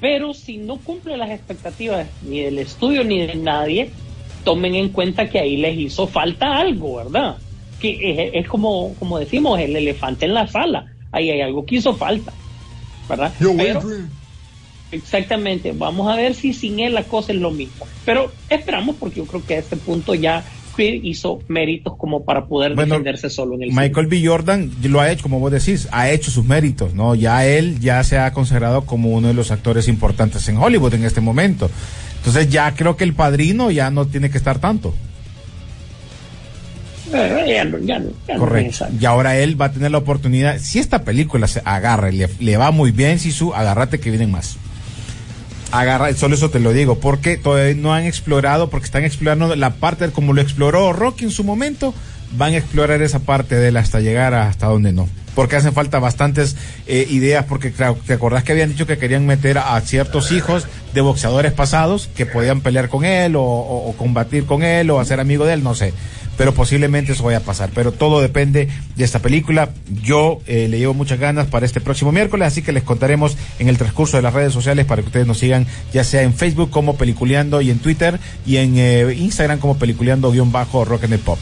Pero 0.00 0.32
si 0.34 0.58
no 0.58 0.76
cumple 0.76 1.16
las 1.16 1.30
expectativas 1.30 2.06
ni 2.22 2.40
del 2.40 2.58
estudio 2.58 3.02
ni 3.04 3.26
de 3.26 3.34
nadie, 3.34 3.90
tomen 4.44 4.74
en 4.76 4.90
cuenta 4.90 5.28
que 5.28 5.40
ahí 5.40 5.56
les 5.56 5.76
hizo 5.76 6.06
falta 6.06 6.56
algo, 6.56 6.96
¿verdad? 6.96 7.36
Que 7.80 7.98
es, 8.28 8.30
es 8.34 8.48
como, 8.48 8.94
como 8.98 9.18
decimos, 9.18 9.58
el 9.58 9.74
elefante 9.74 10.26
en 10.26 10.34
la 10.34 10.46
sala. 10.46 10.86
Ahí 11.10 11.30
hay 11.30 11.40
algo 11.40 11.64
que 11.66 11.76
hizo 11.76 11.94
falta, 11.94 12.32
¿verdad? 13.08 13.32
Pero- 13.56 13.82
Exactamente, 14.90 15.72
vamos 15.72 16.10
a 16.10 16.16
ver 16.16 16.34
si 16.34 16.52
sin 16.54 16.80
él 16.80 16.94
la 16.94 17.02
cosa 17.04 17.32
es 17.32 17.38
lo 17.38 17.50
mismo. 17.50 17.86
Pero 18.04 18.32
esperamos 18.48 18.96
porque 18.98 19.16
yo 19.16 19.26
creo 19.26 19.44
que 19.44 19.54
a 19.54 19.58
este 19.58 19.76
punto 19.76 20.14
ya 20.14 20.44
hizo 20.80 21.40
méritos 21.48 21.96
como 21.96 22.24
para 22.24 22.46
poder 22.46 22.76
Bueno, 22.76 22.94
defenderse 22.94 23.28
solo 23.30 23.56
en 23.56 23.64
el 23.64 23.72
Michael 23.72 24.06
B. 24.06 24.24
Jordan 24.24 24.70
lo 24.84 25.00
ha 25.00 25.10
hecho, 25.10 25.24
como 25.24 25.40
vos 25.40 25.50
decís, 25.50 25.88
ha 25.90 26.08
hecho 26.08 26.30
sus 26.30 26.44
méritos, 26.44 26.94
¿no? 26.94 27.16
Ya 27.16 27.44
él 27.44 27.80
ya 27.80 28.04
se 28.04 28.16
ha 28.16 28.32
consagrado 28.32 28.82
como 28.86 29.08
uno 29.10 29.26
de 29.26 29.34
los 29.34 29.50
actores 29.50 29.88
importantes 29.88 30.48
en 30.48 30.56
Hollywood 30.56 30.94
en 30.94 31.04
este 31.04 31.20
momento. 31.20 31.68
Entonces 32.18 32.48
ya 32.48 32.72
creo 32.76 32.96
que 32.96 33.02
el 33.02 33.12
padrino 33.12 33.72
ya 33.72 33.90
no 33.90 34.06
tiene 34.06 34.30
que 34.30 34.38
estar 34.38 34.60
tanto. 34.60 34.94
Eh, 37.12 37.44
ya 37.48 37.64
no- 37.64 37.78
ya 37.78 37.98
no- 37.98 38.10
ya 38.28 38.34
no 38.34 38.40
Correcto. 38.40 38.86
Y 39.00 39.04
ahora 39.06 39.36
él 39.38 39.60
va 39.60 39.66
a 39.66 39.72
tener 39.72 39.90
la 39.90 39.98
oportunidad. 39.98 40.58
Si 40.60 40.78
esta 40.78 41.02
película 41.04 41.46
se 41.48 41.60
agarra 41.64 42.12
y 42.12 42.18
le, 42.18 42.28
le 42.38 42.56
va 42.56 42.70
muy 42.70 42.90
bien, 42.92 43.18
Sisu, 43.18 43.52
agárrate 43.54 43.98
que 43.98 44.10
vienen 44.10 44.30
más. 44.30 44.58
Agarra, 45.70 46.14
solo 46.14 46.34
eso 46.34 46.48
te 46.50 46.60
lo 46.60 46.72
digo, 46.72 46.98
porque 46.98 47.36
todavía 47.36 47.74
no 47.74 47.92
han 47.92 48.04
explorado, 48.04 48.70
porque 48.70 48.86
están 48.86 49.04
explorando 49.04 49.54
la 49.54 49.74
parte 49.74 50.08
como 50.10 50.32
lo 50.32 50.40
exploró 50.40 50.92
Rocky 50.92 51.24
en 51.24 51.30
su 51.30 51.44
momento, 51.44 51.92
van 52.32 52.54
a 52.54 52.56
explorar 52.56 53.02
esa 53.02 53.20
parte 53.20 53.56
de 53.56 53.68
él 53.68 53.76
hasta 53.76 54.00
llegar 54.00 54.34
hasta 54.34 54.66
donde 54.66 54.92
no. 54.92 55.08
Porque 55.34 55.56
hacen 55.56 55.72
falta 55.72 55.98
bastantes 55.98 56.56
eh, 56.86 57.06
ideas, 57.10 57.44
porque 57.44 57.70
te 57.70 58.12
acordás 58.12 58.44
que 58.44 58.52
habían 58.52 58.70
dicho 58.70 58.86
que 58.86 58.98
querían 58.98 59.26
meter 59.26 59.58
a 59.58 59.80
ciertos 59.82 60.32
hijos 60.32 60.66
de 60.94 61.00
boxeadores 61.00 61.52
pasados 61.52 62.08
que 62.16 62.26
podían 62.26 62.60
pelear 62.60 62.88
con 62.88 63.04
él 63.04 63.34
o 63.36 63.94
combatir 63.96 64.46
con 64.46 64.62
él 64.62 64.90
o 64.90 64.98
hacer 64.98 65.20
amigo 65.20 65.44
de 65.44 65.54
él, 65.54 65.62
no 65.62 65.74
sé. 65.74 65.92
Pero 66.38 66.54
posiblemente 66.54 67.12
eso 67.12 67.24
vaya 67.24 67.38
a 67.38 67.42
pasar. 67.42 67.70
Pero 67.74 67.92
todo 67.92 68.22
depende 68.22 68.68
de 68.96 69.04
esta 69.04 69.18
película. 69.18 69.70
Yo 70.02 70.40
eh, 70.46 70.68
le 70.68 70.78
llevo 70.78 70.94
muchas 70.94 71.18
ganas 71.18 71.48
para 71.48 71.66
este 71.66 71.82
próximo 71.82 72.12
miércoles, 72.12 72.48
así 72.48 72.62
que 72.62 72.72
les 72.72 72.84
contaremos 72.84 73.36
en 73.58 73.68
el 73.68 73.76
transcurso 73.76 74.16
de 74.16 74.22
las 74.22 74.32
redes 74.32 74.54
sociales 74.54 74.86
para 74.86 75.02
que 75.02 75.08
ustedes 75.08 75.26
nos 75.26 75.38
sigan, 75.38 75.66
ya 75.92 76.04
sea 76.04 76.22
en 76.22 76.32
Facebook 76.32 76.70
como 76.70 76.96
Peliculeando 76.96 77.60
y 77.60 77.70
en 77.70 77.80
Twitter 77.80 78.18
y 78.46 78.56
en 78.56 78.78
eh, 78.78 79.14
Instagram 79.14 79.58
como 79.58 79.76
Peliculeando-Rock 79.76 81.04
and 81.04 81.18
Pop. 81.18 81.38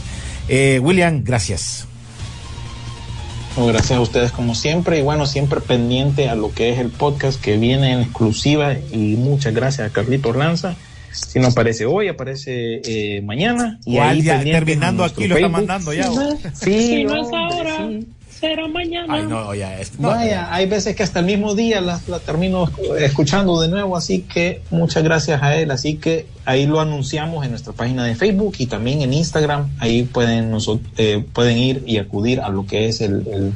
Eh, 0.49 0.81
William, 0.83 1.23
gracias. 1.23 1.87
Gracias 3.57 3.99
a 3.99 4.01
ustedes 4.03 4.33
como 4.33 4.55
siempre 4.55 4.99
y 4.99 5.03
bueno, 5.03 5.25
siempre 5.25 5.61
pendiente 5.61 6.29
a 6.29 6.35
lo 6.35 6.53
que 6.53 6.73
es 6.73 6.79
el 6.79 6.91
podcast 6.91 7.41
que 7.41 7.57
viene 7.57 7.93
en 7.93 8.01
exclusiva 8.01 8.75
y 8.93 9.17
muchas 9.17 9.55
gracias 9.55 9.89
a 9.89 9.93
Carlito 9.93 10.33
Lanza. 10.35 10.77
Si 11.17 11.39
no 11.41 11.49
aparece 11.49 11.87
hoy, 11.87 12.09
aparece 12.09 12.81
eh, 12.85 13.23
mañana. 13.23 13.79
Y 13.87 13.99
ahí 13.99 14.23
ya 14.23 14.43
terminando 14.43 15.05
aquí 15.05 15.27
lo 15.27 15.37
está 15.37 15.49
mandando 15.49 15.93
ya. 15.93 16.11
Sí, 16.55 16.79
Si 16.81 17.05
no 17.05 17.17
es 17.23 17.29
ahora. 17.33 17.77
sí. 17.89 18.07
será 18.41 18.69
mañana. 18.69 19.15
Ay, 19.15 19.23
no, 19.27 19.55
ya 19.55 19.79
es. 19.81 19.99
no, 19.99 20.09
Vaya, 20.09 20.53
hay 20.55 20.67
veces 20.67 20.95
que 20.95 21.03
hasta 21.03 21.21
el 21.21 21.27
mismo 21.27 21.55
día 21.55 21.81
la, 21.81 21.99
la 22.07 22.19
termino 22.19 22.71
escuchando 22.99 23.59
de 23.63 23.69
nuevo, 23.69 23.97
así 23.97 24.21
que 24.23 24.61
muchas 24.71 25.03
gracias 25.05 25.43
a 25.43 25.57
él. 25.57 25.71
Así 25.71 25.97
que 25.97 26.27
ahí 26.45 26.67
lo 26.67 26.81
anunciamos 26.81 27.45
en 27.45 27.51
nuestra 27.53 27.73
página 27.73 28.05
de 28.05 28.15
Facebook 28.15 28.57
y 28.59 28.67
también 28.67 29.01
en 29.03 29.15
Instagram. 29.15 29.71
Ahí 29.79 30.03
pueden, 30.03 30.51
noso- 30.53 30.81
eh, 30.99 31.25
pueden 31.33 31.57
ir 31.57 31.83
y 31.87 31.97
acudir 31.97 32.41
a 32.41 32.51
lo 32.51 32.67
que 32.67 32.89
es 32.89 33.01
el, 33.01 33.27
el- 33.27 33.53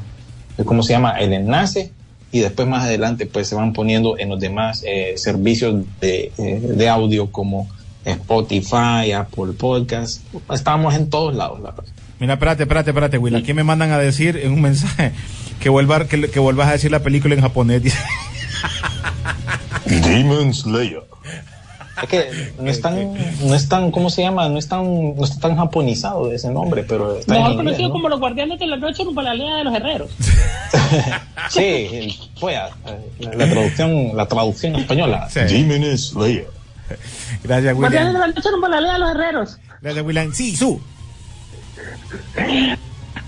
el- 0.57 0.65
¿cómo 0.65 0.83
se 0.83 0.95
llama? 0.95 1.19
El 1.21 1.35
enlace. 1.35 1.93
Y 2.33 2.41
después 2.41 2.69
más 2.69 2.85
adelante 2.85 3.27
pues 3.27 3.49
se 3.49 3.55
van 3.55 3.73
poniendo 3.73 4.19
en 4.19 4.29
los 4.29 4.41
demás 4.41 4.85
eh, 4.87 5.15
servicios 5.17 5.85
de, 6.01 6.33
eh, 6.39 6.61
de 6.61 6.89
audio 6.89 7.31
como 7.31 7.69
Spotify, 8.05 9.13
Apple 9.15 9.53
Podcast. 9.59 10.23
Estamos 10.53 10.95
en 10.95 11.11
todos 11.11 11.35
lados, 11.35 11.61
la 11.61 11.71
verdad. 11.73 11.93
Mira, 12.19 12.35
espérate, 12.35 12.65
espérate, 12.65 12.91
espérate, 12.91 13.19
Will. 13.19 13.37
Aquí 13.37 13.55
me 13.55 13.65
mandan 13.65 13.93
a 13.93 13.99
decir 13.99 14.37
en 14.37 14.53
un 14.53 14.61
mensaje 14.61 15.13
que, 15.59 15.69
vuelva, 15.69 16.07
que, 16.07 16.31
que 16.31 16.39
vuelvas 16.39 16.69
a 16.69 16.73
decir 16.73 16.91
la 16.91 17.01
película 17.01 17.35
en 17.35 17.41
japonés. 17.41 17.83
Demon 19.87 20.55
Slayer. 20.55 21.03
Es 22.03 22.09
que 22.09 22.53
no 22.59 22.71
es 22.71 22.81
tan, 22.81 23.15
no 23.47 23.55
es 23.55 23.69
tan, 23.69 23.91
¿cómo 23.91 24.11
se 24.11 24.23
llama? 24.23 24.49
No 24.49 24.59
es 24.59 24.69
tan, 24.69 25.17
no 25.17 25.25
está 25.25 25.49
tan 25.49 25.57
japonizado 25.57 26.31
ese 26.33 26.51
nombre, 26.51 26.83
pero 26.83 27.17
está 27.17 27.35
en 27.35 27.43
Mejor 27.43 27.53
inglés, 27.53 27.67
conocido 27.67 27.89
¿no? 27.89 27.93
como 27.93 28.09
los 28.09 28.21
guardianes 28.21 28.59
de 28.59 28.67
la 28.67 28.77
noche 28.77 29.05
rumbo 29.05 29.21
a 29.21 29.25
la 29.25 29.35
línea 29.35 29.57
de 29.57 29.65
los 29.65 29.75
herreros. 29.75 30.11
Sí, 31.51 32.17
ah, 32.57 32.71
la, 33.19 33.33
la 33.35 33.51
traducción, 33.51 34.17
la 34.17 34.27
traducción 34.27 34.77
española. 34.77 35.29
Sí. 35.31 35.41
Demon 35.41 35.99
Slayer. 35.99 36.47
Gracias, 37.43 37.75
Guardianes 37.75 38.13
de 38.13 38.19
William. 38.19 38.21
la 38.21 38.27
noche 38.27 38.51
rumbo 38.51 38.67
a 38.67 38.71
la 38.71 38.81
línea 38.81 38.93
de 38.95 38.99
los 38.99 39.11
herreros. 39.11 39.59
Gracias, 39.81 40.05
William. 40.05 40.33
Sí, 40.33 40.57
su. 40.57 40.81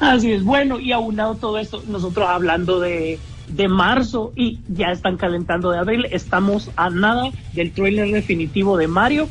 Así 0.01 0.33
es, 0.33 0.45
bueno, 0.45 0.81
y 0.81 0.93
aunado 0.93 1.37
todo 1.37 1.59
esto, 1.59 1.83
nosotros 1.87 2.29
hablando 2.29 2.81
de, 2.81 3.19
de 3.53 3.69
marzo 3.69 4.33
y 4.35 4.59
ya 4.69 4.91
están 4.91 5.17
calentando 5.17 5.71
de 5.71 5.79
abril, 5.79 6.07
estamos 6.11 6.71
a 6.77 6.91
nada 6.91 7.31
del 7.53 7.73
trailer 7.73 8.11
definitivo 8.11 8.77
de 8.77 8.89
Mario, 8.89 9.29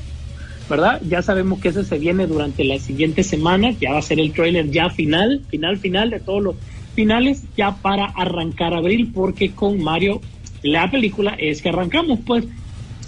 ¿verdad? 0.70 1.02
Ya 1.08 1.22
sabemos 1.22 1.60
que 1.60 1.70
ese 1.70 1.84
se 1.84 1.98
viene 1.98 2.28
durante 2.28 2.64
las 2.64 2.82
siguientes 2.84 3.28
semanas, 3.28 3.80
ya 3.80 3.92
va 3.92 4.00
a 4.00 4.04
ser 4.04 4.20
el 4.20 4.32
trailer 4.32 4.70
ya 4.70 4.90
final, 4.90 5.42
final, 5.50 5.78
final 5.78 6.10
de 6.10 6.20
todos 6.20 6.44
los 6.44 6.56
finales, 6.96 7.44
ya 7.58 7.76
para 7.76 8.06
arrancar 8.06 8.74
abril, 8.74 9.12
porque 9.14 9.52
con 9.52 9.82
Mario, 9.84 10.22
la 10.62 10.90
película 10.92 11.36
es 11.38 11.62
que 11.62 11.70
arrancamos, 11.70 12.20
pues. 12.26 12.46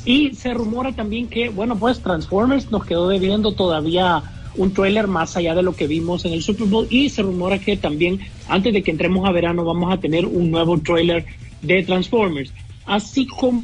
Y 0.06 0.34
se 0.36 0.54
rumora 0.54 0.92
también 0.92 1.28
que, 1.28 1.50
bueno, 1.50 1.78
pues 1.78 2.02
Transformers 2.02 2.72
nos 2.72 2.84
quedó 2.86 3.08
debiendo 3.08 3.54
todavía 3.54 4.22
un 4.56 4.74
trailer 4.74 5.08
más 5.08 5.36
allá 5.36 5.56
de 5.56 5.64
lo 5.64 5.76
que 5.76 5.88
vimos 5.88 6.26
en 6.26 6.34
el 6.34 6.44
Super 6.44 6.68
Bowl 6.68 6.88
y 6.90 7.10
se 7.10 7.22
rumora 7.22 7.60
que 7.60 7.78
también 7.78 8.20
antes 8.48 8.74
de 8.74 8.84
que 8.84 8.92
entremos 8.92 9.28
a 9.28 9.32
verano 9.32 9.64
vamos 9.64 9.94
a 9.94 9.98
tener 9.98 10.26
un 10.26 10.52
nuevo 10.52 10.78
trailer 10.80 11.26
de 11.62 11.84
Transformers, 11.84 12.52
así 12.86 13.26
como 13.26 13.64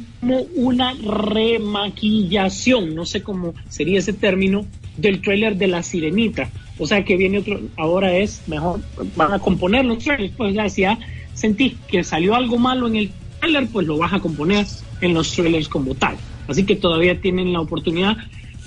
una 0.56 0.94
remaquillación, 0.94 2.94
no 2.94 3.04
sé 3.04 3.22
cómo 3.22 3.54
sería 3.68 3.98
ese 3.98 4.12
término, 4.12 4.66
del 4.96 5.20
trailer 5.20 5.56
de 5.56 5.66
La 5.66 5.82
Sirenita. 5.82 6.50
O 6.78 6.86
sea 6.86 7.04
que 7.04 7.16
viene 7.16 7.38
otro, 7.38 7.60
ahora 7.76 8.16
es 8.16 8.42
mejor, 8.46 8.80
van 9.16 9.32
a 9.32 9.38
componer 9.38 9.84
los 9.84 10.02
trailers, 10.02 10.32
pues 10.36 10.54
ya 10.54 10.68
si 10.68 10.82
ya 10.82 10.98
sentís 11.34 11.74
que 11.88 12.04
salió 12.04 12.34
algo 12.34 12.58
malo 12.58 12.86
en 12.86 12.96
el 12.96 13.10
trailer, 13.38 13.66
pues 13.68 13.86
lo 13.86 13.98
vas 13.98 14.12
a 14.12 14.20
componer 14.20 14.66
en 15.00 15.14
los 15.14 15.32
trailers 15.32 15.68
como 15.68 15.94
tal. 15.94 16.16
Así 16.48 16.64
que 16.64 16.76
todavía 16.76 17.20
tienen 17.20 17.52
la 17.52 17.60
oportunidad. 17.60 18.16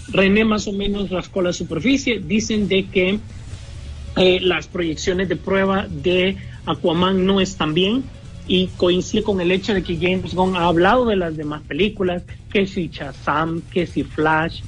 René 0.09 0.45
más 0.45 0.67
o 0.67 0.73
menos 0.73 1.09
rascó 1.09 1.41
la 1.41 1.53
superficie. 1.53 2.19
Dicen 2.19 2.67
de 2.67 2.85
que 2.85 3.19
eh, 4.15 4.39
las 4.41 4.67
proyecciones 4.67 5.29
de 5.29 5.35
prueba 5.35 5.87
de 5.89 6.37
Aquaman 6.65 7.25
no 7.25 7.41
están 7.41 7.73
bien 7.73 8.03
y 8.47 8.67
coincide 8.77 9.23
con 9.23 9.41
el 9.41 9.51
hecho 9.51 9.73
de 9.73 9.83
que 9.83 9.95
James 9.95 10.35
Gunn 10.35 10.55
ha 10.55 10.65
hablado 10.65 11.05
de 11.05 11.15
las 11.15 11.37
demás 11.37 11.61
películas, 11.63 12.23
que 12.51 12.67
si 12.67 12.89
Shazam, 12.89 13.61
que 13.71 13.87
si 13.87 14.03
Flash, 14.03 14.61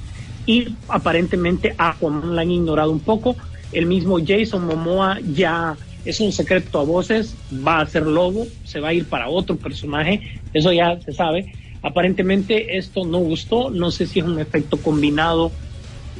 y 0.46 0.74
aparentemente 0.88 1.74
Aquaman 1.76 2.34
la 2.34 2.42
han 2.42 2.50
ignorado 2.50 2.90
un 2.90 3.00
poco. 3.00 3.36
El 3.72 3.86
mismo 3.86 4.18
Jason 4.24 4.66
Momoa 4.66 5.18
ya 5.20 5.76
es 6.04 6.20
un 6.20 6.32
secreto 6.32 6.78
a 6.80 6.84
voces, 6.84 7.34
va 7.66 7.80
a 7.80 7.86
ser 7.86 8.06
lobo, 8.06 8.46
se 8.64 8.80
va 8.80 8.88
a 8.88 8.94
ir 8.94 9.06
para 9.06 9.28
otro 9.28 9.56
personaje, 9.56 10.40
eso 10.54 10.72
ya 10.72 10.98
se 11.00 11.12
sabe. 11.12 11.52
Aparentemente 11.82 12.76
esto 12.76 13.04
no 13.04 13.18
gustó, 13.18 13.70
no 13.70 13.90
sé 13.90 14.06
si 14.06 14.20
es 14.20 14.24
un 14.24 14.38
efecto 14.40 14.76
combinado 14.78 15.52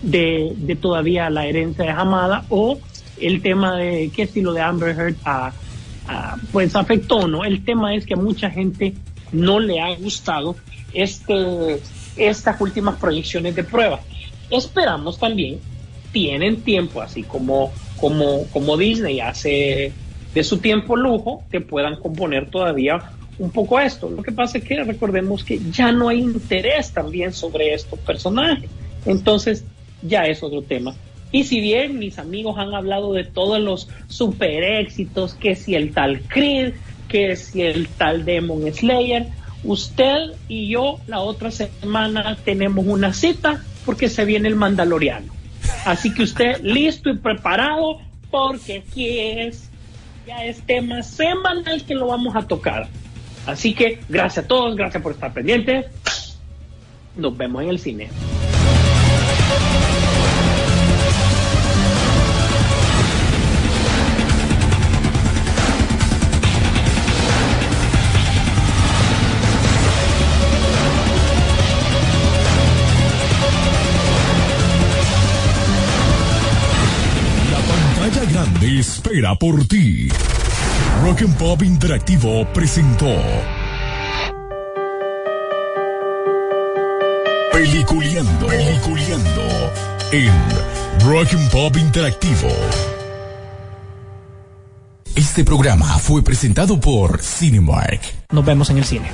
de, 0.02 0.76
todavía 0.80 1.30
la 1.30 1.46
herencia 1.46 1.84
de 1.84 1.90
Hamada 1.90 2.44
o 2.48 2.78
el 3.20 3.40
tema 3.42 3.76
de 3.76 4.10
qué 4.14 4.22
estilo 4.22 4.52
de 4.52 4.60
Amber 4.60 4.96
Heard 4.96 5.16
ah, 5.24 5.52
ah, 6.08 6.36
pues 6.52 6.76
afectó 6.76 7.16
o 7.16 7.28
no. 7.28 7.44
El 7.44 7.64
tema 7.64 7.94
es 7.94 8.06
que 8.06 8.14
a 8.14 8.18
mucha 8.18 8.50
gente 8.50 8.94
no 9.32 9.58
le 9.58 9.80
ha 9.80 9.94
gustado 9.96 10.56
este, 10.92 11.80
estas 12.16 12.60
últimas 12.60 12.96
proyecciones 12.96 13.54
de 13.54 13.64
prueba. 13.64 14.00
Esperamos 14.50 15.18
también, 15.18 15.58
tienen 16.12 16.60
tiempo, 16.62 17.00
así 17.00 17.22
como, 17.22 17.72
como, 17.96 18.46
como 18.48 18.76
Disney 18.76 19.20
hace 19.20 19.92
de 20.34 20.44
su 20.44 20.58
tiempo 20.58 20.96
lujo, 20.96 21.42
que 21.50 21.60
puedan 21.60 21.96
componer 21.96 22.50
todavía 22.50 23.10
un 23.38 23.50
poco 23.50 23.78
esto. 23.78 24.08
Lo 24.10 24.22
que 24.22 24.32
pasa 24.32 24.58
es 24.58 24.64
que 24.64 24.82
recordemos 24.82 25.44
que 25.44 25.60
ya 25.70 25.92
no 25.92 26.08
hay 26.08 26.20
interés 26.20 26.92
también 26.92 27.32
sobre 27.32 27.74
estos 27.74 27.98
personajes. 28.00 28.70
Entonces, 29.04 29.64
ya 30.02 30.24
es 30.24 30.42
otro 30.42 30.62
tema. 30.62 30.94
Y 31.32 31.44
si 31.44 31.60
bien 31.60 31.98
mis 31.98 32.18
amigos 32.18 32.56
han 32.58 32.74
hablado 32.74 33.12
de 33.12 33.24
todos 33.24 33.60
los 33.60 33.88
super 34.08 34.62
éxitos, 34.62 35.34
que 35.34 35.56
si 35.56 35.74
el 35.74 35.92
tal 35.92 36.22
Creed, 36.22 36.74
que 37.08 37.36
si 37.36 37.62
el 37.62 37.88
tal 37.88 38.24
Demon 38.24 38.72
Slayer, 38.72 39.26
usted 39.64 40.32
y 40.48 40.68
yo 40.68 40.98
la 41.06 41.20
otra 41.20 41.50
semana 41.50 42.36
tenemos 42.44 42.86
una 42.86 43.12
cita 43.12 43.62
porque 43.84 44.08
se 44.08 44.24
viene 44.24 44.48
el 44.48 44.56
Mandaloriano. 44.56 45.32
Así 45.84 46.12
que 46.14 46.22
usted 46.22 46.60
listo 46.62 47.10
y 47.10 47.16
preparado 47.16 47.98
porque 48.30 48.84
aquí 48.86 49.18
es, 49.18 49.68
ya 50.26 50.44
es 50.44 50.60
tema 50.62 51.02
semanal 51.02 51.84
que 51.84 51.94
lo 51.94 52.08
vamos 52.08 52.34
a 52.36 52.46
tocar. 52.46 52.88
Así 53.46 53.74
que 53.74 54.00
gracias 54.08 54.44
a 54.44 54.48
todos, 54.48 54.76
gracias 54.76 55.02
por 55.02 55.12
estar 55.12 55.32
pendientes. 55.32 55.86
Nos 57.16 57.36
vemos 57.36 57.62
en 57.62 57.68
el 57.68 57.78
cine. 57.78 58.08
La 77.52 77.58
pantalla 77.58 78.32
grande 78.32 78.80
espera 78.80 79.34
por 79.36 79.66
ti. 79.66 80.08
Rock 81.02 81.22
and 81.22 81.36
Pop 81.36 81.62
Interactivo 81.62 82.46
presentó 82.52 83.14
Peliculeando, 87.52 88.46
Peliculeando 88.46 89.72
en 90.12 90.32
Rock 91.06 91.34
and 91.34 91.50
Pop 91.50 91.76
Interactivo. 91.76 92.48
Este 95.14 95.44
programa 95.44 95.98
fue 95.98 96.22
presentado 96.22 96.78
por 96.78 97.22
Cinemark. 97.22 98.00
Nos 98.30 98.44
vemos 98.44 98.68
en 98.70 98.78
el 98.78 98.84
cine. 98.84 99.04